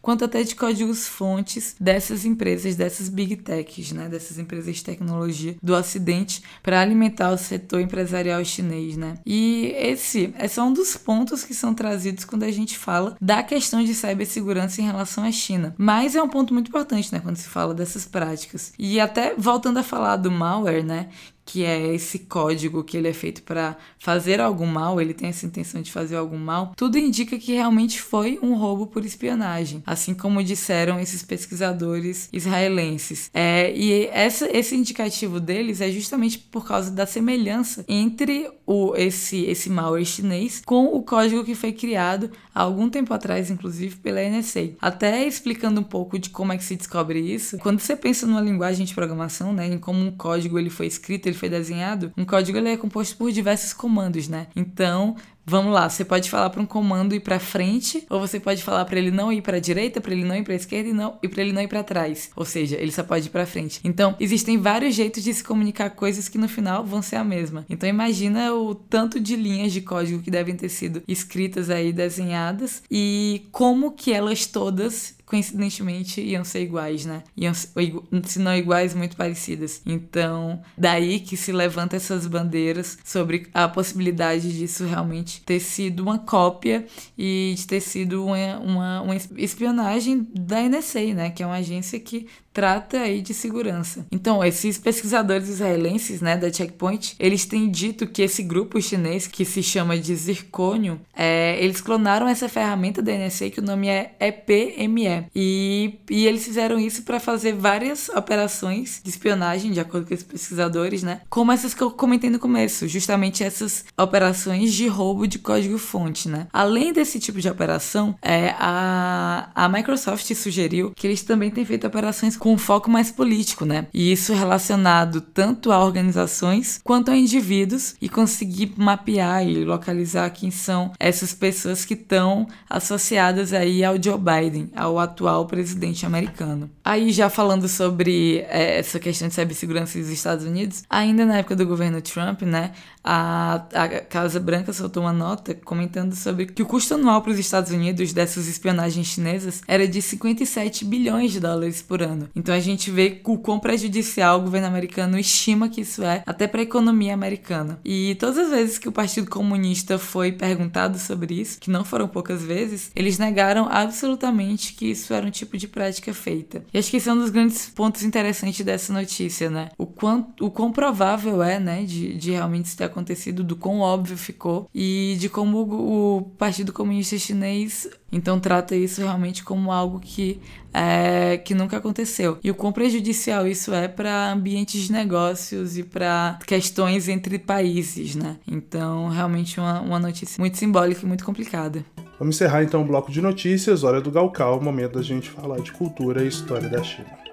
quanto 0.00 0.24
até 0.24 0.42
de 0.42 0.54
códigos 0.54 1.06
fontes 1.06 1.74
dessas 1.80 2.24
empresas, 2.24 2.76
dessas 2.76 3.08
big 3.08 3.36
techs, 3.36 3.92
né, 3.92 4.08
dessas 4.08 4.38
empresas 4.38 4.76
de 4.76 4.84
tecnologia 4.84 5.56
do 5.62 5.74
Ocidente 5.74 6.42
para 6.62 6.80
alimentar 6.80 7.30
o 7.30 7.38
setor 7.38 7.80
empresarial 7.80 8.44
chinês, 8.44 8.96
né? 8.96 9.14
E 9.24 9.72
esse 9.76 10.32
é 10.36 10.48
só 10.48 10.64
um 10.64 10.72
dos 10.72 10.96
pontos 10.96 11.44
que 11.44 11.54
são 11.54 11.74
trazidos 11.74 12.24
quando 12.24 12.42
a 12.42 12.50
gente 12.50 12.76
fala 12.76 13.16
da 13.20 13.42
questão 13.42 13.84
de 13.84 13.94
cibersegurança 13.94 14.80
em 14.80 14.84
relação 14.84 15.24
à 15.24 15.32
China. 15.32 15.74
Mas 15.78 16.14
é 16.14 16.22
um 16.22 16.28
ponto 16.28 16.52
muito 16.54 16.68
importante, 16.68 17.12
né, 17.12 17.20
quando 17.20 17.36
se 17.36 17.48
fala 17.48 17.74
dessas 17.74 18.04
práticas. 18.04 18.72
E 18.78 18.98
até 18.98 19.34
voltando 19.36 19.78
a 19.78 19.82
falar 19.82 20.16
do 20.16 20.30
malware, 20.30 20.84
né, 20.84 21.08
que 21.48 21.64
é 21.64 21.94
esse 21.94 22.18
código 22.18 22.84
que 22.84 22.94
ele 22.94 23.08
é 23.08 23.12
feito 23.14 23.42
para 23.42 23.74
fazer 23.98 24.38
algum 24.38 24.66
mal, 24.66 25.00
ele 25.00 25.14
tem 25.14 25.30
essa 25.30 25.46
intenção 25.46 25.80
de 25.80 25.90
fazer 25.90 26.14
algum 26.14 26.36
mal, 26.36 26.74
tudo 26.76 26.98
indica 26.98 27.38
que 27.38 27.54
realmente 27.54 28.02
foi 28.02 28.38
um 28.42 28.52
roubo 28.54 28.86
por 28.86 29.02
espionagem, 29.02 29.82
assim 29.86 30.12
como 30.12 30.44
disseram 30.44 31.00
esses 31.00 31.22
pesquisadores 31.22 32.28
israelenses. 32.34 33.30
É, 33.32 33.72
e 33.74 34.08
essa, 34.08 34.46
esse 34.54 34.76
indicativo 34.76 35.40
deles 35.40 35.80
é 35.80 35.90
justamente 35.90 36.38
por 36.38 36.66
causa 36.66 36.90
da 36.90 37.06
semelhança 37.06 37.82
entre 37.88 38.50
o, 38.66 38.94
esse, 38.94 39.46
esse 39.46 39.70
malware 39.70 40.04
chinês 40.04 40.60
com 40.66 40.84
o 40.94 41.02
código 41.02 41.44
que 41.44 41.54
foi 41.54 41.72
criado 41.72 42.30
há 42.58 42.62
algum 42.62 42.90
tempo 42.90 43.14
atrás, 43.14 43.50
inclusive 43.50 43.96
pela 43.96 44.20
NSA. 44.20 44.70
Até 44.80 45.24
explicando 45.24 45.80
um 45.80 45.84
pouco 45.84 46.18
de 46.18 46.28
como 46.28 46.52
é 46.52 46.58
que 46.58 46.64
se 46.64 46.74
descobre 46.74 47.20
isso, 47.20 47.56
quando 47.58 47.78
você 47.78 47.94
pensa 47.94 48.26
numa 48.26 48.40
linguagem 48.40 48.84
de 48.84 48.92
programação, 48.92 49.52
né, 49.52 49.68
em 49.68 49.78
como 49.78 50.04
um 50.04 50.10
código 50.10 50.58
ele 50.58 50.68
foi 50.68 50.86
escrito, 50.86 51.26
ele 51.26 51.36
foi 51.36 51.48
desenhado, 51.48 52.12
um 52.16 52.24
código 52.24 52.58
ele 52.58 52.70
é 52.70 52.76
composto 52.76 53.16
por 53.16 53.30
diversos 53.30 53.72
comandos, 53.72 54.26
né? 54.26 54.48
Então, 54.56 55.14
Vamos 55.48 55.72
lá, 55.72 55.88
você 55.88 56.04
pode 56.04 56.28
falar 56.28 56.50
para 56.50 56.60
um 56.60 56.66
comando 56.66 57.14
ir 57.14 57.20
para 57.20 57.40
frente, 57.40 58.04
ou 58.10 58.20
você 58.20 58.38
pode 58.38 58.62
falar 58.62 58.84
para 58.84 58.98
ele 58.98 59.10
não 59.10 59.32
ir 59.32 59.40
para 59.40 59.56
a 59.56 59.60
direita, 59.60 59.98
para 59.98 60.12
ele 60.12 60.22
não 60.22 60.36
ir 60.36 60.42
para 60.42 60.52
a 60.52 60.56
esquerda 60.56 60.90
e 60.90 60.92
não 60.92 61.18
e 61.22 61.26
para 61.26 61.40
ele 61.40 61.54
não 61.54 61.62
ir 61.62 61.68
para 61.68 61.82
trás. 61.82 62.28
Ou 62.36 62.44
seja, 62.44 62.76
ele 62.76 62.92
só 62.92 63.02
pode 63.02 63.28
ir 63.28 63.30
para 63.30 63.46
frente. 63.46 63.80
Então, 63.82 64.14
existem 64.20 64.58
vários 64.58 64.94
jeitos 64.94 65.24
de 65.24 65.32
se 65.32 65.42
comunicar 65.42 65.88
coisas 65.88 66.28
que 66.28 66.36
no 66.36 66.48
final 66.48 66.84
vão 66.84 67.00
ser 67.00 67.16
a 67.16 67.24
mesma. 67.24 67.64
Então, 67.70 67.88
imagina 67.88 68.52
o 68.52 68.74
tanto 68.74 69.18
de 69.18 69.36
linhas 69.36 69.72
de 69.72 69.80
código 69.80 70.22
que 70.22 70.30
devem 70.30 70.54
ter 70.54 70.68
sido 70.68 71.02
escritas 71.08 71.70
aí, 71.70 71.94
desenhadas 71.94 72.82
e 72.90 73.48
como 73.50 73.92
que 73.92 74.12
elas 74.12 74.44
todas 74.44 75.17
coincidentemente 75.28 76.22
iam 76.22 76.42
ser 76.42 76.62
iguais, 76.62 77.04
né? 77.04 77.22
Iam, 77.36 77.52
se 77.52 78.38
não 78.38 78.56
iguais, 78.56 78.94
muito 78.94 79.14
parecidas. 79.14 79.82
Então, 79.84 80.60
daí 80.76 81.20
que 81.20 81.36
se 81.36 81.52
levanta 81.52 81.96
essas 81.96 82.26
bandeiras 82.26 82.98
sobre 83.04 83.46
a 83.52 83.68
possibilidade 83.68 84.56
disso 84.56 84.86
realmente 84.86 85.42
ter 85.42 85.60
sido 85.60 86.00
uma 86.00 86.18
cópia 86.18 86.86
e 87.16 87.54
de 87.56 87.66
ter 87.66 87.80
sido 87.80 88.24
uma, 88.24 88.58
uma, 88.58 89.02
uma 89.02 89.16
espionagem 89.36 90.26
da 90.34 90.62
NSA, 90.62 91.14
né? 91.14 91.30
Que 91.30 91.42
é 91.42 91.46
uma 91.46 91.56
agência 91.56 92.00
que 92.00 92.26
trata 92.58 92.98
aí 92.98 93.20
de 93.20 93.32
segurança. 93.32 94.04
Então, 94.10 94.44
esses 94.44 94.78
pesquisadores 94.78 95.48
israelenses, 95.48 96.20
né, 96.20 96.36
da 96.36 96.52
Checkpoint, 96.52 97.14
eles 97.16 97.46
têm 97.46 97.70
dito 97.70 98.04
que 98.04 98.20
esse 98.20 98.42
grupo 98.42 98.82
chinês, 98.82 99.28
que 99.28 99.44
se 99.44 99.62
chama 99.62 99.96
de 99.96 100.12
Zirconium, 100.16 100.98
é, 101.14 101.56
eles 101.62 101.80
clonaram 101.80 102.26
essa 102.26 102.48
ferramenta 102.48 103.00
da 103.00 103.12
NSA, 103.12 103.50
que 103.50 103.60
o 103.60 103.64
nome 103.64 103.86
é 103.86 104.12
EPME. 104.18 105.17
E, 105.34 105.98
e 106.10 106.26
eles 106.26 106.44
fizeram 106.44 106.78
isso 106.78 107.02
para 107.02 107.20
fazer 107.20 107.52
várias 107.54 108.08
operações 108.08 109.00
de 109.02 109.10
espionagem, 109.10 109.70
de 109.70 109.80
acordo 109.80 110.06
com 110.06 110.14
esses 110.14 110.26
pesquisadores, 110.26 111.02
né, 111.02 111.20
como 111.28 111.52
essas 111.52 111.74
que 111.74 111.82
eu 111.82 111.90
comentei 111.90 112.30
no 112.30 112.38
começo, 112.38 112.88
justamente 112.88 113.44
essas 113.44 113.84
operações 113.96 114.72
de 114.72 114.86
roubo 114.88 115.26
de 115.26 115.38
código-fonte, 115.38 116.28
né. 116.28 116.48
Além 116.52 116.92
desse 116.92 117.20
tipo 117.20 117.40
de 117.40 117.48
operação, 117.48 118.16
é, 118.20 118.54
a, 118.58 119.50
a 119.54 119.68
Microsoft 119.68 120.32
sugeriu 120.34 120.92
que 120.94 121.06
eles 121.06 121.22
também 121.22 121.50
têm 121.50 121.64
feito 121.64 121.86
operações 121.86 122.36
com 122.36 122.48
com 122.48 122.54
um 122.54 122.58
foco 122.58 122.90
mais 122.90 123.10
político, 123.10 123.66
né? 123.66 123.88
E 123.92 124.10
isso 124.10 124.32
relacionado 124.32 125.20
tanto 125.20 125.70
a 125.70 125.84
organizações 125.84 126.80
quanto 126.82 127.10
a 127.10 127.16
indivíduos 127.16 127.94
e 128.00 128.08
conseguir 128.08 128.72
mapear 128.74 129.46
e 129.46 129.66
localizar 129.66 130.30
quem 130.30 130.50
são 130.50 130.92
essas 130.98 131.34
pessoas 131.34 131.84
que 131.84 131.92
estão 131.92 132.46
associadas 132.70 133.52
aí 133.52 133.84
ao 133.84 134.02
Joe 134.02 134.18
Biden, 134.18 134.70
ao 134.74 134.98
atual 135.08 135.46
presidente 135.46 136.06
americano. 136.06 136.70
Aí 136.84 137.10
já 137.10 137.28
falando 137.28 137.68
sobre 137.68 138.38
é, 138.48 138.78
essa 138.78 138.98
questão 139.00 139.28
de 139.28 139.34
cibersegurança 139.34 139.98
dos 139.98 140.08
Estados 140.08 140.44
Unidos, 140.44 140.84
ainda 140.88 141.24
na 141.26 141.38
época 141.38 141.56
do 141.56 141.66
governo 141.66 142.00
Trump, 142.00 142.42
né, 142.42 142.72
a, 143.02 143.64
a 143.72 143.88
Casa 144.00 144.38
Branca 144.38 144.72
soltou 144.72 145.02
uma 145.02 145.12
nota 145.12 145.54
comentando 145.54 146.14
sobre 146.14 146.46
que 146.46 146.62
o 146.62 146.66
custo 146.66 146.94
anual 146.94 147.22
para 147.22 147.32
os 147.32 147.38
Estados 147.38 147.72
Unidos 147.72 148.12
dessas 148.12 148.46
espionagens 148.46 149.06
chinesas 149.06 149.62
era 149.66 149.88
de 149.88 150.02
57 150.02 150.84
bilhões 150.84 151.32
de 151.32 151.40
dólares 151.40 151.80
por 151.80 152.02
ano. 152.02 152.28
Então 152.36 152.54
a 152.54 152.60
gente 152.60 152.90
vê 152.90 153.20
o 153.24 153.38
quão 153.38 153.58
prejudicial 153.58 154.38
o 154.38 154.42
governo 154.42 154.66
americano 154.66 155.18
estima 155.18 155.68
que 155.68 155.80
isso 155.80 156.02
é, 156.02 156.22
até 156.26 156.46
para 156.46 156.60
a 156.60 156.64
economia 156.64 157.14
americana. 157.14 157.80
E 157.84 158.14
todas 158.16 158.38
as 158.38 158.50
vezes 158.50 158.78
que 158.78 158.88
o 158.88 158.92
Partido 158.92 159.30
Comunista 159.30 159.98
foi 159.98 160.32
perguntado 160.32 160.98
sobre 160.98 161.40
isso, 161.40 161.58
que 161.60 161.70
não 161.70 161.84
foram 161.84 162.08
poucas 162.08 162.42
vezes, 162.42 162.90
eles 162.94 163.18
negaram 163.18 163.68
absolutamente 163.70 164.74
que 164.74 164.90
isso 164.98 165.14
era 165.14 165.26
um 165.26 165.30
tipo 165.30 165.56
de 165.56 165.68
prática 165.68 166.12
feita. 166.12 166.64
E 166.72 166.78
acho 166.78 166.90
que 166.90 166.96
esse 166.96 167.08
é 167.08 167.12
um 167.12 167.18
dos 167.18 167.30
grandes 167.30 167.68
pontos 167.68 168.02
interessantes 168.02 168.64
dessa 168.64 168.92
notícia, 168.92 169.48
né? 169.50 169.70
O 169.78 169.86
quão, 169.86 170.32
o 170.40 170.50
quão 170.50 170.72
provável 170.72 171.42
é, 171.42 171.58
né, 171.58 171.84
de, 171.84 172.14
de 172.14 172.32
realmente 172.32 172.66
isso 172.66 172.76
ter 172.76 172.84
acontecido, 172.84 173.42
do 173.42 173.56
quão 173.56 173.80
óbvio 173.80 174.16
ficou 174.16 174.68
e 174.74 175.16
de 175.18 175.28
como 175.28 175.58
o, 175.58 176.16
o 176.16 176.22
Partido 176.22 176.72
Comunista 176.72 177.18
Chinês 177.18 177.88
então 178.10 178.40
trata 178.40 178.74
isso 178.74 179.02
realmente 179.02 179.44
como 179.44 179.70
algo 179.70 180.00
que, 180.00 180.40
é, 180.72 181.36
que 181.36 181.54
nunca 181.54 181.76
aconteceu. 181.76 182.38
E 182.42 182.50
o 182.50 182.54
quão 182.54 182.72
prejudicial 182.72 183.46
isso 183.46 183.72
é 183.72 183.86
para 183.86 184.32
ambientes 184.32 184.82
de 184.82 184.92
negócios 184.92 185.76
e 185.76 185.82
para 185.82 186.38
questões 186.46 187.08
entre 187.08 187.38
países, 187.38 188.14
né? 188.14 188.38
Então, 188.46 189.08
realmente 189.08 189.60
uma, 189.60 189.80
uma 189.80 189.98
notícia 189.98 190.40
muito 190.40 190.56
simbólica 190.56 191.02
e 191.04 191.06
muito 191.06 191.24
complicada. 191.24 191.84
Vamos 192.18 192.34
encerrar 192.34 192.64
então 192.64 192.82
o 192.82 192.84
bloco 192.84 193.12
de 193.12 193.20
notícias, 193.20 193.84
hora 193.84 194.00
do 194.00 194.10
Galcal, 194.10 194.60
momento 194.60 194.94
da 194.94 195.02
gente 195.02 195.30
falar 195.30 195.60
de 195.60 195.70
cultura 195.70 196.24
e 196.24 196.28
história 196.28 196.68
da 196.68 196.82
China. 196.82 197.27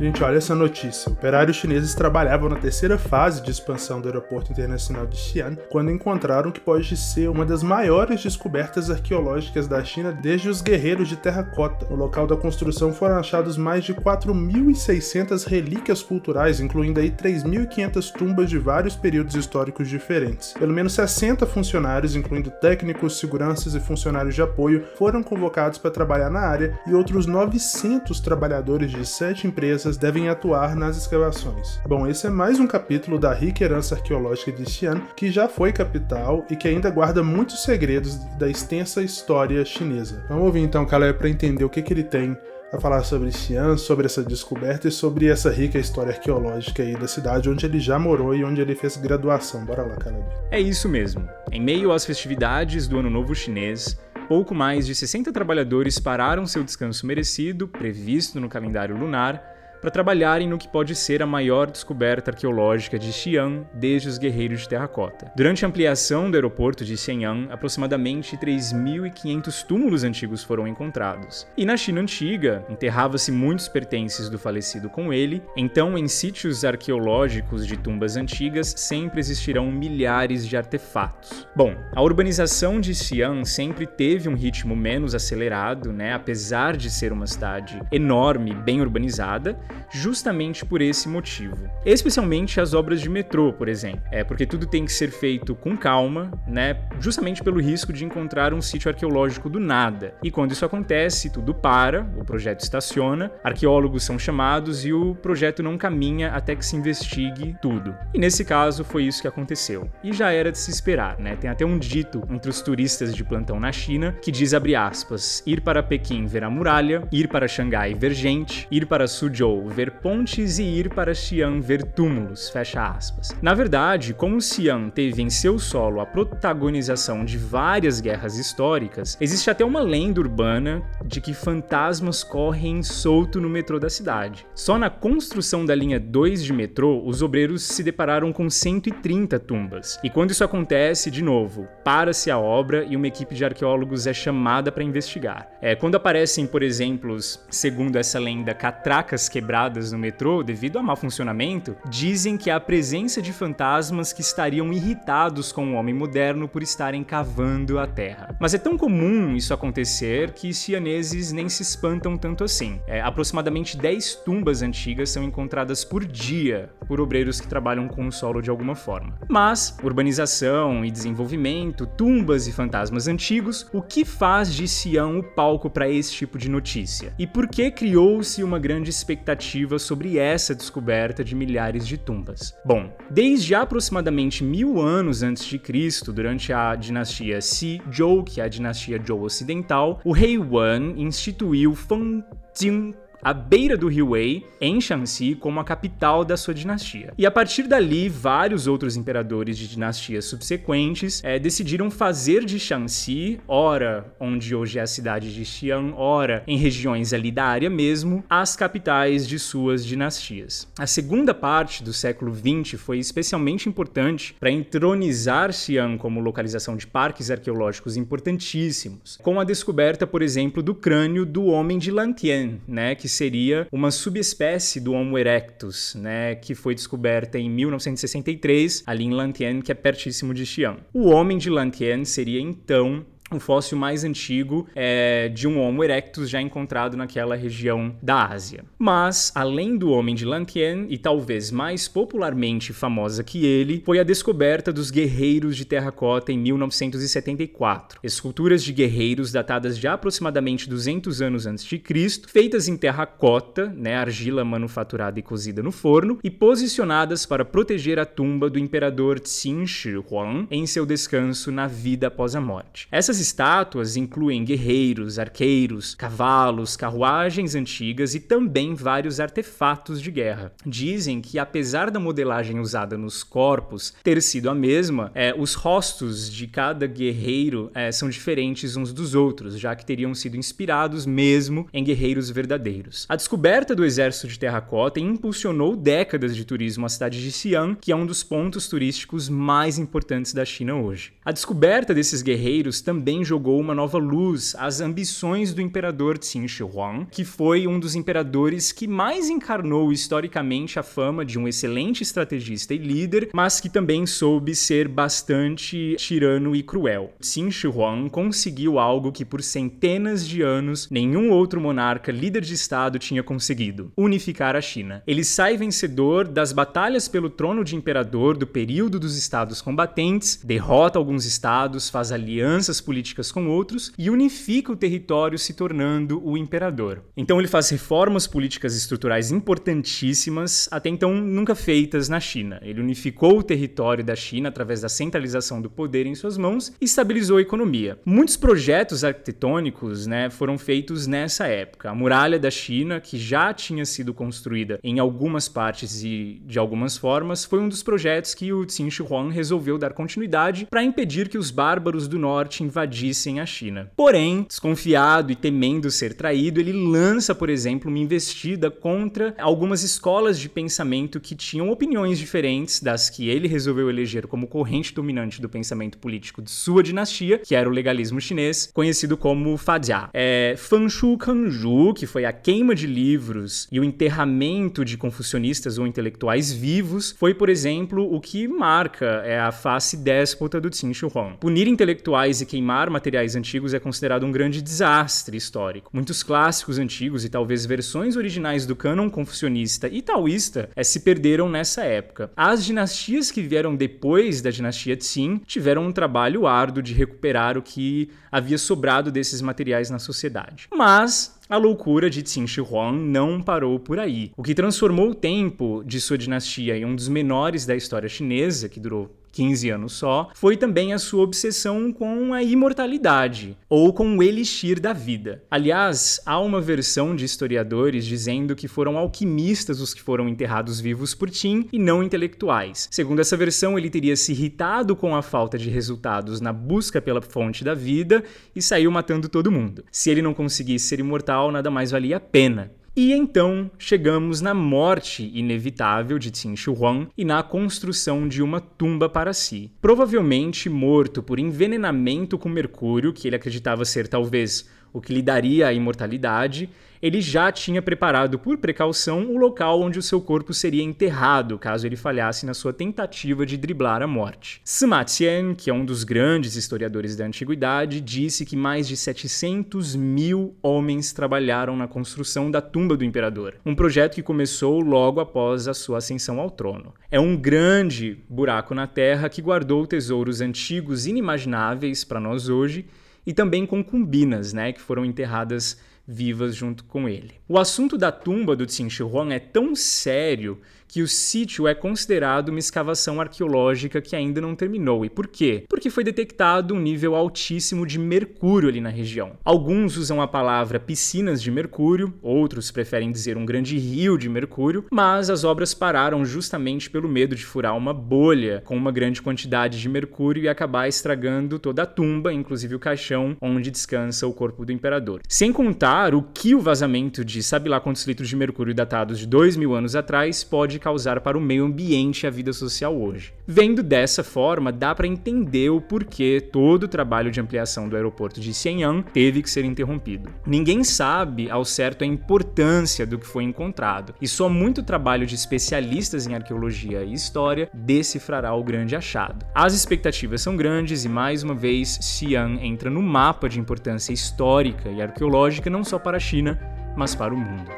Gente, 0.00 0.24
olha 0.24 0.38
essa 0.38 0.54
notícia. 0.54 1.12
Operários 1.12 1.58
chineses 1.58 1.94
trabalhavam 1.94 2.48
na 2.48 2.56
terceira 2.56 2.96
fase 2.96 3.42
de 3.42 3.50
expansão 3.50 4.00
do 4.00 4.08
aeroporto 4.08 4.50
internacional 4.50 5.06
de 5.06 5.14
Xi'an 5.18 5.56
quando 5.68 5.90
encontraram 5.90 6.50
que 6.50 6.58
pode 6.58 6.96
ser 6.96 7.28
uma 7.28 7.44
das 7.44 7.62
maiores 7.62 8.22
descobertas 8.22 8.90
arqueológicas 8.90 9.68
da 9.68 9.84
China 9.84 10.10
desde 10.10 10.48
os 10.48 10.62
guerreiros 10.62 11.06
de 11.06 11.16
terracota. 11.16 11.86
No 11.90 11.96
local 11.96 12.26
da 12.26 12.34
construção 12.34 12.94
foram 12.94 13.18
achados 13.18 13.58
mais 13.58 13.84
de 13.84 13.92
4.600 13.92 15.46
relíquias 15.46 16.02
culturais, 16.02 16.60
incluindo 16.60 16.98
aí 16.98 17.10
3.500 17.10 18.10
tumbas 18.10 18.48
de 18.48 18.56
vários 18.56 18.96
períodos 18.96 19.34
históricos 19.34 19.86
diferentes. 19.86 20.54
Pelo 20.54 20.72
menos 20.72 20.94
60 20.94 21.44
funcionários, 21.44 22.16
incluindo 22.16 22.50
técnicos, 22.50 23.18
seguranças 23.18 23.74
e 23.74 23.80
funcionários 23.80 24.34
de 24.34 24.40
apoio, 24.40 24.82
foram 24.96 25.22
convocados 25.22 25.76
para 25.76 25.90
trabalhar 25.90 26.30
na 26.30 26.40
área 26.40 26.80
e 26.86 26.94
outros 26.94 27.26
900 27.26 28.18
trabalhadores 28.20 28.90
de 28.90 29.04
sete 29.04 29.46
empresas 29.46 29.89
devem 29.96 30.28
atuar 30.28 30.74
nas 30.74 30.96
escavações. 30.96 31.80
Bom, 31.86 32.06
esse 32.06 32.26
é 32.26 32.30
mais 32.30 32.58
um 32.58 32.66
capítulo 32.66 33.18
da 33.18 33.32
rica 33.32 33.64
herança 33.64 33.94
arqueológica 33.94 34.52
de 34.52 34.68
Xi'an, 34.68 35.00
que 35.16 35.30
já 35.30 35.48
foi 35.48 35.72
capital 35.72 36.44
e 36.50 36.56
que 36.56 36.68
ainda 36.68 36.90
guarda 36.90 37.22
muitos 37.22 37.62
segredos 37.62 38.16
da 38.38 38.48
extensa 38.48 39.02
história 39.02 39.64
chinesa. 39.64 40.24
Vamos 40.28 40.44
ouvir 40.44 40.60
então 40.60 40.86
Caleb 40.86 41.18
para 41.18 41.28
entender 41.28 41.64
o 41.64 41.70
que, 41.70 41.82
que 41.82 41.92
ele 41.92 42.04
tem 42.04 42.36
a 42.72 42.78
falar 42.78 43.02
sobre 43.02 43.32
Xi'an, 43.32 43.76
sobre 43.76 44.06
essa 44.06 44.22
descoberta 44.22 44.88
e 44.88 44.92
sobre 44.92 45.28
essa 45.28 45.50
rica 45.50 45.78
história 45.78 46.12
arqueológica 46.12 46.82
aí 46.82 46.96
da 46.96 47.08
cidade 47.08 47.50
onde 47.50 47.66
ele 47.66 47.80
já 47.80 47.98
morou 47.98 48.34
e 48.34 48.44
onde 48.44 48.60
ele 48.60 48.74
fez 48.74 48.96
graduação. 48.96 49.64
Bora 49.64 49.82
lá, 49.82 49.96
Caleb. 49.96 50.24
É 50.50 50.60
isso 50.60 50.88
mesmo. 50.88 51.28
Em 51.50 51.60
meio 51.60 51.92
às 51.92 52.04
festividades 52.04 52.86
do 52.86 52.98
Ano 52.98 53.10
Novo 53.10 53.34
Chinês, 53.34 53.98
pouco 54.28 54.54
mais 54.54 54.86
de 54.86 54.94
60 54.94 55.32
trabalhadores 55.32 55.98
pararam 55.98 56.46
seu 56.46 56.62
descanso 56.62 57.04
merecido, 57.04 57.66
previsto 57.66 58.40
no 58.40 58.48
calendário 58.48 58.96
lunar, 58.96 59.42
para 59.80 59.90
trabalharem 59.90 60.48
no 60.48 60.58
que 60.58 60.68
pode 60.68 60.94
ser 60.94 61.22
a 61.22 61.26
maior 61.26 61.70
descoberta 61.70 62.30
arqueológica 62.30 62.98
de 62.98 63.12
Xi'an 63.12 63.64
desde 63.72 64.08
os 64.08 64.18
guerreiros 64.18 64.60
de 64.60 64.68
terracota. 64.68 65.32
Durante 65.34 65.64
a 65.64 65.68
ampliação 65.68 66.30
do 66.30 66.36
aeroporto 66.36 66.84
de 66.84 66.96
Xianyang, 66.96 67.48
aproximadamente 67.50 68.36
3.500 68.36 69.64
túmulos 69.64 70.04
antigos 70.04 70.44
foram 70.44 70.68
encontrados. 70.68 71.46
E 71.56 71.64
na 71.64 71.76
China 71.76 72.00
antiga, 72.00 72.64
enterrava-se 72.68 73.32
muitos 73.32 73.68
pertences 73.68 74.28
do 74.28 74.38
falecido 74.38 74.90
com 74.90 75.12
ele, 75.12 75.42
então 75.56 75.96
em 75.96 76.08
sítios 76.08 76.64
arqueológicos 76.64 77.66
de 77.66 77.76
tumbas 77.76 78.16
antigas 78.16 78.74
sempre 78.76 79.20
existirão 79.20 79.70
milhares 79.70 80.46
de 80.46 80.56
artefatos. 80.56 81.46
Bom, 81.54 81.74
a 81.94 82.02
urbanização 82.02 82.80
de 82.80 82.94
Xi'an 82.94 83.44
sempre 83.44 83.86
teve 83.86 84.28
um 84.28 84.34
ritmo 84.34 84.76
menos 84.76 85.14
acelerado, 85.14 85.92
né, 85.92 86.12
apesar 86.12 86.76
de 86.76 86.90
ser 86.90 87.12
uma 87.12 87.26
cidade 87.26 87.80
enorme, 87.90 88.52
bem 88.52 88.80
urbanizada, 88.80 89.58
justamente 89.90 90.64
por 90.64 90.80
esse 90.80 91.08
motivo. 91.08 91.68
Especialmente 91.84 92.60
as 92.60 92.74
obras 92.74 93.00
de 93.00 93.08
metrô, 93.08 93.52
por 93.52 93.68
exemplo. 93.68 94.02
É 94.10 94.24
porque 94.24 94.46
tudo 94.46 94.66
tem 94.66 94.84
que 94.84 94.92
ser 94.92 95.10
feito 95.10 95.54
com 95.54 95.76
calma, 95.76 96.30
né? 96.46 96.80
Justamente 96.98 97.42
pelo 97.42 97.60
risco 97.60 97.92
de 97.92 98.04
encontrar 98.04 98.52
um 98.52 98.60
sítio 98.60 98.90
arqueológico 98.90 99.48
do 99.48 99.60
nada. 99.60 100.14
E 100.22 100.30
quando 100.30 100.52
isso 100.52 100.64
acontece, 100.64 101.30
tudo 101.30 101.54
para, 101.54 102.02
o 102.16 102.24
projeto 102.24 102.60
estaciona, 102.60 103.30
arqueólogos 103.42 104.04
são 104.04 104.18
chamados 104.18 104.84
e 104.84 104.92
o 104.92 105.14
projeto 105.14 105.62
não 105.62 105.78
caminha 105.78 106.30
até 106.32 106.54
que 106.54 106.64
se 106.64 106.76
investigue 106.76 107.56
tudo. 107.60 107.94
E 108.14 108.18
nesse 108.18 108.44
caso 108.44 108.84
foi 108.84 109.04
isso 109.04 109.22
que 109.22 109.28
aconteceu. 109.28 109.90
E 110.02 110.12
já 110.12 110.32
era 110.32 110.52
de 110.52 110.58
se 110.58 110.70
esperar, 110.70 111.18
né? 111.18 111.36
Tem 111.36 111.50
até 111.50 111.64
um 111.64 111.78
dito 111.78 112.22
entre 112.30 112.50
os 112.50 112.60
turistas 112.60 113.14
de 113.14 113.24
plantão 113.24 113.58
na 113.58 113.72
China 113.72 114.16
que 114.20 114.30
diz 114.30 114.54
abre 114.54 114.74
aspas: 114.74 115.42
ir 115.46 115.60
para 115.60 115.82
Pequim 115.82 116.26
ver 116.26 116.44
a 116.44 116.50
muralha, 116.50 117.06
ir 117.12 117.28
para 117.28 117.48
Xangai 117.48 117.94
ver 117.94 118.12
gente, 118.12 118.66
ir 118.70 118.86
para 118.86 119.06
Suzhou 119.06 119.59
ver 119.68 119.90
pontes 120.00 120.58
e 120.58 120.62
ir 120.62 120.90
para 120.90 121.14
Xi'an 121.14 121.60
ver 121.60 121.82
túmulos, 121.82 122.48
fecha 122.50 122.82
aspas. 122.82 123.30
Na 123.42 123.54
verdade, 123.54 124.14
como 124.14 124.40
Xi'an 124.40 124.90
teve 124.90 125.22
em 125.22 125.30
seu 125.30 125.58
solo 125.58 126.00
a 126.00 126.06
protagonização 126.06 127.24
de 127.24 127.38
várias 127.38 128.00
guerras 128.00 128.38
históricas, 128.38 129.16
existe 129.20 129.50
até 129.50 129.64
uma 129.64 129.80
lenda 129.80 130.20
urbana 130.20 130.82
de 131.04 131.20
que 131.20 131.34
fantasmas 131.34 132.24
correm 132.24 132.82
solto 132.82 133.40
no 133.40 133.48
metrô 133.48 133.78
da 133.78 133.90
cidade. 133.90 134.46
Só 134.54 134.78
na 134.78 134.90
construção 134.90 135.64
da 135.64 135.74
linha 135.74 136.00
2 136.00 136.42
de 136.42 136.52
metrô, 136.52 137.02
os 137.04 137.22
obreiros 137.22 137.62
se 137.62 137.82
depararam 137.82 138.32
com 138.32 138.48
130 138.48 139.38
tumbas. 139.38 139.98
E 140.02 140.10
quando 140.10 140.30
isso 140.30 140.44
acontece, 140.44 141.10
de 141.10 141.22
novo, 141.22 141.68
para-se 141.84 142.30
a 142.30 142.38
obra 142.38 142.84
e 142.84 142.96
uma 142.96 143.06
equipe 143.06 143.34
de 143.34 143.44
arqueólogos 143.44 144.06
é 144.06 144.12
chamada 144.12 144.72
para 144.72 144.84
investigar. 144.84 145.48
É, 145.60 145.74
quando 145.74 145.96
aparecem, 145.96 146.46
por 146.46 146.62
exemplo, 146.62 147.16
segundo 147.50 147.96
essa 147.96 148.18
lenda, 148.18 148.54
catracas 148.54 149.28
quebradas 149.28 149.49
quebradas 149.50 149.90
no 149.90 149.98
metrô 149.98 150.44
devido 150.44 150.78
a 150.78 150.82
mau 150.82 150.94
funcionamento, 150.94 151.76
dizem 151.88 152.36
que 152.38 152.50
há 152.50 152.56
a 152.56 152.60
presença 152.60 153.20
de 153.20 153.32
fantasmas 153.32 154.12
que 154.12 154.20
estariam 154.20 154.72
irritados 154.72 155.50
com 155.50 155.72
o 155.72 155.74
homem 155.74 155.92
moderno 155.92 156.46
por 156.46 156.62
estarem 156.62 157.02
cavando 157.02 157.76
a 157.76 157.84
terra. 157.84 158.36
Mas 158.38 158.54
é 158.54 158.58
tão 158.58 158.78
comum 158.78 159.34
isso 159.34 159.52
acontecer 159.52 160.30
que 160.34 160.54
cianeses 160.54 161.32
nem 161.32 161.48
se 161.48 161.62
espantam 161.62 162.16
tanto 162.16 162.44
assim. 162.44 162.80
É, 162.86 163.00
aproximadamente 163.00 163.76
10 163.76 164.16
tumbas 164.24 164.62
antigas 164.62 165.10
são 165.10 165.24
encontradas 165.24 165.84
por 165.84 166.04
dia 166.04 166.70
por 166.86 167.00
obreiros 167.00 167.40
que 167.40 167.48
trabalham 167.48 167.88
com 167.88 168.06
o 168.06 168.12
solo 168.12 168.40
de 168.40 168.50
alguma 168.50 168.76
forma. 168.76 169.18
Mas, 169.28 169.76
urbanização 169.82 170.84
e 170.84 170.92
desenvolvimento, 170.92 171.86
tumbas 171.86 172.46
e 172.46 172.52
fantasmas 172.52 173.08
antigos, 173.08 173.68
o 173.72 173.82
que 173.82 174.04
faz 174.04 174.54
de 174.54 174.68
Sião 174.68 175.18
o 175.18 175.24
palco 175.24 175.68
para 175.68 175.88
esse 175.88 176.12
tipo 176.12 176.38
de 176.38 176.48
notícia? 176.48 177.12
E 177.18 177.26
por 177.26 177.48
que 177.48 177.68
criou-se 177.72 178.44
uma 178.44 178.58
grande 178.58 178.90
expectativa 178.90 179.39
narrativa 179.40 179.78
sobre 179.78 180.18
essa 180.18 180.54
descoberta 180.54 181.24
de 181.24 181.34
milhares 181.34 181.88
de 181.88 181.96
tumbas. 181.96 182.54
Bom, 182.64 182.92
desde 183.10 183.54
aproximadamente 183.54 184.44
mil 184.44 184.80
anos 184.80 185.22
antes 185.22 185.46
de 185.46 185.58
Cristo, 185.58 186.12
durante 186.12 186.52
a 186.52 186.74
dinastia 186.74 187.40
Si 187.40 187.80
Zhou, 187.90 188.22
que 188.22 188.40
é 188.40 188.44
a 188.44 188.48
dinastia 188.48 189.00
Zhou 189.02 189.22
ocidental, 189.22 189.98
o 190.04 190.12
rei 190.12 190.36
Wan 190.36 190.94
instituiu 190.96 191.74
Fangjing 191.74 192.94
à 193.22 193.32
beira 193.32 193.76
do 193.76 193.88
rio 193.88 194.10
Wei, 194.10 194.46
em 194.60 194.80
Shanxi, 194.80 195.34
como 195.34 195.60
a 195.60 195.64
capital 195.64 196.24
da 196.24 196.36
sua 196.36 196.54
dinastia. 196.54 197.12
E 197.16 197.26
a 197.26 197.30
partir 197.30 197.64
dali, 197.64 198.08
vários 198.08 198.66
outros 198.66 198.96
imperadores 198.96 199.56
de 199.56 199.68
dinastias 199.68 200.24
subsequentes 200.24 201.22
é, 201.24 201.38
decidiram 201.38 201.90
fazer 201.90 202.44
de 202.44 202.58
Shanxi, 202.58 203.40
ora 203.46 204.12
onde 204.18 204.54
hoje 204.54 204.78
é 204.78 204.82
a 204.82 204.86
cidade 204.86 205.32
de 205.34 205.44
Xi'an, 205.44 205.94
ora 205.94 206.42
em 206.46 206.56
regiões 206.56 207.12
ali 207.12 207.30
da 207.30 207.44
área 207.44 207.70
mesmo, 207.70 208.24
as 208.28 208.56
capitais 208.56 209.26
de 209.26 209.38
suas 209.38 209.84
dinastias. 209.84 210.66
A 210.78 210.86
segunda 210.86 211.34
parte 211.34 211.82
do 211.82 211.92
século 211.92 212.34
XX 212.34 212.80
foi 212.80 212.98
especialmente 212.98 213.68
importante 213.68 214.34
para 214.38 214.50
entronizar 214.50 215.52
Xi'an 215.52 215.96
como 215.96 216.20
localização 216.20 216.76
de 216.76 216.86
parques 216.86 217.30
arqueológicos 217.30 217.96
importantíssimos, 217.96 219.18
com 219.22 219.40
a 219.40 219.44
descoberta, 219.44 220.06
por 220.06 220.22
exemplo, 220.22 220.62
do 220.62 220.74
crânio 220.74 221.26
do 221.26 221.46
homem 221.46 221.78
de 221.78 221.90
Lantian, 221.90 222.58
né, 222.66 222.94
que 222.94 223.08
seria 223.10 223.66
uma 223.70 223.90
subespécie 223.90 224.80
do 224.80 224.92
Homo 224.92 225.18
erectus, 225.18 225.94
né, 225.94 226.34
que 226.34 226.54
foi 226.54 226.74
descoberta 226.74 227.38
em 227.38 227.50
1963 227.50 228.84
ali 228.86 229.04
em 229.04 229.12
Lantien, 229.12 229.60
que 229.60 229.72
é 229.72 229.74
pertíssimo 229.74 230.32
de 230.32 230.46
Xi'an. 230.46 230.78
O 230.94 231.08
homem 231.08 231.36
de 231.36 231.50
Lantien 231.50 232.04
seria 232.04 232.40
então 232.40 233.04
o 233.30 233.38
fóssil 233.38 233.78
mais 233.78 234.04
antigo 234.04 234.66
é 234.74 235.28
de 235.28 235.46
um 235.46 235.60
Homo 235.60 235.84
erectus 235.84 236.28
já 236.28 236.40
encontrado 236.40 236.96
naquela 236.96 237.36
região 237.36 237.94
da 238.02 238.26
Ásia. 238.26 238.64
Mas, 238.78 239.30
além 239.34 239.76
do 239.76 239.90
homem 239.90 240.14
de 240.14 240.24
Lantien, 240.24 240.86
e 240.88 240.98
talvez 240.98 241.50
mais 241.50 241.86
popularmente 241.86 242.72
famosa 242.72 243.22
que 243.22 243.46
ele, 243.46 243.82
foi 243.84 243.98
a 243.98 244.02
descoberta 244.02 244.72
dos 244.72 244.90
guerreiros 244.90 245.56
de 245.56 245.64
terracota 245.64 246.32
em 246.32 246.38
1974. 246.38 248.00
Esculturas 248.02 248.64
de 248.64 248.72
guerreiros 248.72 249.30
datadas 249.30 249.78
de 249.78 249.86
aproximadamente 249.86 250.68
200 250.68 251.22
anos 251.22 251.46
antes 251.46 251.64
de 251.64 251.78
Cristo, 251.78 252.28
feitas 252.28 252.66
em 252.66 252.76
terracota, 252.76 253.66
né, 253.76 253.94
argila 253.94 254.44
manufaturada 254.44 255.18
e 255.18 255.22
cozida 255.22 255.62
no 255.62 255.70
forno, 255.70 256.18
e 256.24 256.30
posicionadas 256.30 257.26
para 257.26 257.44
proteger 257.44 257.98
a 257.98 258.04
tumba 258.04 258.50
do 258.50 258.58
imperador 258.58 259.20
Qin 259.20 259.66
Shi 259.66 259.96
Huang 259.96 260.46
em 260.50 260.66
seu 260.66 260.84
descanso 260.84 261.52
na 261.52 261.66
vida 261.66 262.08
após 262.08 262.34
a 262.34 262.40
morte. 262.40 262.88
Essas 262.90 263.19
estátuas 263.20 263.96
incluem 263.96 264.44
guerreiros, 264.44 265.18
arqueiros, 265.18 265.94
cavalos, 265.94 266.76
carruagens 266.76 267.54
antigas 267.54 268.14
e 268.14 268.20
também 268.20 268.74
vários 268.74 269.20
artefatos 269.20 270.00
de 270.00 270.10
guerra. 270.10 270.52
Dizem 270.66 271.20
que, 271.20 271.38
apesar 271.38 271.90
da 271.90 272.00
modelagem 272.00 272.58
usada 272.58 272.96
nos 272.96 273.22
corpos 273.22 273.94
ter 274.02 274.20
sido 274.22 274.50
a 274.50 274.54
mesma, 274.54 275.10
é, 275.14 275.34
os 275.36 275.54
rostos 275.54 276.32
de 276.32 276.46
cada 276.46 276.86
guerreiro 276.86 277.70
é, 277.74 277.92
são 277.92 278.08
diferentes 278.08 278.76
uns 278.76 278.92
dos 278.92 279.14
outros, 279.14 279.58
já 279.58 279.76
que 279.76 279.84
teriam 279.84 280.14
sido 280.14 280.36
inspirados 280.36 281.04
mesmo 281.06 281.68
em 281.72 281.84
guerreiros 281.84 282.30
verdadeiros. 282.30 283.06
A 283.08 283.16
descoberta 283.16 283.74
do 283.74 283.84
exército 283.84 284.28
de 284.28 284.38
terracota 284.38 284.98
impulsionou 285.00 285.76
décadas 285.76 286.34
de 286.34 286.44
turismo 286.44 286.86
à 286.86 286.88
cidade 286.88 287.22
de 287.22 287.30
Xi'an, 287.30 287.76
que 287.80 287.92
é 287.92 287.96
um 287.96 288.06
dos 288.06 288.22
pontos 288.22 288.68
turísticos 288.68 289.28
mais 289.28 289.78
importantes 289.78 290.32
da 290.32 290.44
China 290.44 290.76
hoje. 290.76 291.12
A 291.24 291.32
descoberta 291.32 291.92
desses 291.92 292.22
guerreiros 292.22 292.80
também 292.80 293.09
também 293.10 293.24
jogou 293.24 293.58
uma 293.58 293.74
nova 293.74 293.98
luz 293.98 294.54
às 294.56 294.80
ambições 294.80 295.52
do 295.52 295.60
imperador 295.60 296.16
Qin 296.16 296.46
Shi 296.46 296.62
Huang, 296.62 297.08
que 297.10 297.24
foi 297.24 297.66
um 297.66 297.80
dos 297.80 297.96
imperadores 297.96 298.70
que 298.70 298.86
mais 298.86 299.28
encarnou 299.28 299.90
historicamente 299.90 300.78
a 300.78 300.82
fama 300.84 301.24
de 301.24 301.36
um 301.36 301.48
excelente 301.48 302.04
estrategista 302.04 302.72
e 302.72 302.78
líder, 302.78 303.30
mas 303.34 303.58
que 303.58 303.68
também 303.68 304.06
soube 304.06 304.54
ser 304.54 304.86
bastante 304.86 305.96
tirano 305.98 306.54
e 306.54 306.62
cruel. 306.62 307.12
Qin 307.20 307.50
Shi 307.50 307.66
Huang 307.66 308.08
conseguiu 308.10 308.78
algo 308.78 309.10
que 309.10 309.24
por 309.24 309.42
centenas 309.42 310.24
de 310.24 310.42
anos 310.42 310.88
nenhum 310.88 311.30
outro 311.32 311.60
monarca 311.60 312.12
líder 312.12 312.42
de 312.42 312.54
estado 312.54 312.96
tinha 312.96 313.24
conseguido: 313.24 313.90
unificar 313.96 314.54
a 314.54 314.60
China. 314.60 315.02
Ele 315.04 315.24
sai 315.24 315.56
vencedor 315.56 316.28
das 316.28 316.52
batalhas 316.52 317.08
pelo 317.08 317.28
trono 317.28 317.64
de 317.64 317.74
imperador 317.74 318.36
do 318.36 318.46
período 318.46 319.00
dos 319.00 319.18
estados 319.18 319.60
combatentes, 319.60 320.38
derrota 320.44 320.96
alguns 320.96 321.24
estados, 321.24 321.90
faz 321.90 322.12
alianças 322.12 322.80
políticas 322.80 322.99
políticas 323.00 323.32
com 323.32 323.48
outros 323.48 323.92
e 323.98 324.10
unifica 324.10 324.70
o 324.70 324.76
território 324.76 325.38
se 325.38 325.54
tornando 325.54 326.22
o 326.22 326.36
imperador. 326.36 327.02
Então 327.16 327.38
ele 327.38 327.48
faz 327.48 327.70
reformas 327.70 328.26
políticas 328.26 328.76
estruturais 328.76 329.30
importantíssimas, 329.30 330.68
até 330.70 330.90
então 330.90 331.14
nunca 331.14 331.54
feitas 331.54 332.10
na 332.10 332.20
China. 332.20 332.60
Ele 332.62 332.78
unificou 332.78 333.38
o 333.38 333.42
território 333.42 334.04
da 334.04 334.14
China 334.14 334.50
através 334.50 334.82
da 334.82 334.88
centralização 334.90 335.62
do 335.62 335.70
poder 335.70 336.04
em 336.04 336.14
suas 336.14 336.36
mãos 336.36 336.74
e 336.78 336.84
estabilizou 336.84 337.38
a 337.38 337.40
economia. 337.40 337.98
Muitos 338.04 338.36
projetos 338.36 339.02
arquitetônicos 339.02 340.06
né, 340.06 340.28
foram 340.28 340.58
feitos 340.58 341.06
nessa 341.06 341.46
época. 341.46 341.88
A 341.88 341.94
muralha 341.94 342.38
da 342.38 342.50
China, 342.50 343.00
que 343.00 343.18
já 343.18 343.54
tinha 343.54 343.86
sido 343.86 344.12
construída 344.12 344.78
em 344.84 344.98
algumas 344.98 345.48
partes 345.48 346.02
e 346.04 346.42
de 346.44 346.58
algumas 346.58 346.98
formas, 346.98 347.46
foi 347.46 347.60
um 347.60 347.68
dos 347.68 347.82
projetos 347.82 348.34
que 348.34 348.52
o 348.52 348.66
Qin 348.66 348.90
Shi 348.90 349.02
Huang 349.02 349.32
resolveu 349.32 349.78
dar 349.78 349.94
continuidade 349.94 350.66
para 350.68 350.84
impedir 350.84 351.30
que 351.30 351.38
os 351.38 351.50
bárbaros 351.50 352.06
do 352.06 352.18
norte 352.18 352.62
invadissem 352.62 352.89
invadissem 352.90 353.40
a 353.40 353.46
China. 353.46 353.90
Porém, 353.96 354.44
desconfiado 354.46 355.30
e 355.32 355.36
temendo 355.36 355.90
ser 355.90 356.14
traído, 356.14 356.60
ele 356.60 356.72
lança, 356.72 357.34
por 357.34 357.48
exemplo, 357.48 357.88
uma 357.88 357.98
investida 357.98 358.70
contra 358.70 359.34
algumas 359.38 359.82
escolas 359.82 360.38
de 360.38 360.48
pensamento 360.48 361.20
que 361.20 361.34
tinham 361.34 361.70
opiniões 361.70 362.18
diferentes 362.18 362.80
das 362.80 363.08
que 363.08 363.28
ele 363.28 363.46
resolveu 363.46 363.88
eleger 363.88 364.26
como 364.26 364.48
corrente 364.48 364.92
dominante 364.92 365.40
do 365.40 365.48
pensamento 365.48 365.98
político 365.98 366.42
de 366.42 366.50
sua 366.50 366.82
dinastia, 366.82 367.38
que 367.38 367.54
era 367.54 367.68
o 367.68 367.72
legalismo 367.72 368.20
chinês, 368.20 368.68
conhecido 368.74 369.16
como 369.16 369.56
Fajia. 369.56 370.10
É, 370.12 370.54
Fanshu 370.56 371.16
Kanju, 371.16 371.94
que 371.94 372.06
foi 372.06 372.24
a 372.24 372.32
queima 372.32 372.74
de 372.74 372.86
livros 372.86 373.68
e 373.70 373.78
o 373.78 373.84
enterramento 373.84 374.84
de 374.84 374.96
confucionistas 374.96 375.78
ou 375.78 375.86
intelectuais 375.86 376.52
vivos, 376.52 377.14
foi, 377.18 377.34
por 377.34 377.48
exemplo, 377.48 378.12
o 378.12 378.20
que 378.20 378.48
marca 378.48 379.22
é, 379.24 379.38
a 379.38 379.52
face 379.52 379.96
déspota 379.96 380.60
do 380.60 380.70
Qin 380.70 380.92
Shi 380.92 381.06
Huang. 381.06 381.36
Punir 381.38 381.68
intelectuais 381.68 382.40
e 382.40 382.46
queimar 382.46 382.69
queimar 382.70 382.88
materiais 382.88 383.34
antigos 383.34 383.74
é 383.74 383.80
considerado 383.80 384.24
um 384.24 384.30
grande 384.30 384.62
desastre 384.62 385.36
histórico. 385.36 385.90
Muitos 385.92 386.22
clássicos 386.22 386.78
antigos 386.78 387.24
e 387.24 387.28
talvez 387.28 387.66
versões 387.66 388.16
originais 388.16 388.64
do 388.64 388.76
cânon 388.76 389.10
confucionista 389.10 389.88
e 389.88 390.00
taoísta 390.00 390.70
é, 390.76 390.84
se 390.84 391.00
perderam 391.00 391.48
nessa 391.48 391.82
época. 391.82 392.30
As 392.36 392.64
dinastias 392.64 393.32
que 393.32 393.42
vieram 393.42 393.74
depois 393.74 394.40
da 394.40 394.50
dinastia 394.50 394.96
Qin 394.96 395.40
tiveram 395.46 395.84
um 395.84 395.92
trabalho 395.92 396.46
árduo 396.46 396.80
de 396.80 396.94
recuperar 396.94 397.58
o 397.58 397.62
que 397.62 398.08
havia 398.30 398.56
sobrado 398.56 399.10
desses 399.10 399.42
materiais 399.42 399.90
na 399.90 399.98
sociedade. 399.98 400.68
Mas 400.72 401.36
a 401.48 401.56
loucura 401.56 402.08
de 402.08 402.22
Qin 402.22 402.46
Shi 402.46 402.60
Huang 402.60 402.96
não 402.96 403.42
parou 403.42 403.80
por 403.80 403.98
aí. 403.98 404.30
O 404.36 404.42
que 404.44 404.54
transformou 404.54 405.10
o 405.10 405.14
tempo 405.14 405.82
de 405.84 406.00
sua 406.00 406.16
dinastia 406.16 406.76
em 406.76 406.84
um 406.84 406.94
dos 406.94 407.08
menores 407.08 407.66
da 407.66 407.74
história 407.74 408.08
chinesa, 408.08 408.68
que 408.68 408.78
durou 408.78 409.10
15 409.32 409.70
anos 409.70 409.92
só, 409.92 410.30
foi 410.34 410.56
também 410.56 410.92
a 410.92 410.98
sua 410.98 411.22
obsessão 411.22 411.92
com 411.92 412.34
a 412.34 412.42
imortalidade, 412.42 413.56
ou 413.68 413.92
com 413.92 414.16
o 414.16 414.22
elixir 414.22 414.80
da 414.80 414.92
vida. 414.92 415.42
Aliás, 415.50 416.20
há 416.26 416.40
uma 416.40 416.60
versão 416.60 417.14
de 417.14 417.24
historiadores 417.24 418.04
dizendo 418.04 418.56
que 418.56 418.68
foram 418.68 418.98
alquimistas 418.98 419.80
os 419.80 419.94
que 419.94 420.02
foram 420.02 420.28
enterrados 420.28 420.80
vivos 420.80 421.14
por 421.14 421.30
Qin 421.30 421.68
e 421.72 421.78
não 421.78 422.02
intelectuais. 422.02 422.88
Segundo 422.90 423.20
essa 423.20 423.36
versão, 423.36 423.78
ele 423.78 423.90
teria 423.90 424.16
se 424.16 424.32
irritado 424.32 424.96
com 424.96 425.14
a 425.14 425.22
falta 425.22 425.56
de 425.58 425.70
resultados 425.70 426.40
na 426.40 426.52
busca 426.52 427.00
pela 427.00 427.22
fonte 427.22 427.64
da 427.64 427.74
vida 427.74 428.24
e 428.54 428.60
saiu 428.60 428.90
matando 428.90 429.28
todo 429.28 429.52
mundo. 429.52 429.84
Se 429.90 430.10
ele 430.10 430.22
não 430.22 430.34
conseguisse 430.34 430.86
ser 430.86 431.00
imortal, 431.00 431.50
nada 431.52 431.70
mais 431.70 431.90
valia 431.90 432.16
a 432.16 432.20
pena. 432.20 432.72
E 432.96 433.12
então 433.12 433.70
chegamos 433.78 434.40
na 434.40 434.52
morte 434.52 435.30
inevitável 435.32 436.18
de 436.18 436.32
Qin 436.32 436.56
Shi 436.56 436.70
Huang 436.70 437.08
e 437.16 437.24
na 437.24 437.40
construção 437.40 438.26
de 438.26 438.42
uma 438.42 438.60
tumba 438.60 439.08
para 439.08 439.32
si. 439.32 439.70
Provavelmente 439.80 440.68
morto 440.68 441.22
por 441.22 441.38
envenenamento 441.38 442.36
com 442.36 442.48
mercúrio, 442.48 443.12
que 443.12 443.28
ele 443.28 443.36
acreditava 443.36 443.84
ser 443.84 444.08
talvez 444.08 444.68
o 444.92 445.00
que 445.00 445.12
lhe 445.12 445.22
daria 445.22 445.68
a 445.68 445.72
imortalidade, 445.72 446.68
ele 447.02 447.20
já 447.20 447.50
tinha 447.50 447.80
preparado 447.80 448.38
por 448.38 448.58
precaução 448.58 449.24
o 449.30 449.38
local 449.38 449.80
onde 449.80 449.98
o 449.98 450.02
seu 450.02 450.20
corpo 450.20 450.52
seria 450.52 450.82
enterrado, 450.82 451.58
caso 451.58 451.86
ele 451.86 451.96
falhasse 451.96 452.44
na 452.44 452.52
sua 452.52 452.74
tentativa 452.74 453.46
de 453.46 453.56
driblar 453.56 454.02
a 454.02 454.06
morte. 454.06 454.60
Sima 454.62 455.02
Qian, 455.02 455.54
que 455.54 455.70
é 455.70 455.72
um 455.72 455.84
dos 455.84 456.04
grandes 456.04 456.56
historiadores 456.56 457.16
da 457.16 457.24
antiguidade, 457.24 458.02
disse 458.02 458.44
que 458.44 458.54
mais 458.54 458.86
de 458.86 458.98
700 458.98 459.96
mil 459.96 460.54
homens 460.62 461.12
trabalharam 461.12 461.74
na 461.74 461.88
construção 461.88 462.50
da 462.50 462.60
tumba 462.60 462.96
do 462.96 463.04
imperador, 463.04 463.54
um 463.64 463.74
projeto 463.74 464.16
que 464.16 464.22
começou 464.22 464.80
logo 464.80 465.20
após 465.20 465.68
a 465.68 465.72
sua 465.72 465.98
ascensão 465.98 466.38
ao 466.38 466.50
trono. 466.50 466.92
É 467.10 467.18
um 467.18 467.34
grande 467.34 468.18
buraco 468.28 468.74
na 468.74 468.86
terra 468.86 469.30
que 469.30 469.40
guardou 469.40 469.86
tesouros 469.86 470.42
antigos 470.42 471.06
inimagináveis 471.06 472.04
para 472.04 472.20
nós 472.20 472.50
hoje 472.50 472.84
e 473.30 473.32
também 473.32 473.64
concubinas, 473.64 474.52
né, 474.52 474.72
que 474.72 474.80
foram 474.80 475.04
enterradas 475.04 475.78
vivas 476.04 476.56
junto 476.56 476.82
com 476.82 477.08
ele. 477.08 477.34
O 477.48 477.60
assunto 477.60 477.96
da 477.96 478.10
tumba 478.10 478.56
do 478.56 478.66
Qin 478.66 478.90
Shi 478.90 479.04
Huang 479.04 479.32
é 479.32 479.38
tão 479.38 479.72
sério 479.76 480.60
que 480.90 481.02
o 481.02 481.08
sítio 481.08 481.68
é 481.68 481.74
considerado 481.74 482.48
uma 482.48 482.58
escavação 482.58 483.20
arqueológica 483.20 484.00
que 484.00 484.16
ainda 484.16 484.40
não 484.40 484.56
terminou. 484.56 485.04
E 485.04 485.08
por 485.10 485.28
quê? 485.28 485.64
Porque 485.68 485.88
foi 485.88 486.02
detectado 486.02 486.74
um 486.74 486.80
nível 486.80 487.14
altíssimo 487.14 487.86
de 487.86 487.96
mercúrio 487.98 488.68
ali 488.68 488.80
na 488.80 488.88
região. 488.88 489.32
Alguns 489.44 489.96
usam 489.96 490.20
a 490.20 490.26
palavra 490.26 490.80
piscinas 490.80 491.40
de 491.40 491.50
mercúrio, 491.50 492.12
outros 492.20 492.72
preferem 492.72 493.12
dizer 493.12 493.36
um 493.36 493.46
grande 493.46 493.78
rio 493.78 494.18
de 494.18 494.28
mercúrio, 494.28 494.84
mas 494.90 495.30
as 495.30 495.44
obras 495.44 495.72
pararam 495.72 496.24
justamente 496.24 496.90
pelo 496.90 497.08
medo 497.08 497.36
de 497.36 497.46
furar 497.46 497.76
uma 497.76 497.94
bolha 497.94 498.60
com 498.64 498.76
uma 498.76 498.90
grande 498.90 499.22
quantidade 499.22 499.80
de 499.80 499.88
mercúrio 499.88 500.42
e 500.42 500.48
acabar 500.48 500.88
estragando 500.88 501.58
toda 501.60 501.84
a 501.84 501.86
tumba, 501.86 502.32
inclusive 502.32 502.74
o 502.74 502.80
caixão 502.80 503.36
onde 503.40 503.70
descansa 503.70 504.26
o 504.26 504.32
corpo 504.32 504.64
do 504.64 504.72
imperador. 504.72 505.20
Sem 505.28 505.52
contar 505.52 506.16
o 506.16 506.22
que 506.22 506.52
o 506.52 506.60
vazamento 506.60 507.24
de 507.24 507.44
sabe 507.44 507.68
lá 507.68 507.78
quantos 507.78 508.04
litros 508.06 508.28
de 508.28 508.34
mercúrio 508.34 508.74
datados 508.74 509.20
de 509.20 509.26
dois 509.26 509.56
mil 509.56 509.72
anos 509.72 509.94
atrás 509.94 510.42
pode 510.42 510.79
causar 510.80 511.20
para 511.20 511.38
o 511.38 511.40
meio 511.40 511.64
ambiente 511.64 512.22
e 512.22 512.26
a 512.26 512.30
vida 512.30 512.52
social 512.52 512.96
hoje. 513.00 513.32
Vendo 513.46 513.82
dessa 513.82 514.24
forma, 514.24 514.72
dá 514.72 514.94
para 514.94 515.06
entender 515.06 515.70
o 515.70 515.80
porquê 515.80 516.40
todo 516.40 516.84
o 516.84 516.88
trabalho 516.88 517.30
de 517.30 517.40
ampliação 517.40 517.88
do 517.88 517.96
aeroporto 517.96 518.40
de 518.40 518.52
Xianyang 518.52 519.04
teve 519.12 519.42
que 519.42 519.50
ser 519.50 519.64
interrompido. 519.64 520.30
Ninguém 520.46 520.82
sabe 520.82 521.50
ao 521.50 521.64
certo 521.64 522.02
a 522.02 522.06
importância 522.06 523.06
do 523.06 523.18
que 523.18 523.26
foi 523.26 523.44
encontrado, 523.44 524.14
e 524.20 524.26
só 524.26 524.48
muito 524.48 524.82
trabalho 524.82 525.26
de 525.26 525.34
especialistas 525.34 526.26
em 526.26 526.34
arqueologia 526.34 527.02
e 527.04 527.12
história 527.12 527.68
decifrará 527.72 528.54
o 528.54 528.64
grande 528.64 528.96
achado. 528.96 529.44
As 529.54 529.74
expectativas 529.74 530.40
são 530.40 530.56
grandes 530.56 531.04
e 531.04 531.08
mais 531.08 531.42
uma 531.42 531.54
vez 531.54 531.98
Xi'an 532.00 532.58
entra 532.60 532.90
no 532.90 533.02
mapa 533.02 533.48
de 533.48 533.60
importância 533.60 534.12
histórica 534.12 534.88
e 534.88 535.02
arqueológica 535.02 535.68
não 535.68 535.84
só 535.84 535.98
para 535.98 536.16
a 536.16 536.20
China, 536.20 536.58
mas 536.96 537.14
para 537.14 537.34
o 537.34 537.36
mundo. 537.36 537.70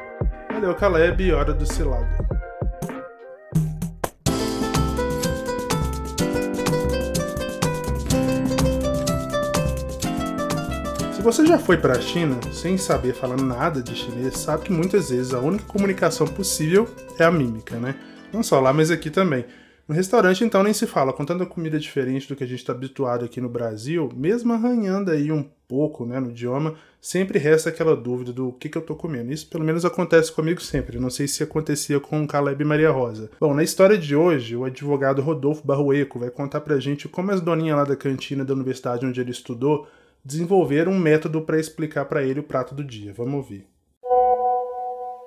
Valeu, 0.51 0.75
Caleb, 0.75 1.31
hora 1.33 1.53
do 1.53 1.65
cilado. 1.65 2.32
Você 11.23 11.45
já 11.45 11.57
foi 11.57 11.77
para 11.77 11.97
a 11.97 12.01
China 12.01 12.37
sem 12.51 12.77
saber 12.77 13.13
falar 13.13 13.37
nada 13.37 13.81
de 13.81 13.95
chinês, 13.95 14.37
sabe 14.37 14.65
que 14.65 14.73
muitas 14.73 15.09
vezes 15.09 15.33
a 15.33 15.39
única 15.39 15.63
comunicação 15.63 16.27
possível 16.27 16.85
é 17.17 17.23
a 17.23 17.31
mímica, 17.31 17.77
né? 17.77 17.95
Não 18.33 18.43
só 18.43 18.59
lá, 18.59 18.73
mas 18.73 18.91
aqui 18.91 19.09
também. 19.09 19.45
No 19.87 19.95
restaurante, 19.95 20.43
então, 20.43 20.61
nem 20.61 20.73
se 20.73 20.85
fala, 20.85 21.13
com 21.13 21.23
tanta 21.23 21.45
comida 21.45 21.79
diferente 21.79 22.27
do 22.27 22.35
que 22.35 22.43
a 22.43 22.47
gente 22.47 22.59
está 22.59 22.73
habituado 22.73 23.23
aqui 23.23 23.39
no 23.39 23.47
Brasil, 23.47 24.09
mesmo 24.13 24.51
arranhando 24.51 25.11
aí 25.11 25.31
um 25.31 25.45
pouco 25.65 26.05
né, 26.05 26.19
no 26.19 26.29
idioma, 26.29 26.75
sempre 26.99 27.39
resta 27.39 27.69
aquela 27.69 27.95
dúvida 27.95 28.33
do 28.33 28.51
que, 28.51 28.67
que 28.67 28.77
eu 28.77 28.81
estou 28.81 28.95
comendo. 28.95 29.31
Isso 29.31 29.49
pelo 29.49 29.63
menos 29.63 29.85
acontece 29.85 30.29
comigo 30.29 30.61
sempre. 30.61 30.99
Não 30.99 31.09
sei 31.09 31.25
se 31.25 31.41
acontecia 31.41 32.01
com 32.01 32.27
Caleb 32.27 32.61
e 32.61 32.65
Maria 32.65 32.91
Rosa. 32.91 33.29
Bom, 33.39 33.53
na 33.53 33.63
história 33.63 33.97
de 33.97 34.13
hoje, 34.13 34.57
o 34.57 34.65
advogado 34.65 35.21
Rodolfo 35.21 35.65
Barroeco 35.65 36.19
vai 36.19 36.29
contar 36.29 36.59
pra 36.61 36.79
gente 36.79 37.07
como 37.07 37.31
as 37.31 37.39
doninhas 37.39 37.77
lá 37.77 37.85
da 37.85 37.95
cantina 37.95 38.43
da 38.43 38.53
universidade 38.53 39.05
onde 39.05 39.21
ele 39.21 39.31
estudou 39.31 39.87
desenvolver 40.23 40.87
um 40.87 40.97
método 40.97 41.41
para 41.41 41.59
explicar 41.59 42.05
para 42.05 42.23
ele 42.23 42.39
o 42.39 42.43
prato 42.43 42.73
do 42.73 42.83
dia. 42.83 43.13
Vamos 43.13 43.35
ouvir. 43.35 43.67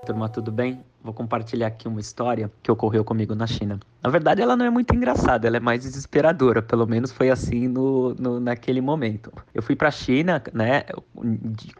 Turma, 0.06 0.28
tudo 0.28 0.52
bem? 0.52 0.84
Vou 1.02 1.12
compartilhar 1.12 1.66
aqui 1.66 1.88
uma 1.88 2.00
história 2.00 2.50
que 2.62 2.70
ocorreu 2.70 3.04
comigo 3.04 3.34
na 3.34 3.46
China. 3.46 3.78
Na 4.02 4.08
verdade, 4.08 4.40
ela 4.40 4.56
não 4.56 4.64
é 4.64 4.70
muito 4.70 4.94
engraçada, 4.94 5.46
ela 5.46 5.56
é 5.56 5.60
mais 5.60 5.82
desesperadora. 5.82 6.62
Pelo 6.62 6.86
menos 6.86 7.10
foi 7.10 7.28
assim 7.28 7.66
no, 7.66 8.14
no 8.14 8.38
naquele 8.38 8.80
momento. 8.80 9.32
Eu 9.52 9.62
fui 9.62 9.74
para 9.74 9.88
a 9.88 9.90
China, 9.90 10.42
né, 10.52 10.84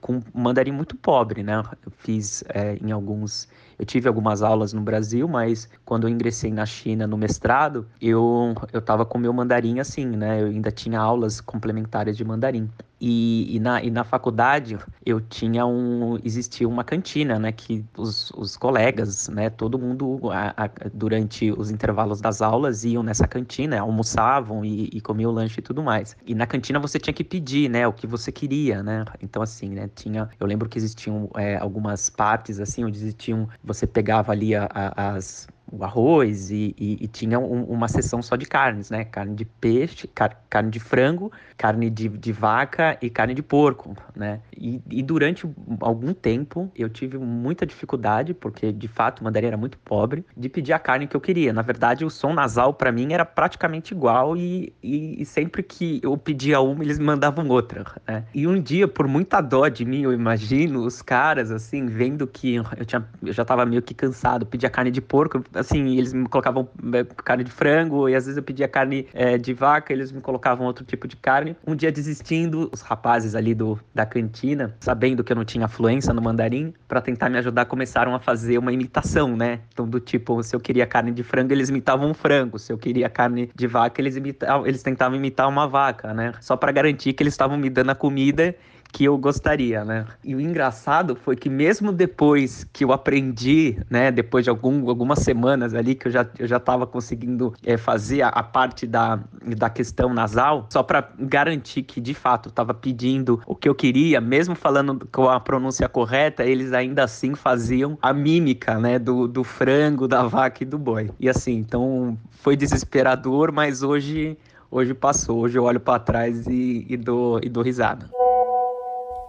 com 0.01 0.17
um 0.17 0.23
mandarim 0.35 0.73
muito 0.73 0.97
pobre, 0.97 1.45
né? 1.45 1.63
Eu 1.85 1.93
fiz 1.99 2.43
é, 2.49 2.77
em 2.83 2.91
alguns 2.91 3.49
eu 3.79 3.85
tive 3.85 4.09
algumas 4.09 4.43
aulas 4.43 4.73
no 4.73 4.81
Brasil, 4.81 5.29
mas 5.29 5.69
quando 5.85 6.09
eu 6.09 6.11
ingressei 6.11 6.51
na 6.51 6.65
China 6.65 7.07
no 7.07 7.17
mestrado, 7.17 7.87
eu 8.01 8.55
eu 8.73 8.79
estava 8.81 9.05
com 9.05 9.19
meu 9.19 9.33
mandarim 9.33 9.81
assim, 9.81 10.07
né? 10.07 10.43
Eu 10.43 10.47
ainda 10.47 10.71
tinha 10.71 10.99
aulas 10.99 11.41
complementares 11.41 12.17
de 12.17 12.25
mandarim. 12.25 12.71
E, 13.01 13.57
e, 13.57 13.61
na, 13.61 13.83
e 13.83 13.91
na 13.91 14.05
faculdade 14.05 14.79
eu 15.05 15.21
tinha 15.21 15.67
um 15.67 16.19
existia 16.25 16.67
uma 16.67 16.83
cantina 16.83 17.39
né 17.39 17.53
que 17.53 17.85
os, 17.97 18.31
os 18.31 18.57
colegas 18.57 19.29
né 19.29 19.51
todo 19.51 19.79
mundo 19.79 20.31
a, 20.31 20.55
a, 20.65 20.71
durante 20.95 21.53
os 21.53 21.71
intervalos 21.71 22.23
das 22.23 22.41
aulas 22.41 22.85
iam 22.85 23.03
nessa 23.03 23.27
cantina 23.29 23.79
almoçavam 23.81 24.65
e, 24.65 24.89
e 24.93 25.01
comiam 25.01 25.31
lanche 25.31 25.61
e 25.61 25.63
tudo 25.63 25.83
mais. 25.83 26.17
E 26.27 26.35
na 26.35 26.47
cantina 26.47 26.79
você 26.79 26.99
tinha 26.99 27.13
que 27.13 27.25
pedir 27.25 27.69
né 27.69 27.87
o 27.87 27.93
que 27.93 28.07
você 28.07 28.33
queria 28.33 28.83
né. 28.83 29.05
Então 29.21 29.43
assim 29.43 29.71
né 29.71 29.91
tinha 29.95 30.31
eu 30.41 30.47
lembro 30.47 30.69
que 30.69 30.79
existiam 30.79 31.29
é, 31.37 31.57
algumas 31.57 32.09
partes 32.09 32.61
assim 32.61 32.85
onde 32.85 32.97
existiam 32.99 33.49
você 33.63 33.87
pegava 33.87 34.33
ali 34.33 34.55
a, 34.55 34.69
as 34.73 35.49
o 35.71 35.85
arroz 35.85 36.51
e, 36.51 36.75
e, 36.79 36.99
e 37.01 37.09
tinha 37.09 37.39
um, 37.39 37.65
uma 37.65 37.89
seção 37.89 38.23
só 38.23 38.37
de 38.37 38.47
carnes, 38.47 38.91
né? 38.91 39.05
Carne 39.05 39.35
de 39.35 39.45
peixe, 39.45 40.07
car 40.07 40.41
carne 40.49 40.71
de 40.71 40.79
frango, 40.79 41.33
carne 41.57 41.91
de, 41.91 42.09
de 42.09 42.33
vaca 42.33 42.97
e 43.03 43.11
carne 43.11 43.35
de 43.35 43.43
porco, 43.43 43.97
né? 44.15 44.41
E, 44.57 44.81
e, 44.91 45.03
durante 45.03 45.49
algum 45.81 46.15
tempo 46.15 46.71
eu 46.77 46.89
tive 46.89 47.19
muita 47.19 47.67
dificuldade, 47.67 48.33
porque 48.33 48.73
de 48.73 48.89
fato 48.89 49.21
o 49.21 49.25
mandarim 49.25 49.49
era 49.49 49.57
muito 49.57 49.79
pobre, 49.79 50.25
de 50.37 50.49
pedir 50.49 50.73
a 50.73 50.79
carne 50.79 51.07
que 51.07 51.17
eu 51.17 51.21
queria. 51.21 51.53
Na 51.53 51.63
verdade, 51.63 52.05
o 52.05 52.11
som 52.11 52.33
nasal 52.33 52.73
para 52.73 52.93
mim 52.93 53.13
era 53.13 53.25
praticamente 53.25 53.93
igual 53.93 54.37
e, 54.37 54.73
e, 54.83 55.25
sempre 55.25 55.63
que 55.63 56.01
eu 56.03 56.17
pedia 56.17 56.61
uma, 56.61 56.85
eles 56.85 56.99
me 56.99 57.05
mandavam 57.05 57.47
outra, 57.49 57.85
né? 58.07 58.25
E 58.35 58.47
um 58.47 58.61
dia, 58.61 58.87
por 58.87 59.09
muita 59.09 59.41
dó 59.41 59.69
de 59.69 59.85
mim, 59.85 60.03
eu 60.03 60.13
imagino, 60.13 60.85
os 60.85 61.03
caras, 61.03 61.51
assim, 61.51 61.87
vendo 61.87 62.27
que 62.27 62.55
eu, 62.55 62.85
tinha, 62.85 63.05
eu 63.23 63.33
já 63.33 63.45
tava 63.45 63.67
meio 63.67 63.83
que 63.83 63.95
cansado, 63.95 64.47
pedia 64.47 64.71
carne 64.71 64.91
de 64.91 65.01
porco, 65.01 65.43
assim, 65.57 65.97
eles 65.97 66.13
me 66.13 66.29
colocavam 66.29 66.69
é, 66.93 67.05
carne 67.25 67.45
de 67.45 67.51
frango, 67.51 68.09
e 68.09 68.15
às 68.15 68.25
vezes 68.25 68.37
eu 68.37 68.43
pedia 68.43 68.69
carne 68.69 69.07
é, 69.13 69.39
de 69.39 69.53
vaca, 69.53 69.93
eles 69.93 70.13
me 70.13 70.21
colocavam 70.21 70.67
outro 70.67 70.85
tipo 70.85 71.09
de 71.09 71.17
carne. 71.17 71.57
Um 71.67 71.75
dia 71.75 71.91
desistindo, 71.91 72.71
os 72.73 72.81
rapazes 72.81 73.35
ali 73.35 73.55
do, 73.55 73.79
da 73.95 74.07
cantina, 74.07 74.75
sabendo 74.81 75.25
que 75.25 75.33
eu 75.33 75.37
não 75.37 75.45
tinha 75.45 75.69
fluência 75.69 76.13
no 76.13 76.23
mandarim, 76.23 76.73
para 76.87 77.01
tentar 77.01 77.29
me 77.29 77.39
ajudar, 77.39 77.65
começaram 77.65 78.15
a 78.15 78.21
fazer 78.21 78.59
uma 78.59 78.73
imitação, 78.73 79.37
né? 79.37 79.61
Então, 79.73 79.87
do 79.89 80.01
tipo, 80.01 80.43
se 80.43 80.55
eu 80.55 80.61
queria 80.61 80.87
carne 80.87 81.13
de 81.13 81.23
frango, 81.23 81.53
eles 81.53 81.69
imitavam 81.69 82.11
um 82.11 82.15
frango, 82.15 82.59
se 82.59 82.73
eu 82.73 82.79
queria 82.79 83.09
carne 83.09 83.51
de 83.55 83.67
vaca, 83.67 84.01
eles, 84.01 84.17
imitavam, 84.17 84.67
eles 84.67 84.83
tentavam 84.83 85.17
imitar 85.17 85.49
uma 85.49 85.67
vaca, 85.67 86.13
né? 86.15 86.33
Só 86.41 86.57
para 86.57 86.73
garantir 86.73 87.13
que 87.13 87.23
eles 87.23 87.35
estavam 87.35 87.57
me 87.57 87.71
dando 87.71 87.91
a 87.91 87.95
comida 87.95 88.55
que 88.93 89.05
eu 89.05 89.17
gostaria, 89.19 89.85
né? 89.85 90.07
E 90.25 90.35
o 90.35 90.41
engraçado 90.41 91.15
foi 91.17 91.37
que 91.37 91.51
mesmo 91.51 91.93
depois 91.93 92.65
que 92.73 92.85
eu 92.85 92.93
aprendi, 92.93 93.79
né, 93.91 94.11
depois 94.11 94.45
de 94.45 94.51
algum, 94.51 94.89
algumas 94.89 95.21
semanas 95.21 95.75
ali 95.75 95.95
que 95.95 96.09
eu 96.09 96.13
já, 96.13 96.27
eu 96.39 96.47
já 96.47 96.59
tava 96.59 96.87
conseguindo 96.87 97.53
é, 97.65 97.77
fazer 97.77 98.23
a, 98.23 98.29
a, 98.29 98.43
parte 98.43 98.87
da, 98.87 99.21
da 99.57 99.69
questão 99.69 100.13
nasal, 100.15 100.67
só 100.71 100.83
para 100.83 101.11
garantir 101.19 101.83
que 101.83 102.01
de 102.01 102.15
fato 102.15 102.49
estava 102.49 102.73
pedindo 102.73 103.41
o 103.47 103.55
que 103.55 103.69
eu 103.69 103.75
queria, 103.75 104.21
mesmo 104.21 104.55
falando 104.55 105.07
com 105.13 105.29
a 105.29 105.39
pronúncia 105.39 105.89
correta, 105.89 106.45
eles 106.45 106.73
ainda 106.73 107.05
assim 107.05 107.35
faziam 107.35 107.99
a 108.01 108.13
mímica, 108.13 108.79
né, 108.79 108.99
do, 108.99 109.29
do 109.29 109.45
frango, 109.45 110.09
da 110.09 110.23
vaca 110.23 110.63
e 110.63 110.67
do 110.67 110.79
boi. 110.79 111.11
E 111.21 111.29
assim, 111.29 111.55
então 111.55 112.17
foi 112.31 112.57
desesperador, 112.57 113.53
mas 113.53 113.83
hoje 113.83 114.37
hoje 114.71 114.95
passou. 114.95 115.41
Hoje 115.41 115.59
eu 115.59 115.65
olho 115.65 115.81
para 115.81 115.99
trás 115.99 116.47
e, 116.47 116.87
e, 116.89 116.97
dou, 116.97 117.41
e 117.43 117.49
dou 117.49 117.63
risada. 117.63 118.09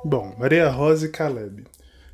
Bom, 0.05 0.35
Maria 0.37 0.69
Rosa 0.69 1.07
e 1.07 1.09
Caleb. 1.09 1.65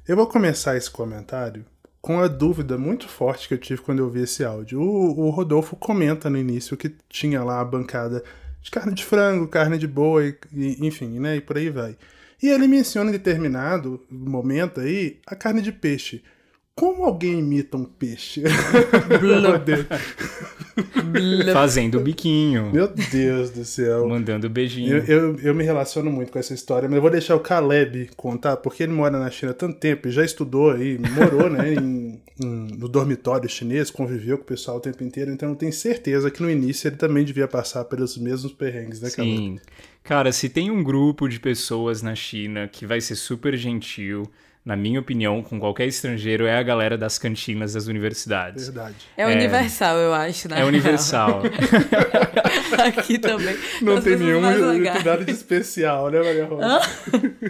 Eu 0.08 0.16
vou 0.16 0.26
começar 0.26 0.78
esse 0.78 0.90
comentário 0.90 1.66
com 2.02 2.20
a 2.20 2.28
dúvida 2.28 2.78
muito 2.78 3.08
forte 3.08 3.48
que 3.48 3.54
eu 3.54 3.58
tive 3.58 3.82
quando 3.82 4.00
eu 4.00 4.10
vi 4.10 4.22
esse 4.22 4.44
áudio. 4.44 4.82
O, 4.82 5.28
o 5.28 5.30
Rodolfo 5.30 5.76
comenta 5.76 6.30
no 6.30 6.38
início 6.38 6.78
que 6.78 6.96
tinha 7.10 7.44
lá 7.44 7.60
a 7.60 7.66
bancada 7.66 8.24
de 8.62 8.72
carne 8.72 8.94
de 8.94 9.04
frango, 9.04 9.48
carne 9.48 9.78
de 9.78 9.88
boi, 9.88 10.38
e, 10.52 10.86
enfim, 10.86 11.20
né? 11.20 11.36
E 11.36 11.42
por 11.42 11.58
aí 11.58 11.70
vai. 11.70 11.98
E 12.42 12.50
ele 12.50 12.68
menciona 12.68 13.10
em 13.10 13.14
determinado 13.14 14.02
momento 14.10 14.80
aí 14.80 15.20
a 15.28 15.36
carne 15.36 15.62
de 15.62 15.72
peixe. 15.72 16.24
Como 16.74 17.04
alguém 17.04 17.40
imita 17.40 17.78
um 17.78 17.86
peixe? 17.86 18.44
Fazendo 21.54 22.00
o 22.00 22.02
biquinho. 22.02 22.72
Meu 22.72 22.88
Deus 22.88 23.52
do 23.52 23.64
céu. 23.64 24.08
Mandando 24.08 24.50
beijinho. 24.50 24.98
Eu, 24.98 25.04
eu, 25.06 25.40
eu, 25.40 25.56
me 25.56 25.64
relaciono 25.64 26.12
muito 26.12 26.32
com 26.32 26.40
essa 26.40 26.54
história, 26.54 26.88
mas 26.90 26.96
eu 26.96 27.02
vou 27.02 27.12
deixar 27.12 27.36
o 27.36 27.40
Caleb 27.40 28.10
contar, 28.16 28.58
porque 28.58 28.84
ele 28.84 28.92
mora 28.92 29.20
na 29.20 29.30
China 29.30 29.52
há 29.52 29.56
tanto 29.56 29.80
tempo 29.80 30.08
e 30.08 30.12
já 30.12 30.24
estudou 30.24 30.72
aí, 30.72 30.98
morou 30.98 31.50
né, 31.50 31.74
em, 31.74 32.20
em, 32.42 32.68
no 32.78 32.88
dormitório 32.88 33.48
chinês, 33.50 33.92
conviveu 33.92 34.38
com 34.38 34.44
o 34.44 34.48
pessoal 34.48 34.78
o 34.78 34.80
tempo 34.80 35.04
inteiro, 35.04 35.32
então 35.32 35.50
eu 35.50 35.56
tenho 35.56 35.74
certeza 35.74 36.32
que 36.32 36.42
no 36.42 36.50
início 36.50 36.88
ele 36.88 36.96
também 36.96 37.24
devia 37.24 37.48
passar 37.48 37.86
pelos 37.86 38.18
mesmos 38.18 38.52
perrengues, 38.52 39.02
né, 39.02 39.10
Caleb? 39.10 39.38
Sim. 39.38 39.60
Cara, 40.04 40.32
se 40.32 40.50
tem 40.50 40.70
um 40.70 40.84
grupo 40.84 41.30
de 41.30 41.40
pessoas 41.40 42.02
na 42.02 42.14
China 42.14 42.68
que 42.68 42.86
vai 42.86 43.00
ser 43.00 43.16
super 43.16 43.56
gentil, 43.56 44.24
na 44.66 44.76
minha 44.78 45.00
opinião, 45.00 45.42
com 45.44 45.60
qualquer 45.60 45.86
estrangeiro, 45.88 46.46
é 46.46 46.58
a 46.58 46.64
galera 46.64 46.98
das 46.98 47.18
cantinas 47.18 47.74
das 47.74 47.88
universidades. 47.88 48.66
Verdade. 48.68 48.96
É, 49.18 49.26
universal, 49.28 49.98
eu 49.98 50.14
acho, 50.14 50.48
né? 50.50 50.62
É 50.62 50.66
universal. 50.66 51.42
Aqui 52.86 53.20
também. 53.20 53.56
Não 53.82 54.02
tem 54.02 54.16
nenhum 54.18 54.42
nada 54.42 55.24
de 55.26 55.32
especial, 55.32 56.10
né, 56.10 56.20
Maria 56.22 56.46
Rosa? 56.46 56.82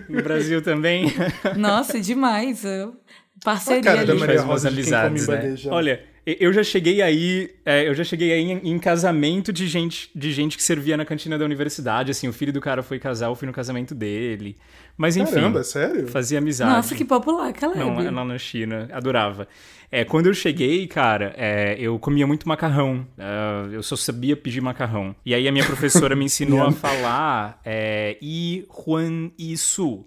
no 0.09 0.21
Brasil 0.23 0.61
também. 0.61 1.13
Nossa, 1.55 1.99
demais. 1.99 2.63
eu- 2.65 2.95
Parceria 3.43 3.81
A 3.81 3.83
cara 3.83 3.99
ali. 3.99 4.07
da 4.07 4.15
Maria 4.15 4.41
Rosa 4.41 4.71
de 4.71 4.83
quem 4.83 4.93
come 4.93 5.19
né? 5.27 5.55
Olha, 5.69 6.01
eu 6.25 6.53
já 6.53 6.63
cheguei 6.63 7.01
aí, 7.01 7.51
é, 7.65 7.87
eu 7.87 7.93
já 7.93 8.03
cheguei 8.03 8.31
aí 8.31 8.51
em, 8.51 8.71
em 8.71 8.79
casamento 8.79 9.51
de 9.51 9.67
gente, 9.67 10.09
de 10.15 10.31
gente 10.31 10.55
que 10.57 10.63
servia 10.63 10.95
na 10.95 11.05
cantina 11.05 11.37
da 11.37 11.45
universidade, 11.45 12.11
assim, 12.11 12.27
o 12.27 12.33
filho 12.33 12.53
do 12.53 12.61
cara 12.61 12.81
foi 12.81 12.99
casar, 12.99 13.27
eu 13.27 13.35
fui 13.35 13.45
no 13.45 13.53
casamento 13.53 13.93
dele. 13.93 14.57
Mas 14.95 15.17
enfim, 15.17 15.33
Caramba, 15.33 15.63
sério? 15.63 16.07
fazia 16.07 16.37
amizade. 16.37 16.71
Nossa, 16.71 16.95
que 16.95 17.03
popular, 17.03 17.51
Caleb. 17.51 17.79
Não, 17.79 17.99
é 17.99 18.11
lá 18.11 18.23
na 18.23 18.37
China, 18.37 18.87
adorava. 18.91 19.47
É, 19.91 20.03
quando 20.03 20.27
eu 20.27 20.33
cheguei, 20.33 20.87
cara, 20.87 21.33
é, 21.37 21.75
eu 21.79 21.99
comia 21.99 22.25
muito 22.25 22.47
macarrão. 22.47 23.05
Ah, 23.17 23.67
eu 23.71 23.83
só 23.83 23.95
sabia 23.95 24.35
pedir 24.35 24.61
macarrão. 24.61 25.15
E 25.25 25.35
aí 25.35 25.47
a 25.47 25.51
minha 25.51 25.65
professora 25.65 26.15
me 26.15 26.25
ensinou 26.25 26.63
a 26.63 26.71
falar 26.71 27.59
é, 27.63 28.17
I 28.21 28.65
Juan 28.69 29.29
Isu. 29.37 30.05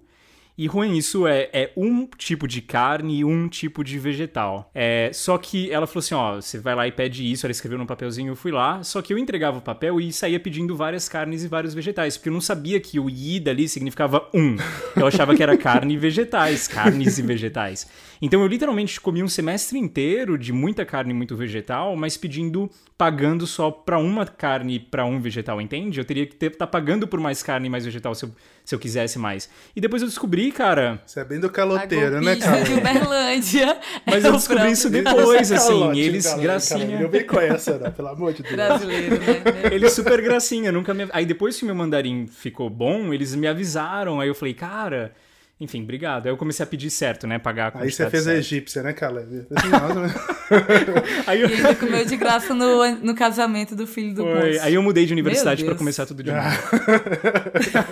E 0.58 0.66
Juan 0.66 0.88
Isu 0.88 1.26
é, 1.26 1.50
é 1.52 1.70
um 1.76 2.06
tipo 2.06 2.48
de 2.48 2.62
carne 2.62 3.18
e 3.18 3.24
um 3.24 3.46
tipo 3.46 3.84
de 3.84 3.98
vegetal. 3.98 4.70
É, 4.74 5.10
só 5.12 5.36
que 5.36 5.70
ela 5.70 5.86
falou 5.86 5.98
assim: 6.00 6.14
ó, 6.14 6.36
você 6.36 6.58
vai 6.58 6.74
lá 6.74 6.88
e 6.88 6.92
pede 6.92 7.30
isso. 7.30 7.44
Ela 7.44 7.50
escreveu 7.50 7.76
num 7.76 7.84
papelzinho, 7.84 8.32
eu 8.32 8.36
fui 8.36 8.50
lá. 8.50 8.82
Só 8.82 9.02
que 9.02 9.12
eu 9.12 9.18
entregava 9.18 9.58
o 9.58 9.60
papel 9.60 10.00
e 10.00 10.10
saía 10.10 10.40
pedindo 10.40 10.74
várias 10.74 11.10
carnes 11.10 11.44
e 11.44 11.48
vários 11.48 11.74
vegetais. 11.74 12.16
Porque 12.16 12.30
eu 12.30 12.32
não 12.32 12.40
sabia 12.40 12.80
que 12.80 12.98
o 12.98 13.10
I 13.10 13.38
dali 13.38 13.68
significava 13.68 14.26
um. 14.32 14.56
Eu 14.96 15.06
achava 15.06 15.34
que 15.34 15.42
era 15.42 15.58
carne 15.58 15.92
e 15.92 15.98
vegetais, 15.98 16.66
carnes 16.66 17.18
e 17.18 17.22
vegetais. 17.22 17.86
Então 18.20 18.42
eu 18.42 18.46
literalmente 18.46 19.00
comi 19.00 19.22
um 19.22 19.28
semestre 19.28 19.78
inteiro 19.78 20.36
de 20.36 20.52
muita 20.52 20.84
carne 20.84 21.12
e 21.12 21.14
muito 21.14 21.36
vegetal, 21.36 21.96
mas 21.96 22.16
pedindo, 22.16 22.70
pagando 22.98 23.46
só 23.46 23.70
pra 23.70 23.98
uma 23.98 24.26
carne 24.26 24.76
e 24.76 24.80
pra 24.80 25.04
um 25.04 25.20
vegetal, 25.20 25.60
entende? 25.60 25.98
Eu 25.98 26.04
teria 26.04 26.26
que 26.26 26.34
estar 26.34 26.58
tá 26.58 26.66
pagando 26.66 27.06
por 27.06 27.20
mais 27.20 27.42
carne 27.42 27.66
e 27.66 27.70
mais 27.70 27.84
vegetal 27.84 28.14
se 28.14 28.24
eu, 28.24 28.30
se 28.64 28.74
eu 28.74 28.78
quisesse 28.78 29.18
mais. 29.18 29.48
E 29.74 29.80
depois 29.80 30.02
eu 30.02 30.08
descobri, 30.08 30.52
cara. 30.52 31.00
Você 31.06 31.20
é 31.20 31.24
bem 31.24 31.40
do 31.40 31.50
caloteiro, 31.50 32.20
né, 32.20 32.36
cara? 32.36 32.62
de 32.62 32.74
Uberlândia. 32.74 33.78
Mas 34.06 34.24
é 34.24 34.28
eu 34.28 34.32
descobri 34.32 34.66
próprio 34.66 34.72
isso 34.72 34.90
depois, 34.90 35.52
assim. 35.52 35.80
Calote, 35.80 36.00
Eles, 36.00 36.26
cara, 36.26 36.42
gracinha. 36.42 36.96
cara, 36.98 37.08
vem 37.08 37.26
com 37.26 37.40
essa, 37.40 37.78
não, 37.78 37.92
pelo 37.92 38.08
amor 38.08 38.32
de 38.32 38.42
Deus. 38.42 38.54
brasileiro, 38.54 39.18
né? 39.18 39.42
Eles 39.72 39.92
super 39.92 40.20
gracinha, 40.22 40.72
nunca 40.72 40.92
me. 40.92 41.06
Aí 41.12 41.24
depois 41.24 41.56
que 41.56 41.62
o 41.62 41.66
meu 41.66 41.74
mandarim 41.74 42.26
ficou 42.26 42.68
bom, 42.68 43.12
eles 43.12 43.34
me 43.34 43.46
avisaram. 43.46 44.20
Aí 44.20 44.28
eu 44.28 44.34
falei, 44.34 44.54
cara. 44.54 45.12
Enfim, 45.58 45.82
obrigado. 45.84 46.26
Aí 46.26 46.32
eu 46.32 46.36
comecei 46.36 46.62
a 46.62 46.66
pedir 46.66 46.90
certo, 46.90 47.26
né? 47.26 47.38
Pagar 47.38 47.72
a 47.74 47.80
Aí 47.80 47.90
você 47.90 48.10
fez 48.10 48.24
a 48.24 48.26
certa. 48.26 48.38
egípcia, 48.40 48.82
né, 48.82 48.92
Caleb? 48.92 49.46
Mas- 49.50 50.14
Aí 51.26 51.40
eu... 51.40 51.48
E 51.48 51.54
ainda 51.54 51.74
comeu 51.74 52.04
de 52.04 52.14
graça 52.16 52.52
no, 52.52 52.86
no 52.96 53.14
casamento 53.14 53.74
do 53.74 53.86
filho 53.86 54.14
do 54.14 54.22
Foi. 54.22 54.48
moço. 54.52 54.62
Aí 54.62 54.74
eu 54.74 54.82
mudei 54.82 55.06
de 55.06 55.14
universidade 55.14 55.64
Deus. 55.64 55.78
começar 55.78 56.04
tudo 56.04 56.22
de 56.22 56.30
novo. 56.30 56.46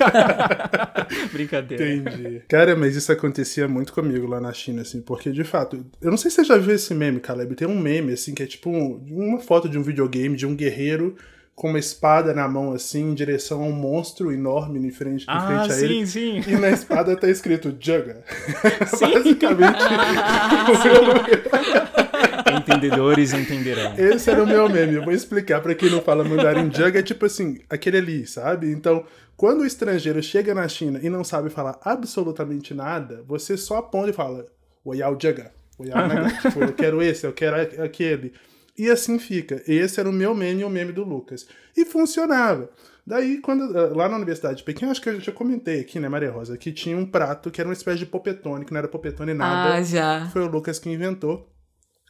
Brincadeira. 1.33 1.95
Entendi. 1.95 2.43
Cara, 2.49 2.77
mas 2.77 2.95
isso 2.97 3.11
acontecia 3.11 3.67
muito 3.69 3.93
comigo 3.93 4.27
lá 4.27 4.41
na 4.41 4.53
China, 4.53 4.83
assim, 4.83 5.01
porque 5.01 5.31
de 5.31 5.45
fato, 5.45 5.85
eu 6.01 6.11
não 6.11 6.17
sei 6.19 6.31
se 6.31 6.37
você 6.37 6.45
já 6.45 6.57
viu 6.59 6.75
esse 6.75 6.95
meme, 6.95 7.21
Caleb. 7.21 7.55
Tem 7.55 7.67
um 7.69 7.79
meme, 7.79 8.12
assim, 8.12 8.35
que 8.35 8.43
é 8.43 8.47
tipo 8.47 8.71
um- 8.71 9.03
uma 9.11 9.41
foto 9.41 9.69
de 9.69 9.79
um 9.79 9.83
videogame 9.83 10.37
de 10.37 10.47
um 10.47 10.55
guerreiro 10.55 11.17
com 11.55 11.69
uma 11.69 11.79
espada 11.79 12.35
na 12.35 12.49
mão, 12.49 12.73
assim, 12.73 13.11
em 13.11 13.15
direção 13.15 13.63
a 13.63 13.67
um 13.67 13.73
monstro 13.73 14.33
enorme 14.33 14.85
em 14.85 14.91
frente, 14.91 15.23
em 15.23 15.27
Ah, 15.29 15.47
frente 15.47 15.71
a 15.71 15.75
sim, 15.75 15.85
ele. 15.85 16.07
sim. 16.07 16.43
E 16.49 16.57
na 16.57 16.71
espada 16.71 17.17
tá 17.17 17.29
escrito 17.31 17.69
Jugga. 17.79 18.25
Basicamente, 19.01 19.79
Entendedores 22.59 23.33
entenderão. 23.33 23.95
esse 23.97 24.31
era 24.31 24.43
o 24.43 24.47
meu 24.47 24.69
meme. 24.69 24.95
Eu 24.95 25.05
vou 25.05 25.13
explicar 25.13 25.61
pra 25.61 25.75
quem 25.75 25.91
não 25.91 26.01
fala 26.01 26.25
mandarim. 26.25 26.71
Jugga 26.73 27.01
é 27.01 27.03
tipo 27.03 27.27
assim, 27.27 27.59
aquele 27.69 27.99
ali, 27.99 28.27
sabe? 28.27 28.71
Então, 28.71 29.05
quando 29.37 29.61
o 29.61 29.67
estrangeiro 29.67 30.23
chega 30.23 30.55
na 30.55 30.67
China 30.69 31.01
e 31.03 31.09
não 31.11 31.25
sabe 31.25 31.51
falar 31.51 31.79
absolutamente 31.83 32.73
nada, 32.75 33.23
você 33.27 33.57
só 33.57 33.79
aponta 33.79 34.11
e 34.11 34.13
fala, 34.13 34.47
Oyao 34.85 35.17
Jugga. 35.21 35.53
Oyao 35.79 36.07
Naga. 36.09 36.31
Tipo, 36.43 36.61
eu 36.65 36.73
quero 36.73 37.03
esse, 37.03 37.27
eu 37.27 37.33
quero 37.33 37.57
aquele. 37.83 38.33
E 38.77 38.91
assim 38.91 39.18
fica. 39.18 39.62
Esse 39.66 40.01
era 40.01 40.09
o 40.09 40.12
meu 40.12 40.35
meme 40.35 40.62
e 40.62 40.64
o 40.64 40.70
meme 40.70 40.93
do 40.93 41.05
Lucas. 41.05 41.47
E 41.77 41.85
funcionava. 41.85 42.70
Daí, 43.07 43.39
quando 43.41 43.77
ah, 43.77 43.93
lá 43.95 44.09
na 44.09 44.16
Universidade 44.16 44.59
de 44.59 44.64
Pequim, 44.64 44.87
acho 44.87 45.01
que 45.01 45.09
eu 45.11 45.20
já 45.20 45.31
comentei 45.31 45.81
aqui, 45.81 46.01
né, 46.01 46.09
Maria 46.09 46.31
Rosa, 46.31 46.57
que 46.57 46.72
tinha 46.72 46.97
um 46.97 47.05
prato 47.07 47.51
que 47.51 47.61
era 47.61 47.68
uma 47.68 47.75
espécie 47.75 47.99
de 47.99 48.07
popetone, 48.07 48.64
que 48.64 48.72
não 48.72 48.79
era 48.79 48.89
popetone 48.89 49.35
nada. 49.35 49.75
Ah, 49.75 49.83
já. 49.83 50.29
Foi 50.33 50.43
o 50.43 50.47
Lucas 50.51 50.79
que 50.79 50.89
inventou 50.91 51.49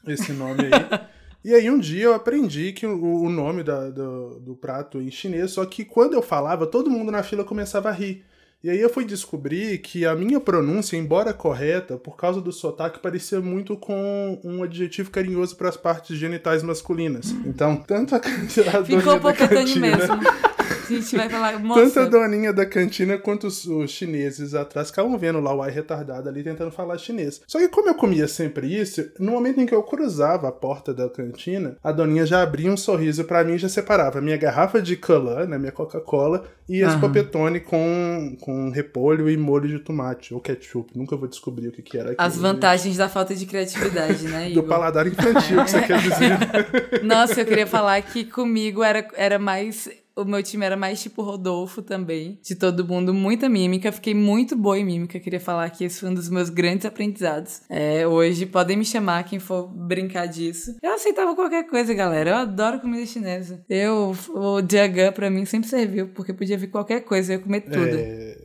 esse 0.06 0.32
nome 0.32 0.60
aí. 0.66 1.00
e 1.44 1.52
aí 1.54 1.68
um 1.70 1.78
dia 1.78 2.04
eu 2.04 2.14
aprendi 2.14 2.72
que 2.72 2.86
o, 2.86 3.22
o 3.22 3.28
nome 3.28 3.62
da- 3.62 3.90
do, 3.90 4.38
do 4.40 4.54
prato 4.56 5.00
em 5.00 5.10
chinês, 5.10 5.50
só 5.50 5.66
que 5.66 5.84
quando 5.84 6.14
eu 6.14 6.22
falava, 6.22 6.66
todo 6.66 6.90
mundo 6.90 7.10
na 7.10 7.22
fila 7.22 7.44
começava 7.44 7.88
a 7.88 7.92
rir. 7.92 8.24
E 8.64 8.70
aí 8.70 8.80
eu 8.80 8.88
fui 8.88 9.04
descobrir 9.04 9.76
que 9.76 10.06
a 10.06 10.14
minha 10.14 10.40
pronúncia, 10.40 10.96
embora 10.96 11.34
correta, 11.34 11.98
por 11.98 12.16
causa 12.16 12.40
do 12.40 12.50
sotaque, 12.50 12.98
parecia 12.98 13.38
muito 13.38 13.76
com 13.76 14.40
um 14.42 14.62
adjetivo 14.62 15.10
carinhoso 15.10 15.54
para 15.54 15.68
as 15.68 15.76
partes 15.76 16.16
genitais 16.16 16.62
masculinas. 16.62 17.30
Então, 17.44 17.76
tanto 17.76 18.16
a, 18.16 18.20
Ficou 18.82 19.20
da 19.20 19.34
cantina, 19.34 19.94
mesmo. 19.94 20.14
A 20.85 20.93
gente 20.93 21.16
vai 21.16 21.28
falar, 21.28 21.53
tanto 21.61 21.72
a 21.72 21.76
moça, 21.76 22.07
doninha 22.07 22.53
da 22.53 22.66
cantina 22.66 23.18
quanto 23.18 23.47
os, 23.47 23.64
os 23.66 23.91
chineses 23.91 24.55
atrás 24.55 24.89
ficavam 24.89 25.16
vendo 25.18 25.41
lá 25.41 25.55
o 25.55 25.62
ai 25.62 25.70
retardado 25.70 26.28
ali 26.28 26.43
tentando 26.43 26.70
falar 26.70 26.99
chinês. 26.99 27.41
Só 27.47 27.59
que 27.59 27.68
como 27.68 27.89
eu 27.89 27.95
comia 27.95 28.28
sempre 28.28 28.66
isso, 28.66 29.05
no 29.18 29.32
momento 29.32 29.61
em 29.61 29.66
que 29.66 29.74
eu 29.74 29.82
cruzava 29.82 30.49
a 30.49 30.53
porta 30.53 30.93
da 30.93 31.09
cantina, 31.09 31.76
a 31.82 31.93
doninha 31.93 32.26
já 32.26 32.43
abria 32.43 32.70
um 32.70 32.76
sorriso 32.76 33.24
pra 33.24 33.45
mim 33.45 33.55
e 33.55 33.59
já 33.59 33.68
separava 33.68 34.18
a 34.18 34.22
minha 34.22 34.37
garrafa 34.37 34.80
de 34.80 34.97
Colan, 34.97 35.47
né, 35.47 35.59
minha 35.59 35.72
Coca-Cola, 35.72 36.45
e 36.68 36.82
Aham. 36.82 37.01
popetone 37.01 37.61
com, 37.61 38.37
com 38.41 38.70
repolho 38.70 39.28
e 39.28 39.37
molho 39.37 39.68
de 39.68 39.78
tomate, 39.78 40.32
ou 40.32 40.41
ketchup. 40.41 40.97
Nunca 40.97 41.16
vou 41.16 41.28
descobrir 41.28 41.68
o 41.68 41.72
que, 41.72 41.82
que 41.82 41.99
era 41.99 42.12
aquilo. 42.12 42.26
as 42.26 42.37
vantagens 42.39 42.97
da 42.97 43.09
falta 43.09 43.35
de 43.35 43.45
criatividade, 43.45 44.24
né, 44.24 44.45
Do 44.55 44.61
Igor? 44.61 44.64
paladar 44.64 45.07
infantil, 45.07 45.62
que 45.64 45.70
você 45.70 45.82
quer 45.82 46.01
dizer. 46.01 46.39
Nossa, 47.05 47.41
eu 47.41 47.47
queria 47.47 47.66
falar 47.66 48.01
que 48.03 48.24
comigo 48.24 48.82
era, 48.82 49.07
era 49.14 49.39
mais. 49.39 49.89
O 50.16 50.24
meu 50.24 50.42
time 50.42 50.64
era 50.64 50.76
mais 50.76 51.02
tipo 51.02 51.22
Rodolfo 51.22 51.82
também. 51.82 52.38
De 52.42 52.54
todo 52.54 52.86
mundo, 52.86 53.12
muita 53.12 53.48
mímica. 53.48 53.90
Fiquei 53.90 54.14
muito 54.14 54.56
boa 54.56 54.78
em 54.78 54.84
mímica. 54.84 55.18
Queria 55.18 55.40
falar 55.40 55.68
que 55.70 55.84
esse 55.84 56.00
foi 56.00 56.10
um 56.10 56.14
dos 56.14 56.28
meus 56.28 56.48
grandes 56.48 56.86
aprendizados. 56.86 57.62
É, 57.68 58.06
hoje 58.06 58.46
podem 58.46 58.76
me 58.76 58.84
chamar 58.84 59.24
quem 59.24 59.40
for 59.40 59.66
brincar 59.66 60.26
disso. 60.26 60.76
Eu 60.80 60.94
aceitava 60.94 61.34
qualquer 61.34 61.64
coisa, 61.64 61.92
galera. 61.92 62.30
Eu 62.30 62.36
adoro 62.36 62.80
comida 62.80 63.04
chinesa. 63.06 63.64
Eu, 63.68 64.14
o 64.28 64.62
Diagan 64.62 65.10
pra 65.10 65.28
mim 65.28 65.44
sempre 65.44 65.68
serviu, 65.68 66.08
porque 66.08 66.32
podia 66.32 66.56
vir 66.56 66.68
qualquer 66.68 67.00
coisa, 67.00 67.32
eu 67.32 67.38
ia 67.38 67.42
comer 67.42 67.62
tudo. 67.62 67.96
É, 67.96 68.38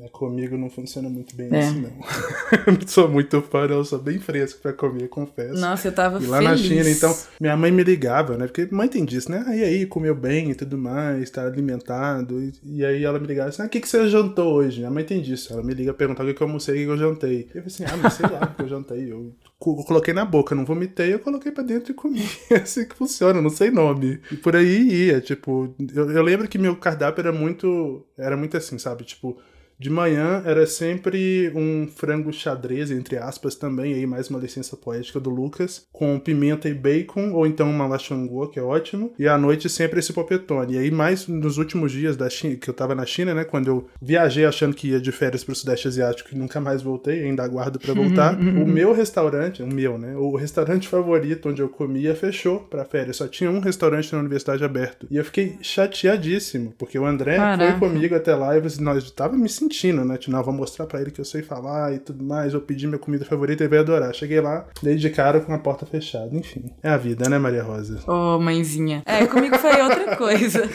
é, 0.00 0.08
comigo 0.10 0.56
não 0.56 0.70
funciona 0.70 1.08
muito 1.08 1.34
bem 1.34 1.48
É. 1.52 1.58
assim, 1.58 1.80
não. 1.82 1.90
eu 2.66 2.72
não 2.80 2.86
sou 2.86 3.08
muito 3.08 3.42
fã. 3.42 3.66
Eu 3.66 3.84
sou 3.84 3.98
bem 3.98 4.18
fresco 4.18 4.60
pra 4.60 4.72
comer, 4.72 5.08
confesso. 5.08 5.60
Nossa, 5.60 5.88
eu 5.88 5.92
tava 5.92 6.22
E 6.22 6.26
lá 6.26 6.38
feliz. 6.38 6.50
na 6.50 6.56
China, 6.56 6.90
então, 6.90 7.16
minha 7.40 7.56
mãe 7.56 7.72
me 7.72 7.82
ligava, 7.82 8.36
né? 8.38 8.46
Porque 8.46 8.68
mãe 8.72 8.88
tem 8.88 9.04
disso, 9.04 9.30
né? 9.30 9.44
Ah, 9.46 9.56
e 9.56 9.62
aí, 9.64 9.86
comeu 9.86 10.14
bem 10.14 10.50
e 10.50 10.54
tudo 10.54 10.78
mais, 10.78 11.28
tá 11.30 11.44
alimentado. 11.46 12.40
E, 12.42 12.52
e 12.64 12.84
aí 12.84 13.02
ela 13.04 13.18
me 13.18 13.26
ligava 13.26 13.48
assim, 13.48 13.62
ah, 13.62 13.66
o 13.66 13.68
que, 13.68 13.80
que 13.80 13.88
você 13.88 14.08
jantou 14.08 14.54
hoje? 14.54 14.78
Minha 14.78 14.90
mãe 14.90 15.04
tem 15.04 15.20
disso. 15.20 15.52
Ela 15.52 15.62
me 15.62 15.74
liga 15.74 15.92
perguntar 15.92 16.22
o 16.22 16.26
que, 16.26 16.34
que 16.34 16.42
eu 16.42 16.46
almocei, 16.46 16.74
o 16.74 16.78
que, 16.78 16.84
que 16.84 16.90
eu 16.90 16.96
jantei. 16.96 17.40
Eu 17.54 17.62
falei 17.62 17.66
assim, 17.66 17.84
ah, 17.84 17.96
mas 18.02 18.12
sei 18.14 18.26
lá 18.28 18.40
o 18.52 18.54
que 18.56 18.62
eu 18.62 18.68
jantei. 18.68 19.12
Eu 19.12 19.32
co- 19.58 19.84
coloquei 19.84 20.14
na 20.14 20.24
boca, 20.24 20.54
não 20.54 20.64
vomitei, 20.64 21.12
eu 21.14 21.18
coloquei 21.18 21.50
pra 21.50 21.64
dentro 21.64 21.90
e 21.92 21.94
comi. 21.94 22.22
É 22.50 22.56
assim 22.56 22.86
que 22.86 22.94
funciona, 22.96 23.42
não 23.42 23.50
sei 23.50 23.70
nome. 23.70 24.20
E 24.32 24.36
por 24.36 24.54
aí 24.56 25.06
ia, 25.08 25.20
tipo, 25.20 25.74
eu, 25.94 26.10
eu 26.10 26.22
lembro 26.22 26.46
que 26.48 26.56
meu 26.58 26.76
cardápio 26.76 27.20
era 27.20 27.32
muito, 27.32 28.06
era 28.16 28.36
muito 28.36 28.56
assim, 28.56 28.78
sabe? 28.78 29.04
Tipo, 29.04 29.36
de 29.78 29.88
manhã 29.90 30.42
era 30.44 30.66
sempre 30.66 31.52
um 31.54 31.86
frango 31.86 32.32
xadrez, 32.32 32.90
entre 32.90 33.16
aspas, 33.16 33.54
também, 33.54 33.94
aí 33.94 34.06
mais 34.06 34.28
uma 34.28 34.38
licença 34.38 34.76
poética 34.76 35.20
do 35.20 35.30
Lucas, 35.30 35.86
com 35.92 36.18
pimenta 36.18 36.68
e 36.68 36.74
bacon, 36.74 37.32
ou 37.32 37.46
então 37.46 37.70
uma 37.70 37.86
lachangua, 37.86 38.50
que 38.50 38.58
é 38.58 38.62
ótimo. 38.62 39.12
E 39.18 39.28
à 39.28 39.38
noite 39.38 39.68
sempre 39.68 40.00
esse 40.00 40.12
popetone. 40.12 40.74
E 40.74 40.78
aí 40.78 40.90
mais 40.90 41.28
nos 41.28 41.58
últimos 41.58 41.92
dias 41.92 42.16
da 42.16 42.28
China, 42.28 42.56
que 42.56 42.68
eu 42.68 42.74
tava 42.74 42.94
na 42.94 43.06
China, 43.06 43.32
né, 43.34 43.44
quando 43.44 43.68
eu 43.68 43.86
viajei 44.02 44.44
achando 44.44 44.74
que 44.74 44.88
ia 44.88 45.00
de 45.00 45.12
férias 45.12 45.44
pro 45.44 45.54
Sudeste 45.54 45.86
Asiático 45.86 46.30
e 46.32 46.36
nunca 46.38 46.60
mais 46.60 46.82
voltei, 46.82 47.22
ainda 47.22 47.44
aguardo 47.44 47.78
pra 47.78 47.94
voltar, 47.94 48.34
o 48.40 48.66
meu 48.66 48.92
restaurante, 48.92 49.62
o 49.62 49.66
meu, 49.66 49.96
né, 49.96 50.16
o 50.16 50.34
restaurante 50.34 50.88
favorito 50.88 51.48
onde 51.50 51.62
eu 51.62 51.68
comia 51.68 52.16
fechou 52.16 52.60
pra 52.60 52.84
férias. 52.84 53.16
Só 53.16 53.28
tinha 53.28 53.50
um 53.50 53.60
restaurante 53.60 54.12
na 54.12 54.18
universidade 54.18 54.64
aberto. 54.64 55.06
E 55.08 55.16
eu 55.16 55.24
fiquei 55.24 55.56
chateadíssimo, 55.62 56.74
porque 56.76 56.98
o 56.98 57.06
André 57.06 57.36
Caraca. 57.36 57.78
foi 57.78 57.88
comigo 57.88 58.14
até 58.16 58.34
lá 58.34 58.56
e 58.56 58.60
você- 58.60 58.82
nós 58.82 59.08
tava 59.12 59.36
me 59.36 59.48
sentindo 59.48 59.67
sentindo, 59.68 60.04
né? 60.04 60.16
Tipo, 60.16 60.32
não, 60.32 60.42
vou 60.42 60.54
mostrar 60.54 60.86
pra 60.86 61.00
ele 61.00 61.10
que 61.10 61.20
eu 61.20 61.24
sei 61.24 61.42
falar 61.42 61.92
e 61.94 61.98
tudo 61.98 62.24
mais, 62.24 62.52
vou 62.52 62.62
pedir 62.62 62.86
minha 62.86 62.98
comida 62.98 63.24
favorita 63.24 63.62
e 63.62 63.64
ele 63.64 63.70
vai 63.70 63.78
adorar. 63.78 64.14
Cheguei 64.14 64.40
lá, 64.40 64.66
dei 64.82 64.96
de 64.96 65.10
cara 65.10 65.40
com 65.40 65.52
a 65.52 65.58
porta 65.58 65.84
fechada. 65.84 66.34
Enfim, 66.34 66.70
é 66.82 66.88
a 66.88 66.96
vida, 66.96 67.28
né, 67.28 67.38
Maria 67.38 67.62
Rosa? 67.62 68.00
Ô, 68.06 68.36
oh, 68.36 68.40
mãezinha. 68.40 69.02
É, 69.04 69.26
comigo 69.26 69.56
foi 69.58 69.80
outra 69.80 70.16
coisa. 70.16 70.68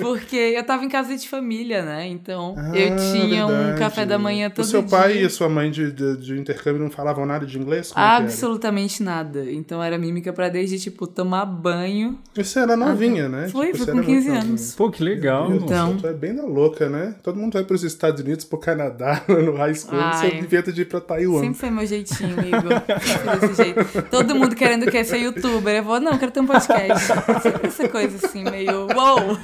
Porque 0.00 0.36
eu 0.36 0.64
tava 0.64 0.84
em 0.84 0.88
casa 0.88 1.16
de 1.16 1.28
família, 1.28 1.84
né? 1.84 2.06
Então 2.06 2.54
ah, 2.56 2.76
eu 2.76 2.96
tinha 2.96 3.46
verdade. 3.46 3.72
um 3.72 3.78
café 3.78 4.06
da 4.06 4.18
manhã 4.18 4.48
todo 4.48 4.66
dia. 4.66 4.78
O 4.78 4.82
seu 4.82 4.90
pai 4.90 5.22
e 5.22 5.24
a 5.24 5.30
sua 5.30 5.48
mãe 5.48 5.70
de, 5.70 5.92
de, 5.92 6.16
de 6.16 6.38
intercâmbio 6.38 6.82
não 6.82 6.90
falavam 6.90 7.26
nada 7.26 7.44
de 7.44 7.58
inglês? 7.58 7.92
Como 7.92 8.04
é 8.04 8.08
Absolutamente 8.08 9.02
nada. 9.02 9.50
Então 9.50 9.82
era 9.82 9.98
mímica 9.98 10.32
pra 10.32 10.48
desde, 10.48 10.78
tipo, 10.78 11.06
tomar 11.06 11.44
banho. 11.44 12.18
Você 12.34 12.60
era 12.60 12.76
novinha, 12.76 13.28
né? 13.28 13.48
Foi, 13.48 13.72
tipo, 13.72 13.84
foi 13.84 13.94
com 13.94 14.02
15 14.02 14.28
anos. 14.30 14.74
Pô, 14.74 14.90
que 14.90 15.02
legal. 15.02 15.52
Então. 15.52 15.98
Você 15.98 16.06
é 16.06 16.12
bem 16.12 16.34
da 16.34 16.44
louca, 16.44 16.88
né? 16.88 17.14
Todo 17.22 17.38
mundo 17.38 17.52
vai 17.52 17.64
pros 17.64 17.81
Estados 17.82 18.20
Unidos, 18.20 18.44
pro 18.44 18.58
Canadá, 18.58 19.22
no 19.28 19.56
high 19.56 19.74
school. 19.74 19.98
Ai, 19.98 20.30
você 20.30 20.36
inventa 20.36 20.72
de 20.72 20.82
ir 20.82 20.84
pra 20.86 21.00
Taiwan. 21.00 21.40
Sempre 21.40 21.58
foi 21.58 21.70
meu 21.70 21.86
jeitinho, 21.86 22.36
Igor. 22.40 23.40
Desse 23.40 23.62
jeito. 23.62 24.02
Todo 24.10 24.34
mundo 24.34 24.54
querendo 24.54 24.90
que 24.90 25.04
ser 25.04 25.18
youtuber. 25.18 25.76
Eu 25.76 25.84
vou, 25.84 26.00
não, 26.00 26.18
quero 26.18 26.32
ter 26.32 26.40
um 26.40 26.46
podcast. 26.46 27.06
Sempre 27.42 27.66
essa 27.66 27.88
coisa 27.88 28.26
assim, 28.26 28.44
meio, 28.44 28.86
uou. 28.94 29.38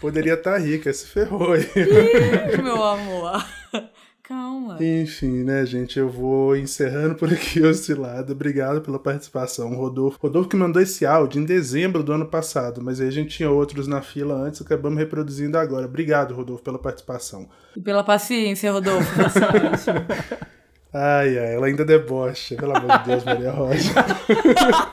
Poderia 0.00 0.34
estar 0.34 0.52
tá 0.52 0.58
rica, 0.58 0.92
se 0.92 1.06
ferrou 1.06 1.52
aí. 1.52 1.68
Ih, 1.76 2.62
meu 2.62 2.82
amor. 2.82 3.44
Calma. 4.30 4.76
Enfim, 4.80 5.42
né, 5.42 5.66
gente? 5.66 5.98
Eu 5.98 6.08
vou 6.08 6.56
encerrando 6.56 7.16
por 7.16 7.32
aqui, 7.32 7.60
Oscilado. 7.66 8.32
Obrigado 8.32 8.80
pela 8.80 8.96
participação, 8.96 9.74
Rodolfo. 9.74 10.20
Rodolfo 10.22 10.48
que 10.48 10.54
mandou 10.54 10.80
esse 10.80 11.04
áudio 11.04 11.42
em 11.42 11.44
dezembro 11.44 12.00
do 12.04 12.12
ano 12.12 12.24
passado, 12.24 12.80
mas 12.80 13.00
aí 13.00 13.08
a 13.08 13.10
gente 13.10 13.36
tinha 13.36 13.50
outros 13.50 13.88
na 13.88 14.00
fila 14.00 14.36
antes, 14.36 14.62
acabamos 14.62 15.00
reproduzindo 15.00 15.58
agora. 15.58 15.84
Obrigado, 15.84 16.32
Rodolfo, 16.32 16.62
pela 16.62 16.78
participação. 16.78 17.48
E 17.76 17.80
pela 17.80 18.04
paciência, 18.04 18.70
Rodolfo. 18.70 19.20
ai, 20.94 21.36
ai, 21.36 21.54
ela 21.56 21.66
ainda 21.66 21.84
debocha. 21.84 22.54
Pelo 22.54 22.76
amor 22.76 22.98
de 22.98 23.06
Deus, 23.06 23.24
Maria 23.24 23.50
Rosa. 23.50 23.94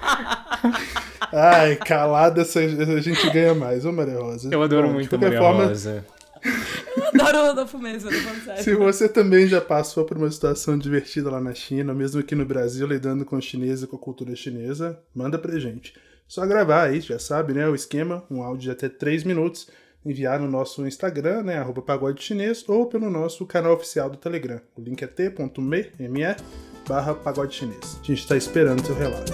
ai, 1.32 1.76
calada 1.76 2.42
a 2.42 3.02
gente 3.02 3.30
ganha 3.30 3.54
mais, 3.54 3.86
ô 3.86 3.92
Maria 3.92 4.18
Rosa. 4.18 4.50
Eu 4.52 4.64
adoro 4.64 4.88
Bom, 4.88 4.94
muito 4.96 5.16
a 5.16 5.20
Maria 5.20 5.38
forma, 5.38 5.66
Rosa. 5.66 6.04
Eu 6.96 7.22
adoro 7.22 7.38
o 7.38 7.48
Rodolfo 7.48 7.80
sério. 7.80 8.64
Se 8.64 8.76
você 8.76 9.10
também 9.10 9.48
já 9.48 9.62
passou 9.62 10.06
por 10.06 10.18
uma 10.18 10.30
situação 10.32 10.78
divertida 10.78 11.30
lá 11.30 11.40
na 11.40 11.54
China, 11.54 11.94
mesmo 11.94 12.20
aqui 12.20 12.36
no 12.36 12.46
Brasil, 12.46 12.88
lidando 12.88 13.26
com 13.26 13.36
os 13.36 13.46
chineses 13.46 13.84
e 13.84 13.88
com 13.88 13.96
a 13.96 14.00
cultura 14.00 14.36
chinesa, 14.36 15.00
manda 15.14 15.38
pra 15.38 15.60
gente. 15.60 15.94
Só 16.28 16.46
gravar 16.46 16.84
aí, 16.84 17.00
já 17.00 17.18
sabe, 17.18 17.54
né? 17.54 17.68
O 17.68 17.76
esquema, 17.76 18.24
um 18.30 18.44
áudio 18.44 18.64
de 18.64 18.72
até 18.72 18.90
3 18.90 19.24
minutos, 19.24 19.70
enviar 20.06 20.40
no 20.40 20.50
nosso 20.50 20.86
Instagram, 20.86 21.44
né? 21.44 21.58
Arroba 21.58 21.82
pagode 21.82 22.22
chinês, 22.22 22.68
ou 22.68 22.86
pelo 22.88 23.10
nosso 23.10 23.46
canal 23.46 23.74
oficial 23.74 24.10
do 24.10 24.18
Telegram. 24.18 24.60
O 24.76 24.82
link 24.82 25.02
é 25.02 25.08
t.me 25.08 26.36
barra 26.88 27.14
pagode 27.14 27.56
chinês. 27.56 27.98
A 28.02 28.06
gente 28.06 28.20
está 28.20 28.36
esperando 28.36 28.86
seu 28.86 28.96
relato. 28.96 29.34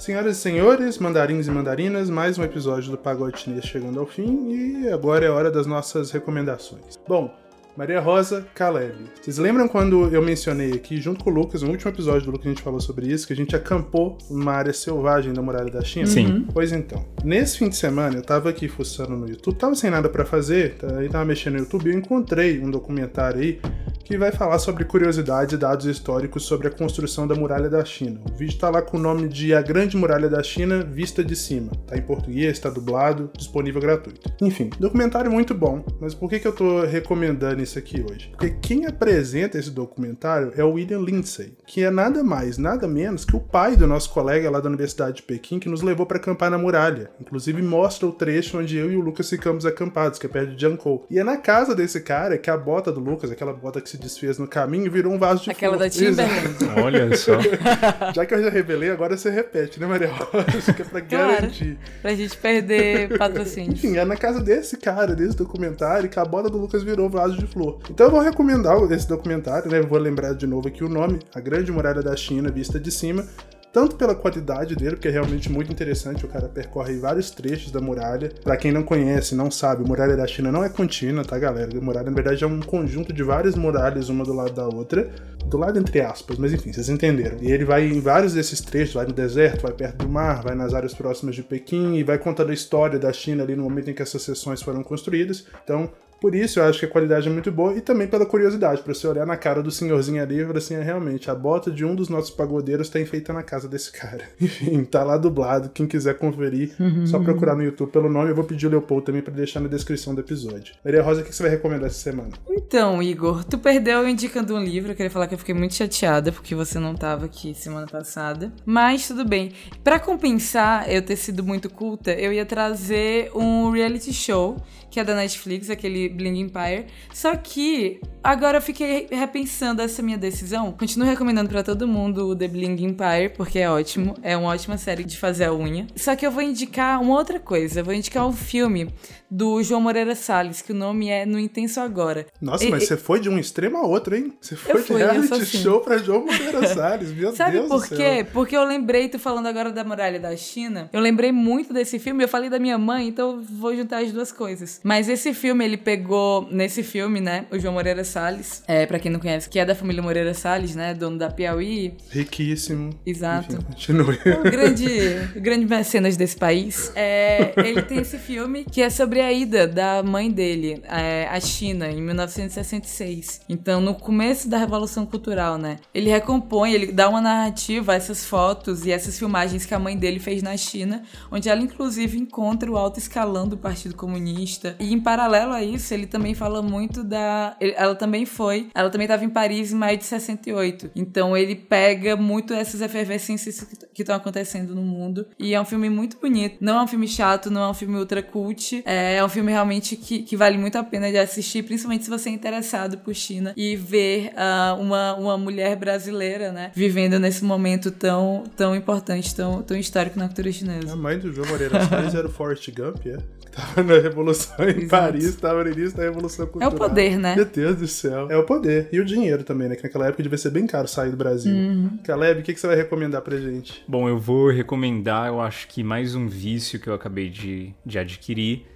Senhoras 0.00 0.38
e 0.38 0.40
senhores, 0.40 0.96
mandarins 0.96 1.46
e 1.46 1.50
mandarinas, 1.50 2.08
mais 2.08 2.38
um 2.38 2.42
episódio 2.42 2.90
do 2.90 2.96
Pagode 2.96 3.38
Chinês 3.38 3.66
chegando 3.66 4.00
ao 4.00 4.06
fim 4.06 4.48
e 4.48 4.88
agora 4.88 5.26
é 5.26 5.28
hora 5.28 5.50
das 5.50 5.66
nossas 5.66 6.10
recomendações. 6.10 6.98
Bom, 7.06 7.30
Maria 7.76 8.00
Rosa 8.00 8.46
Caleb. 8.54 8.94
Vocês 9.20 9.36
lembram 9.36 9.68
quando 9.68 10.08
eu 10.08 10.22
mencionei 10.22 10.72
aqui, 10.72 10.96
junto 10.96 11.22
com 11.22 11.28
o 11.28 11.34
Lucas, 11.34 11.60
no 11.60 11.68
último 11.68 11.90
episódio 11.90 12.22
do 12.22 12.30
Lucas 12.30 12.46
a 12.46 12.48
gente 12.48 12.62
falou 12.62 12.80
sobre 12.80 13.08
isso, 13.08 13.26
que 13.26 13.34
a 13.34 13.36
gente 13.36 13.54
acampou 13.54 14.16
numa 14.30 14.54
área 14.54 14.72
selvagem 14.72 15.34
da 15.34 15.42
muralha 15.42 15.70
da 15.70 15.82
China? 15.82 16.06
Sim. 16.06 16.26
Uhum. 16.26 16.46
Pois 16.50 16.72
então, 16.72 17.04
nesse 17.22 17.58
fim 17.58 17.68
de 17.68 17.76
semana 17.76 18.16
eu 18.16 18.22
tava 18.22 18.48
aqui 18.48 18.68
fuçando 18.68 19.14
no 19.14 19.28
YouTube, 19.28 19.54
tava 19.58 19.74
sem 19.74 19.90
nada 19.90 20.08
para 20.08 20.24
fazer, 20.24 20.76
aí 20.96 21.10
tava 21.10 21.26
mexendo 21.26 21.54
no 21.54 21.58
YouTube 21.60 21.90
e 21.90 21.92
eu 21.92 21.98
encontrei 21.98 22.58
um 22.58 22.70
documentário 22.70 23.42
aí 23.42 23.60
que 24.04 24.18
vai 24.18 24.32
falar 24.32 24.58
sobre 24.58 24.84
curiosidades 24.84 25.54
e 25.54 25.56
dados 25.56 25.86
históricos 25.86 26.44
sobre 26.44 26.68
a 26.68 26.70
construção 26.70 27.26
da 27.26 27.34
Muralha 27.34 27.68
da 27.68 27.84
China. 27.84 28.20
O 28.30 28.36
vídeo 28.36 28.54
está 28.54 28.68
lá 28.68 28.82
com 28.82 28.96
o 28.96 29.00
nome 29.00 29.28
de 29.28 29.54
A 29.54 29.62
Grande 29.62 29.96
Muralha 29.96 30.28
da 30.28 30.42
China 30.42 30.82
Vista 30.82 31.22
de 31.22 31.36
Cima. 31.36 31.70
Tá 31.86 31.96
em 31.96 32.02
português, 32.02 32.52
está 32.52 32.68
dublado, 32.70 33.30
disponível 33.36 33.80
gratuito. 33.80 34.32
Enfim, 34.40 34.70
documentário 34.78 35.30
muito 35.30 35.54
bom, 35.54 35.84
mas 36.00 36.14
por 36.14 36.28
que, 36.28 36.40
que 36.40 36.48
eu 36.48 36.52
tô 36.52 36.84
recomendando 36.84 37.62
isso 37.62 37.78
aqui 37.78 38.04
hoje? 38.08 38.30
Porque 38.30 38.50
quem 38.60 38.86
apresenta 38.86 39.58
esse 39.58 39.70
documentário 39.70 40.52
é 40.56 40.64
o 40.64 40.72
William 40.72 41.00
Lindsay, 41.00 41.56
que 41.66 41.84
é 41.84 41.90
nada 41.90 42.24
mais, 42.24 42.58
nada 42.58 42.88
menos 42.88 43.24
que 43.24 43.36
o 43.36 43.40
pai 43.40 43.76
do 43.76 43.86
nosso 43.86 44.10
colega 44.10 44.50
lá 44.50 44.60
da 44.60 44.68
Universidade 44.68 45.16
de 45.16 45.22
Pequim 45.22 45.58
que 45.58 45.68
nos 45.68 45.82
levou 45.82 46.06
para 46.06 46.16
acampar 46.16 46.50
na 46.50 46.58
muralha. 46.58 47.10
Inclusive 47.20 47.62
mostra 47.62 48.06
o 48.06 48.12
trecho 48.12 48.58
onde 48.58 48.76
eu 48.76 48.90
e 48.90 48.96
o 48.96 49.00
Lucas 49.00 49.28
ficamos 49.28 49.66
acampados, 49.66 50.18
que 50.18 50.26
é 50.26 50.28
perto 50.28 50.54
de 50.54 50.60
Jankou. 50.60 51.06
E 51.10 51.18
é 51.18 51.24
na 51.24 51.36
casa 51.36 51.74
desse 51.74 52.00
cara 52.00 52.38
que 52.38 52.50
a 52.50 52.56
bota 52.56 52.90
do 52.90 53.00
Lucas, 53.00 53.30
aquela 53.30 53.52
bota 53.52 53.80
que 53.80 53.89
se 53.90 53.98
desfez 53.98 54.38
no 54.38 54.46
caminho 54.46 54.86
e 54.86 54.88
virou 54.88 55.12
um 55.12 55.18
vaso 55.18 55.44
de 55.44 55.50
Aquela 55.50 55.76
flor. 55.76 55.88
da 55.88 55.90
Timberland. 55.90 56.80
Olha 56.82 57.16
só. 57.16 57.32
já 58.14 58.24
que 58.24 58.34
eu 58.34 58.42
já 58.42 58.50
revelei, 58.50 58.90
agora 58.90 59.16
você 59.16 59.30
repete, 59.30 59.80
né, 59.80 59.86
Maria 59.86 60.08
Rosa? 60.08 60.72
Que 60.72 60.82
é 60.82 60.84
pra 60.84 61.00
claro, 61.00 61.32
garantir. 61.32 61.78
Pra 62.00 62.14
gente 62.14 62.36
perder 62.36 63.18
patrocínio. 63.18 63.72
Enfim, 63.72 63.96
é 63.96 64.04
na 64.04 64.16
casa 64.16 64.40
desse 64.40 64.76
cara, 64.76 65.14
desse 65.14 65.36
documentário, 65.36 66.08
que 66.08 66.18
a 66.18 66.24
bola 66.24 66.48
do 66.48 66.58
Lucas 66.58 66.82
virou 66.82 67.08
vaso 67.08 67.36
de 67.36 67.46
flor. 67.46 67.78
Então 67.90 68.06
eu 68.06 68.10
vou 68.10 68.20
recomendar 68.20 68.76
esse 68.92 69.08
documentário, 69.08 69.70
né? 69.70 69.80
Vou 69.80 69.98
lembrar 69.98 70.34
de 70.34 70.46
novo 70.46 70.68
aqui 70.68 70.84
o 70.84 70.88
nome, 70.88 71.20
A 71.34 71.40
Grande 71.40 71.72
Muralha 71.72 72.02
da 72.02 72.16
China, 72.16 72.50
vista 72.50 72.78
de 72.78 72.90
cima 72.90 73.26
tanto 73.72 73.96
pela 73.96 74.14
qualidade 74.14 74.74
dele, 74.74 74.96
que 74.96 75.08
é 75.08 75.10
realmente 75.10 75.50
muito 75.50 75.70
interessante, 75.70 76.24
o 76.24 76.28
cara 76.28 76.48
percorre 76.48 76.96
vários 76.98 77.30
trechos 77.30 77.70
da 77.70 77.80
muralha. 77.80 78.32
Para 78.42 78.56
quem 78.56 78.72
não 78.72 78.82
conhece, 78.82 79.34
não 79.34 79.50
sabe, 79.50 79.84
a 79.84 79.86
muralha 79.86 80.16
da 80.16 80.26
China 80.26 80.50
não 80.50 80.64
é 80.64 80.68
contínua, 80.68 81.24
tá, 81.24 81.38
galera? 81.38 81.70
A 81.76 81.80
muralha, 81.80 82.10
na 82.10 82.14
verdade, 82.14 82.42
é 82.42 82.46
um 82.46 82.60
conjunto 82.60 83.12
de 83.12 83.22
várias 83.22 83.54
muralhas, 83.54 84.08
uma 84.08 84.24
do 84.24 84.32
lado 84.32 84.52
da 84.52 84.66
outra, 84.66 85.08
do 85.46 85.56
lado 85.56 85.78
entre 85.78 86.00
aspas, 86.00 86.36
mas 86.38 86.52
enfim, 86.52 86.72
vocês 86.72 86.88
entenderam. 86.88 87.38
E 87.40 87.50
ele 87.50 87.64
vai 87.64 87.86
em 87.86 88.00
vários 88.00 88.34
desses 88.34 88.60
trechos, 88.60 88.94
vai 88.94 89.06
no 89.06 89.12
deserto, 89.12 89.62
vai 89.62 89.72
perto 89.72 89.98
do 89.98 90.08
mar, 90.08 90.42
vai 90.42 90.54
nas 90.54 90.74
áreas 90.74 90.94
próximas 90.94 91.34
de 91.34 91.42
Pequim 91.42 91.94
e 91.94 92.02
vai 92.02 92.18
contando 92.18 92.50
a 92.50 92.54
história 92.54 92.98
da 92.98 93.12
China 93.12 93.42
ali 93.42 93.54
no 93.54 93.62
momento 93.62 93.90
em 93.90 93.94
que 93.94 94.02
essas 94.02 94.22
seções 94.22 94.62
foram 94.62 94.82
construídas. 94.82 95.46
Então, 95.62 95.90
por 96.20 96.34
isso 96.34 96.60
eu 96.60 96.64
acho 96.64 96.78
que 96.78 96.84
a 96.84 96.88
qualidade 96.88 97.28
é 97.28 97.30
muito 97.30 97.50
boa 97.50 97.74
e 97.74 97.80
também 97.80 98.06
pela 98.06 98.26
curiosidade, 98.26 98.82
para 98.82 98.92
você 98.92 99.06
olhar 99.06 99.26
na 99.26 99.36
cara 99.36 99.62
do 99.62 99.70
senhorzinho 99.70 100.22
ali 100.22 100.40
e 100.40 100.44
falar 100.44 100.58
assim, 100.58 100.74
é, 100.74 100.82
realmente, 100.82 101.30
a 101.30 101.34
bota 101.34 101.70
de 101.70 101.84
um 101.84 101.94
dos 101.94 102.08
nossos 102.08 102.30
pagodeiros 102.30 102.86
está 102.86 103.00
enfeita 103.00 103.32
na 103.32 103.42
casa 103.42 103.68
desse 103.68 103.90
cara. 103.90 104.24
Enfim, 104.40 104.84
tá 104.84 105.02
lá 105.02 105.16
dublado, 105.16 105.70
quem 105.70 105.86
quiser 105.86 106.18
conferir, 106.18 106.74
uhum. 106.78 107.06
só 107.06 107.18
procurar 107.18 107.56
no 107.56 107.62
YouTube 107.62 107.90
pelo 107.90 108.08
nome, 108.08 108.30
eu 108.30 108.34
vou 108.34 108.44
pedir 108.44 108.66
o 108.66 108.70
Leopoldo 108.70 109.06
também 109.06 109.22
para 109.22 109.32
deixar 109.32 109.60
na 109.60 109.68
descrição 109.68 110.14
do 110.14 110.20
episódio. 110.20 110.74
Maria 110.84 111.02
Rosa, 111.02 111.22
o 111.22 111.24
que 111.24 111.34
você 111.34 111.42
vai 111.42 111.50
recomendar 111.50 111.86
essa 111.86 112.00
semana? 112.00 112.30
Então, 112.48 113.02
Igor, 113.02 113.44
tu 113.44 113.58
perdeu 113.58 114.08
indicando 114.08 114.54
um 114.54 114.62
livro, 114.62 114.92
eu 114.92 114.96
queria 114.96 115.10
falar 115.10 115.26
que 115.26 115.34
eu 115.34 115.38
fiquei 115.38 115.54
muito 115.54 115.74
chateada 115.74 116.30
porque 116.30 116.54
você 116.54 116.78
não 116.78 116.94
tava 116.94 117.26
aqui 117.26 117.54
semana 117.54 117.86
passada, 117.86 118.52
mas 118.66 119.08
tudo 119.08 119.24
bem. 119.24 119.52
Para 119.82 119.98
compensar 119.98 120.90
eu 120.90 121.02
ter 121.02 121.16
sido 121.16 121.42
muito 121.42 121.70
culta, 121.70 122.12
eu 122.12 122.32
ia 122.32 122.44
trazer 122.44 123.30
um 123.34 123.70
reality 123.70 124.12
show 124.12 124.56
que 124.90 124.98
é 124.98 125.04
da 125.04 125.14
Netflix, 125.14 125.70
aquele 125.70 126.08
Bling 126.10 126.40
Empire. 126.40 126.86
Só 127.12 127.36
que 127.36 128.00
agora 128.22 128.58
eu 128.58 128.62
fiquei 128.62 129.06
repensando 129.10 129.82
essa 129.82 130.02
minha 130.02 130.18
decisão. 130.18 130.72
Continuo 130.72 131.08
recomendando 131.08 131.48
para 131.48 131.62
todo 131.62 131.86
mundo 131.86 132.28
o 132.28 132.36
The 132.36 132.48
Bling 132.48 132.84
Empire, 132.84 133.30
porque 133.36 133.58
é 133.58 133.70
ótimo. 133.70 134.14
É 134.22 134.36
uma 134.36 134.50
ótima 134.50 134.76
série 134.76 135.04
de 135.04 135.16
fazer 135.16 135.44
a 135.44 135.54
unha. 135.54 135.86
Só 135.96 136.14
que 136.16 136.26
eu 136.26 136.30
vou 136.30 136.42
indicar 136.42 137.00
uma 137.00 137.14
outra 137.14 137.38
coisa. 137.38 137.80
Eu 137.80 137.84
vou 137.84 137.94
indicar 137.94 138.26
um 138.26 138.32
filme 138.32 138.92
do 139.30 139.62
João 139.62 139.80
Moreira 139.80 140.14
Salles, 140.14 140.60
que 140.60 140.72
o 140.72 140.74
nome 140.74 141.08
é 141.08 141.24
No 141.24 141.38
Intenso 141.38 141.80
Agora. 141.80 142.26
Nossa, 142.40 142.64
e, 142.64 142.70
mas 142.70 142.86
você 142.86 142.96
foi 142.96 143.20
de 143.20 143.28
um 143.28 143.38
extremo 143.38 143.76
a 143.76 143.86
outro, 143.86 144.16
hein? 144.16 144.32
Você 144.40 144.56
foi 144.56 144.82
fui, 144.82 144.96
de 144.96 145.04
reality 145.04 145.34
assim. 145.34 145.58
show 145.58 145.80
pra 145.80 145.98
João 145.98 146.26
Moreira 146.26 146.66
Salles, 146.66 147.12
meu 147.12 147.32
Sabe 147.36 147.52
Deus 147.52 147.68
por 147.68 147.88
quê? 147.88 148.26
Porque 148.32 148.56
eu 148.56 148.64
lembrei, 148.64 149.08
tu 149.08 149.18
falando 149.18 149.46
agora 149.46 149.70
da 149.70 149.84
Muralha 149.84 150.18
da 150.18 150.36
China, 150.36 150.90
eu 150.92 151.00
lembrei 151.00 151.30
muito 151.30 151.72
desse 151.72 151.98
filme, 151.98 152.24
eu 152.24 152.28
falei 152.28 152.50
da 152.50 152.58
minha 152.58 152.78
mãe, 152.78 153.08
então 153.08 153.36
eu 153.36 153.42
vou 153.42 153.74
juntar 153.74 153.98
as 154.02 154.10
duas 154.10 154.32
coisas. 154.32 154.80
Mas 154.82 155.08
esse 155.08 155.32
filme, 155.32 155.64
ele 155.64 155.76
pegou, 155.76 156.48
nesse 156.50 156.82
filme, 156.82 157.20
né, 157.20 157.46
o 157.50 157.58
João 157.58 157.74
Moreira 157.74 158.02
Salles, 158.04 158.62
é, 158.66 158.86
pra 158.86 158.98
quem 158.98 159.10
não 159.10 159.20
conhece, 159.20 159.48
que 159.48 159.58
é 159.58 159.64
da 159.64 159.74
família 159.74 160.02
Moreira 160.02 160.34
Salles, 160.34 160.74
né, 160.74 160.94
dono 160.94 161.18
da 161.18 161.30
Piauí. 161.30 161.94
Riquíssimo. 162.10 162.90
Exato. 163.06 163.54
Enfim, 163.54 163.64
continue. 163.64 164.18
Um 164.38 164.42
grande, 164.42 164.88
grande 165.36 165.66
mecenas 165.66 166.16
desse 166.16 166.36
país. 166.36 166.90
É, 166.94 167.52
ele 167.56 167.82
tem 167.82 167.98
esse 167.98 168.18
filme 168.18 168.64
que 168.64 168.82
é 168.82 168.90
sobre 168.90 169.19
sobre 169.20 169.22
a 169.22 169.32
ida 169.32 169.66
da 169.66 170.02
mãe 170.02 170.30
dele 170.30 170.82
é, 170.84 171.28
à 171.30 171.38
China 171.40 171.90
em 171.90 172.00
1966. 172.00 173.42
Então, 173.48 173.80
no 173.80 173.94
começo 173.94 174.48
da 174.48 174.56
Revolução 174.56 175.04
Cultural, 175.04 175.58
né? 175.58 175.78
Ele 175.92 176.08
recompõe, 176.08 176.72
ele 176.72 176.92
dá 176.92 177.08
uma 177.08 177.20
narrativa 177.20 177.92
a 177.92 177.94
essas 177.96 178.24
fotos 178.24 178.86
e 178.86 178.90
essas 178.90 179.18
filmagens 179.18 179.66
que 179.66 179.74
a 179.74 179.78
mãe 179.78 179.96
dele 179.96 180.18
fez 180.18 180.42
na 180.42 180.56
China, 180.56 181.02
onde 181.30 181.48
ela 181.48 181.60
inclusive 181.60 182.18
encontra 182.18 182.70
o 182.70 182.76
alto 182.76 182.98
escalão 182.98 183.46
do 183.46 183.58
Partido 183.58 183.94
Comunista. 183.94 184.76
E 184.80 184.92
em 184.92 185.00
paralelo 185.00 185.52
a 185.52 185.62
isso, 185.62 185.92
ele 185.92 186.06
também 186.06 186.34
fala 186.34 186.62
muito 186.62 187.04
da. 187.04 187.56
Ela 187.60 187.94
também 187.94 188.24
foi. 188.24 188.68
Ela 188.74 188.88
também 188.88 189.04
estava 189.04 189.24
em 189.24 189.30
Paris 189.30 189.72
em 189.72 189.76
maio 189.76 189.98
de 189.98 190.04
68. 190.04 190.92
Então 190.96 191.36
ele 191.36 191.54
pega 191.54 192.16
muito 192.16 192.54
essas 192.54 192.80
efervescências 192.80 193.66
que 193.92 194.02
estão 194.02 194.14
acontecendo 194.14 194.74
no 194.74 194.82
mundo. 194.82 195.26
E 195.38 195.54
é 195.54 195.60
um 195.60 195.64
filme 195.64 195.90
muito 195.90 196.16
bonito. 196.18 196.56
Não 196.60 196.78
é 196.78 196.82
um 196.82 196.86
filme 196.86 197.08
chato, 197.08 197.50
não 197.50 197.62
é 197.62 197.68
um 197.68 197.74
filme 197.74 197.96
ultra 197.96 198.22
cult. 198.22 198.82
É, 198.86 199.09
é 199.16 199.24
um 199.24 199.28
filme 199.28 199.52
realmente 199.52 199.96
que, 199.96 200.22
que 200.22 200.36
vale 200.36 200.58
muito 200.58 200.76
a 200.76 200.84
pena 200.84 201.10
de 201.10 201.18
assistir, 201.18 201.62
principalmente 201.62 202.04
se 202.04 202.10
você 202.10 202.28
é 202.28 202.32
interessado 202.32 202.98
por 202.98 203.14
China 203.14 203.52
e 203.56 203.76
ver 203.76 204.32
uh, 204.34 204.80
uma, 204.80 205.14
uma 205.14 205.38
mulher 205.38 205.76
brasileira, 205.76 206.52
né? 206.52 206.70
Vivendo 206.74 207.18
nesse 207.18 207.44
momento 207.44 207.90
tão, 207.90 208.44
tão 208.56 208.74
importante, 208.74 209.34
tão, 209.34 209.62
tão 209.62 209.76
histórico 209.76 210.18
na 210.18 210.26
cultura 210.26 210.52
chinesa. 210.52 210.92
A 210.92 210.96
mãe 210.96 211.18
do 211.18 211.32
João 211.32 211.48
Moreira 211.48 211.84
Salles 211.86 212.14
era 212.14 212.26
o 212.26 212.30
Forrest 212.30 212.70
Gump, 212.70 213.06
é? 213.06 213.18
Tava 213.50 213.82
na 213.82 213.98
Revolução 213.98 214.64
em 214.64 214.82
Exato. 214.82 214.88
Paris, 214.88 215.34
tava 215.36 215.64
no 215.64 215.70
início 215.70 215.96
da 215.96 216.04
Revolução 216.04 216.46
Cultural. 216.46 216.70
É 216.70 216.74
o 216.74 216.78
poder, 216.78 217.18
né? 217.18 217.34
Meu 217.34 217.44
Deus 217.44 217.76
do 217.76 217.88
céu. 217.88 218.30
É 218.30 218.36
o 218.36 218.44
poder. 218.44 218.88
E 218.92 219.00
o 219.00 219.04
dinheiro 219.04 219.42
também, 219.42 219.68
né? 219.68 219.76
Que 219.76 219.82
naquela 219.82 220.06
época 220.06 220.22
devia 220.22 220.38
ser 220.38 220.50
bem 220.50 220.66
caro 220.66 220.86
sair 220.86 221.10
do 221.10 221.16
Brasil. 221.16 221.52
Uhum. 221.52 221.98
Caleb, 222.04 222.40
o 222.40 222.42
que, 222.44 222.54
que 222.54 222.60
você 222.60 222.66
vai 222.68 222.76
recomendar 222.76 223.22
pra 223.22 223.36
gente? 223.36 223.82
Bom, 223.88 224.08
eu 224.08 224.18
vou 224.18 224.50
recomendar, 224.50 225.26
eu 225.26 225.40
acho 225.40 225.66
que 225.68 225.82
mais 225.82 226.14
um 226.14 226.28
vício 226.28 226.78
que 226.78 226.88
eu 226.88 226.94
acabei 226.94 227.28
de, 227.28 227.74
de 227.84 227.98
adquirir 227.98 228.66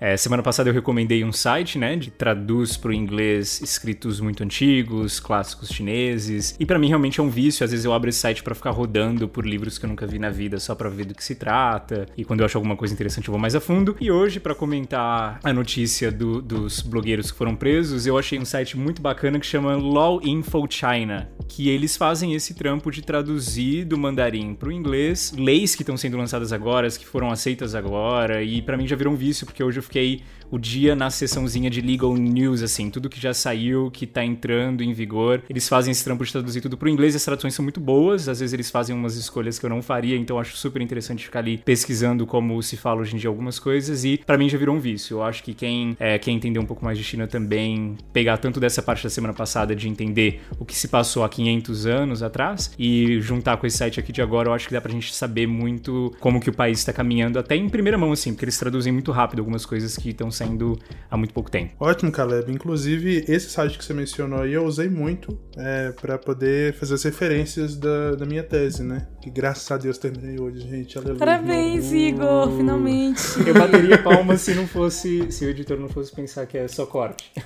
é, 0.00 0.16
semana 0.16 0.42
passada 0.42 0.70
eu 0.70 0.74
recomendei 0.74 1.22
um 1.22 1.32
site, 1.32 1.78
né, 1.78 1.94
de 1.94 2.10
traduz 2.10 2.76
para 2.76 2.90
o 2.90 2.94
inglês 2.94 3.60
escritos 3.60 4.18
muito 4.18 4.42
antigos, 4.42 5.20
clássicos 5.20 5.68
chineses. 5.68 6.56
E 6.58 6.64
para 6.64 6.78
mim 6.78 6.88
realmente 6.88 7.20
é 7.20 7.22
um 7.22 7.28
vício. 7.28 7.62
Às 7.62 7.70
vezes 7.70 7.84
eu 7.84 7.92
abro 7.92 8.08
esse 8.08 8.18
site 8.18 8.42
para 8.42 8.54
ficar 8.54 8.70
rodando 8.70 9.28
por 9.28 9.46
livros 9.46 9.76
que 9.76 9.84
eu 9.84 9.88
nunca 9.90 10.06
vi 10.06 10.18
na 10.18 10.30
vida, 10.30 10.58
só 10.58 10.74
para 10.74 10.88
ver 10.88 11.04
do 11.04 11.14
que 11.14 11.22
se 11.22 11.34
trata. 11.34 12.06
E 12.16 12.24
quando 12.24 12.40
eu 12.40 12.46
acho 12.46 12.56
alguma 12.56 12.76
coisa 12.76 12.94
interessante 12.94 13.28
eu 13.28 13.32
vou 13.32 13.40
mais 13.40 13.54
a 13.54 13.60
fundo. 13.60 13.94
E 14.00 14.10
hoje 14.10 14.40
para 14.40 14.54
comentar 14.54 15.38
a 15.44 15.52
notícia 15.52 16.10
do, 16.10 16.40
dos 16.40 16.80
blogueiros 16.80 17.30
que 17.30 17.36
foram 17.36 17.54
presos, 17.54 18.06
eu 18.06 18.16
achei 18.16 18.38
um 18.38 18.44
site 18.44 18.78
muito 18.78 19.02
bacana 19.02 19.38
que 19.38 19.46
chama 19.46 19.76
Law 19.76 20.20
Info 20.22 20.66
China, 20.70 21.30
que 21.46 21.68
eles 21.68 21.96
fazem 21.96 22.34
esse 22.34 22.54
trampo 22.54 22.90
de 22.90 23.02
traduzir 23.02 23.84
do 23.84 23.98
mandarim 23.98 24.54
para 24.54 24.70
o 24.70 24.72
inglês 24.72 25.34
leis 25.36 25.74
que 25.74 25.82
estão 25.82 25.96
sendo 25.96 26.16
lançadas 26.16 26.52
agora, 26.52 26.86
as 26.86 26.96
que 26.96 27.06
foram 27.06 27.30
aceitas 27.30 27.74
agora. 27.74 28.42
E 28.42 28.62
para 28.62 28.78
mim 28.78 28.86
já 28.86 28.96
virou 28.96 29.12
um 29.12 29.16
vício 29.16 29.44
porque 29.44 29.62
hoje 29.62 29.78
eu 29.78 29.82
fiquei 29.90 30.22
o 30.50 30.58
dia 30.58 30.96
na 30.96 31.10
sessãozinha 31.10 31.70
de 31.70 31.80
legal 31.80 32.14
news, 32.14 32.62
assim, 32.62 32.90
tudo 32.90 33.08
que 33.08 33.20
já 33.20 33.32
saiu, 33.32 33.90
que 33.90 34.06
tá 34.06 34.24
entrando 34.24 34.82
em 34.82 34.92
vigor. 34.92 35.42
Eles 35.48 35.68
fazem 35.68 35.92
esse 35.92 36.04
trampo 36.04 36.24
de 36.24 36.32
traduzir 36.32 36.60
tudo 36.60 36.76
pro 36.76 36.88
inglês, 36.88 37.14
as 37.14 37.24
traduções 37.24 37.54
são 37.54 37.62
muito 37.62 37.80
boas, 37.80 38.28
às 38.28 38.40
vezes 38.40 38.52
eles 38.52 38.70
fazem 38.70 38.94
umas 38.94 39.16
escolhas 39.16 39.58
que 39.58 39.66
eu 39.66 39.70
não 39.70 39.82
faria, 39.82 40.16
então 40.16 40.38
acho 40.38 40.56
super 40.56 40.82
interessante 40.82 41.24
ficar 41.24 41.40
ali 41.40 41.58
pesquisando 41.58 42.26
como 42.26 42.62
se 42.62 42.76
fala 42.76 43.00
hoje 43.00 43.14
em 43.14 43.18
dia 43.18 43.28
algumas 43.28 43.58
coisas 43.58 44.04
e 44.04 44.18
para 44.18 44.36
mim 44.36 44.48
já 44.48 44.58
virou 44.58 44.76
um 44.76 44.80
vício. 44.80 45.18
Eu 45.18 45.22
acho 45.22 45.42
que 45.42 45.54
quem 45.54 45.96
é, 45.98 46.18
quer 46.18 46.30
entender 46.30 46.58
um 46.58 46.66
pouco 46.66 46.84
mais 46.84 46.98
de 46.98 47.04
China 47.04 47.26
também, 47.26 47.96
pegar 48.12 48.38
tanto 48.38 48.58
dessa 48.58 48.82
parte 48.82 49.04
da 49.04 49.10
semana 49.10 49.34
passada 49.34 49.74
de 49.74 49.88
entender 49.88 50.42
o 50.58 50.64
que 50.64 50.76
se 50.76 50.88
passou 50.88 51.24
há 51.24 51.28
500 51.28 51.86
anos 51.86 52.22
atrás 52.22 52.72
e 52.78 53.20
juntar 53.20 53.56
com 53.56 53.66
esse 53.66 53.78
site 53.78 54.00
aqui 54.00 54.12
de 54.12 54.22
agora, 54.22 54.48
eu 54.48 54.52
acho 54.52 54.66
que 54.66 54.74
dá 54.74 54.80
pra 54.80 54.90
gente 54.90 55.14
saber 55.14 55.46
muito 55.46 56.14
como 56.20 56.40
que 56.40 56.50
o 56.50 56.52
país 56.52 56.78
está 56.78 56.92
caminhando, 56.92 57.38
até 57.38 57.56
em 57.56 57.68
primeira 57.68 57.96
mão, 57.96 58.12
assim, 58.12 58.32
porque 58.32 58.44
eles 58.44 58.58
traduzem 58.58 58.92
muito 58.92 59.12
rápido 59.12 59.40
algumas 59.40 59.64
coisas 59.64 59.96
que 59.96 60.10
estão 60.10 60.30
saindo 60.40 60.78
há 61.10 61.16
muito 61.16 61.34
pouco 61.34 61.50
tempo. 61.50 61.74
Ótimo, 61.78 62.10
Caleb. 62.10 62.50
Inclusive, 62.50 63.24
esse 63.28 63.50
site 63.50 63.76
que 63.78 63.84
você 63.84 63.92
mencionou 63.92 64.40
aí 64.40 64.54
eu 64.54 64.64
usei 64.64 64.88
muito 64.88 65.38
é, 65.56 65.92
para 65.92 66.16
poder 66.18 66.72
fazer 66.74 66.94
as 66.94 67.02
referências 67.02 67.76
da, 67.76 68.14
da 68.16 68.24
minha 68.24 68.42
tese, 68.42 68.82
né? 68.82 69.06
Que 69.20 69.30
graças 69.30 69.70
a 69.70 69.76
Deus 69.76 69.98
terminei 69.98 70.40
hoje, 70.40 70.60
gente. 70.60 70.96
Aleluia. 70.96 71.18
Parabéns, 71.18 71.92
Igor, 71.92 72.50
finalmente. 72.56 73.20
Eu 73.46 73.54
bateria 73.54 74.02
palmas 74.02 74.40
se 74.40 74.54
não 74.54 74.66
fosse, 74.66 75.30
se 75.30 75.44
o 75.44 75.50
editor 75.50 75.78
não 75.78 75.88
fosse 75.88 76.14
pensar 76.14 76.46
que 76.46 76.56
é 76.56 76.66
só 76.66 76.86
corte. 76.86 77.30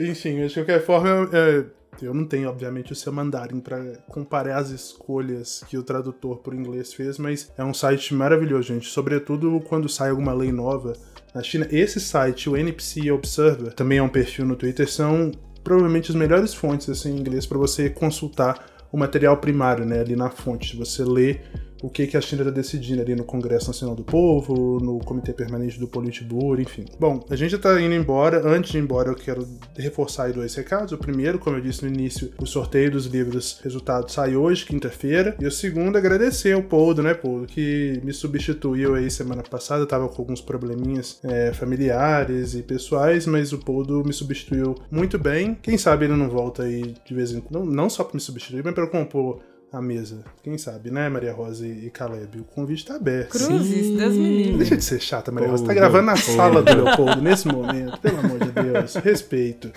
Enfim, 0.00 0.46
de 0.46 0.54
qualquer 0.54 0.82
forma, 0.84 1.28
é, 1.32 1.64
eu 2.02 2.14
não 2.14 2.24
tenho, 2.24 2.48
obviamente, 2.48 2.92
o 2.92 2.96
seu 2.96 3.12
mandarim 3.12 3.60
para 3.60 3.96
comparar 4.08 4.58
as 4.58 4.70
escolhas 4.70 5.64
que 5.68 5.76
o 5.76 5.82
tradutor 5.82 6.38
por 6.38 6.54
inglês 6.54 6.92
fez, 6.92 7.18
mas 7.18 7.50
é 7.56 7.64
um 7.64 7.74
site 7.74 8.14
maravilhoso, 8.14 8.68
gente. 8.68 8.88
Sobretudo 8.88 9.60
quando 9.68 9.88
sai 9.88 10.10
alguma 10.10 10.32
lei 10.32 10.52
nova 10.52 10.92
na 11.34 11.42
China. 11.42 11.66
Esse 11.70 12.00
site, 12.00 12.48
o 12.48 12.56
NPC 12.56 13.10
Observer, 13.10 13.72
também 13.72 13.98
é 13.98 14.02
um 14.02 14.08
perfil 14.08 14.44
no 14.44 14.56
Twitter, 14.56 14.90
são 14.90 15.30
provavelmente 15.62 16.10
as 16.10 16.16
melhores 16.16 16.54
fontes 16.54 16.88
assim, 16.88 17.10
em 17.10 17.20
inglês 17.20 17.46
para 17.46 17.58
você 17.58 17.90
consultar 17.90 18.66
o 18.92 18.96
material 18.96 19.36
primário, 19.36 19.84
né, 19.84 20.00
ali 20.00 20.16
na 20.16 20.30
fonte. 20.30 20.76
Você 20.76 21.04
lê 21.04 21.40
o 21.82 21.88
que, 21.88 22.06
que 22.06 22.16
a 22.16 22.20
China 22.20 22.42
está 22.42 22.52
decidindo 22.52 23.00
ali 23.00 23.14
no 23.14 23.24
Congresso 23.24 23.68
Nacional 23.68 23.96
do 23.96 24.04
Povo, 24.04 24.78
no 24.80 24.98
Comitê 25.00 25.32
Permanente 25.32 25.78
do 25.78 25.88
Politburo, 25.88 26.60
enfim. 26.60 26.84
Bom, 26.98 27.24
a 27.30 27.36
gente 27.36 27.54
está 27.54 27.80
indo 27.80 27.94
embora. 27.94 28.46
Antes 28.46 28.72
de 28.72 28.78
ir 28.78 28.82
embora, 28.82 29.10
eu 29.10 29.14
quero 29.14 29.46
reforçar 29.76 30.32
dois 30.32 30.54
recados. 30.54 30.92
O 30.92 30.98
primeiro, 30.98 31.38
como 31.38 31.56
eu 31.56 31.60
disse 31.60 31.84
no 31.84 31.92
início, 31.92 32.32
o 32.38 32.46
sorteio 32.46 32.90
dos 32.90 33.06
livros 33.06 33.60
resultado 33.62 34.10
sai 34.10 34.36
hoje, 34.36 34.64
quinta-feira. 34.64 35.36
E 35.40 35.46
o 35.46 35.50
segundo, 35.50 35.96
agradecer 35.96 36.52
ao 36.52 36.62
Poldo, 36.62 37.02
né, 37.02 37.14
Poldo, 37.14 37.46
que 37.46 38.00
me 38.04 38.12
substituiu 38.12 38.94
aí 38.94 39.10
semana 39.10 39.42
passada. 39.42 39.82
Eu 39.82 39.86
tava 39.86 40.08
com 40.08 40.22
alguns 40.22 40.40
probleminhas 40.40 41.18
é, 41.24 41.52
familiares 41.52 42.54
e 42.54 42.62
pessoais, 42.62 43.26
mas 43.26 43.52
o 43.52 43.58
Poldo 43.58 44.04
me 44.04 44.12
substituiu 44.12 44.74
muito 44.90 45.18
bem. 45.18 45.56
Quem 45.62 45.78
sabe 45.78 46.04
ele 46.04 46.16
não 46.16 46.28
volta 46.28 46.64
aí 46.64 46.94
de 47.04 47.14
vez 47.14 47.32
em 47.32 47.40
quando. 47.40 47.64
Não, 47.64 47.66
não 47.66 47.90
só 47.90 48.04
para 48.04 48.14
me 48.14 48.20
substituir, 48.20 48.62
mas 48.64 48.74
para 48.74 48.86
compor 48.86 49.40
a 49.72 49.80
mesa. 49.80 50.24
Quem 50.42 50.58
sabe, 50.58 50.90
né, 50.90 51.08
Maria 51.08 51.32
Rosa 51.32 51.66
e 51.66 51.90
Caleb? 51.90 52.40
O 52.40 52.44
convite 52.44 52.84
tá 52.84 52.96
aberto. 52.96 53.30
Cruzes, 53.30 53.96
Deus 53.96 54.14
me 54.14 54.42
livre. 54.42 54.58
Deixa 54.58 54.76
de 54.76 54.84
ser 54.84 55.00
chata, 55.00 55.30
Maria 55.30 55.48
Rosa. 55.48 55.62
Você 55.62 55.68
tá 55.68 55.74
gravando 55.74 56.06
na 56.06 56.16
sala 56.16 56.62
do 56.62 56.74
Leopoldo 56.74 57.22
nesse 57.22 57.46
momento. 57.46 57.98
Pelo 58.00 58.18
amor 58.18 58.38
de 58.38 58.50
Deus. 58.50 58.94
Respeito. 58.96 59.70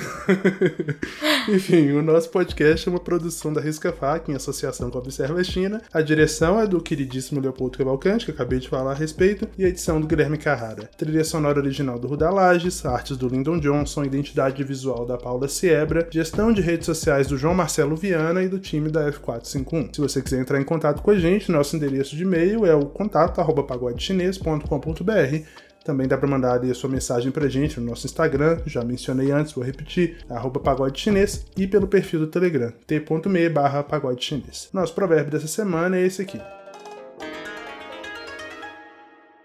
Enfim, 1.48 1.92
o 1.92 2.02
nosso 2.02 2.30
podcast 2.30 2.88
é 2.88 2.92
uma 2.92 3.00
produção 3.00 3.54
da 3.54 3.62
Risca 3.62 3.92
Fac 3.92 4.30
em 4.30 4.36
associação 4.36 4.90
com 4.90 4.98
a 4.98 5.02
Observa 5.02 5.44
China. 5.44 5.82
A 5.94 6.02
direção 6.02 6.60
é 6.60 6.66
do 6.66 6.82
queridíssimo 6.82 7.40
Leopoldo 7.40 7.78
Cavalcante, 7.78 8.26
que 8.26 8.32
eu 8.32 8.36
acabei 8.36 8.60
de 8.60 8.70
falar 8.70 8.92
a 8.92 8.96
respeito, 8.96 9.48
e 9.58 9.66
a 9.66 9.68
edição 9.68 10.02
do 10.02 10.08
Guilherme 10.08 10.38
Carrara. 10.38 10.90
Trilha 10.98 11.24
sonora 11.24 11.60
original 11.60 12.00
do 12.00 12.08
Ruda 12.08 12.30
Lages, 12.30 12.86
artes 12.86 13.16
do 13.18 13.28
Lyndon 13.28 13.60
Johnson, 13.60 14.04
identidade 14.04 14.64
visual 14.64 15.06
da 15.06 15.18
Paula 15.18 15.48
Siebra, 15.48 16.08
gestão 16.10 16.52
de 16.52 16.62
redes 16.62 16.86
sociais 16.86 17.28
do 17.28 17.38
João 17.38 17.54
Marcelo 17.54 17.96
Viana 17.96 18.42
e 18.42 18.48
do 18.48 18.60
time 18.60 18.90
da 18.90 19.12
F451. 19.12 19.83
Se 19.92 20.00
você 20.00 20.22
quiser 20.22 20.40
entrar 20.40 20.62
em 20.62 20.64
contato 20.64 21.02
com 21.02 21.12
a 21.12 21.18
gente, 21.18 21.52
nosso 21.52 21.76
endereço 21.76 22.16
de 22.16 22.24
e-mail 22.24 22.66
é 22.66 22.74
o 22.76 22.86
contato@pagodechinês.com.br. 22.86 25.48
Também 25.84 26.08
dá 26.08 26.18
para 26.18 26.30
mandar 26.30 26.54
ali 26.54 26.72
a 26.72 26.76
sua 26.76 26.90
mensagem 26.90 27.32
pra 27.32 27.50
gente 27.50 27.80
no 27.80 27.88
nosso 27.88 28.06
Instagram, 28.06 28.60
já 28.66 28.84
mencionei 28.84 29.32
antes, 29.32 29.54
vou 29.54 29.64
repetir, 29.64 30.18
arroba 30.30 30.60
pagode 30.60 31.00
chinês, 31.00 31.46
e 31.58 31.68
pelo 31.68 31.88
perfil 31.88 32.20
do 32.22 32.28
Telegram, 32.28 32.72
t.me 32.88 33.50
barra 33.50 33.84
pagode 33.84 34.24
chinês. 34.24 34.70
Nosso 34.72 34.96
provérbio 34.96 35.32
dessa 35.32 35.48
semana 35.48 35.98
é 35.98 36.06
esse 36.06 36.22
aqui. 36.22 36.40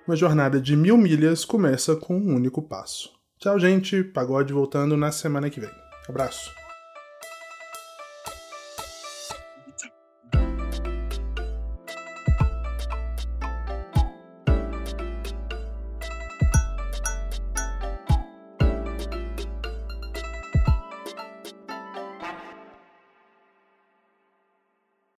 Uma 0.06 0.16
jornada 0.16 0.60
de 0.60 0.76
mil 0.76 0.96
milhas 0.96 1.44
começa 1.44 1.96
com 1.96 2.16
um 2.16 2.34
único 2.34 2.62
passo. 2.62 3.10
Tchau, 3.38 3.58
gente. 3.58 4.02
Pagode 4.02 4.52
voltando 4.52 4.96
na 4.96 5.12
semana 5.12 5.50
que 5.50 5.60
vem. 5.60 5.70
Abraço. 6.08 6.57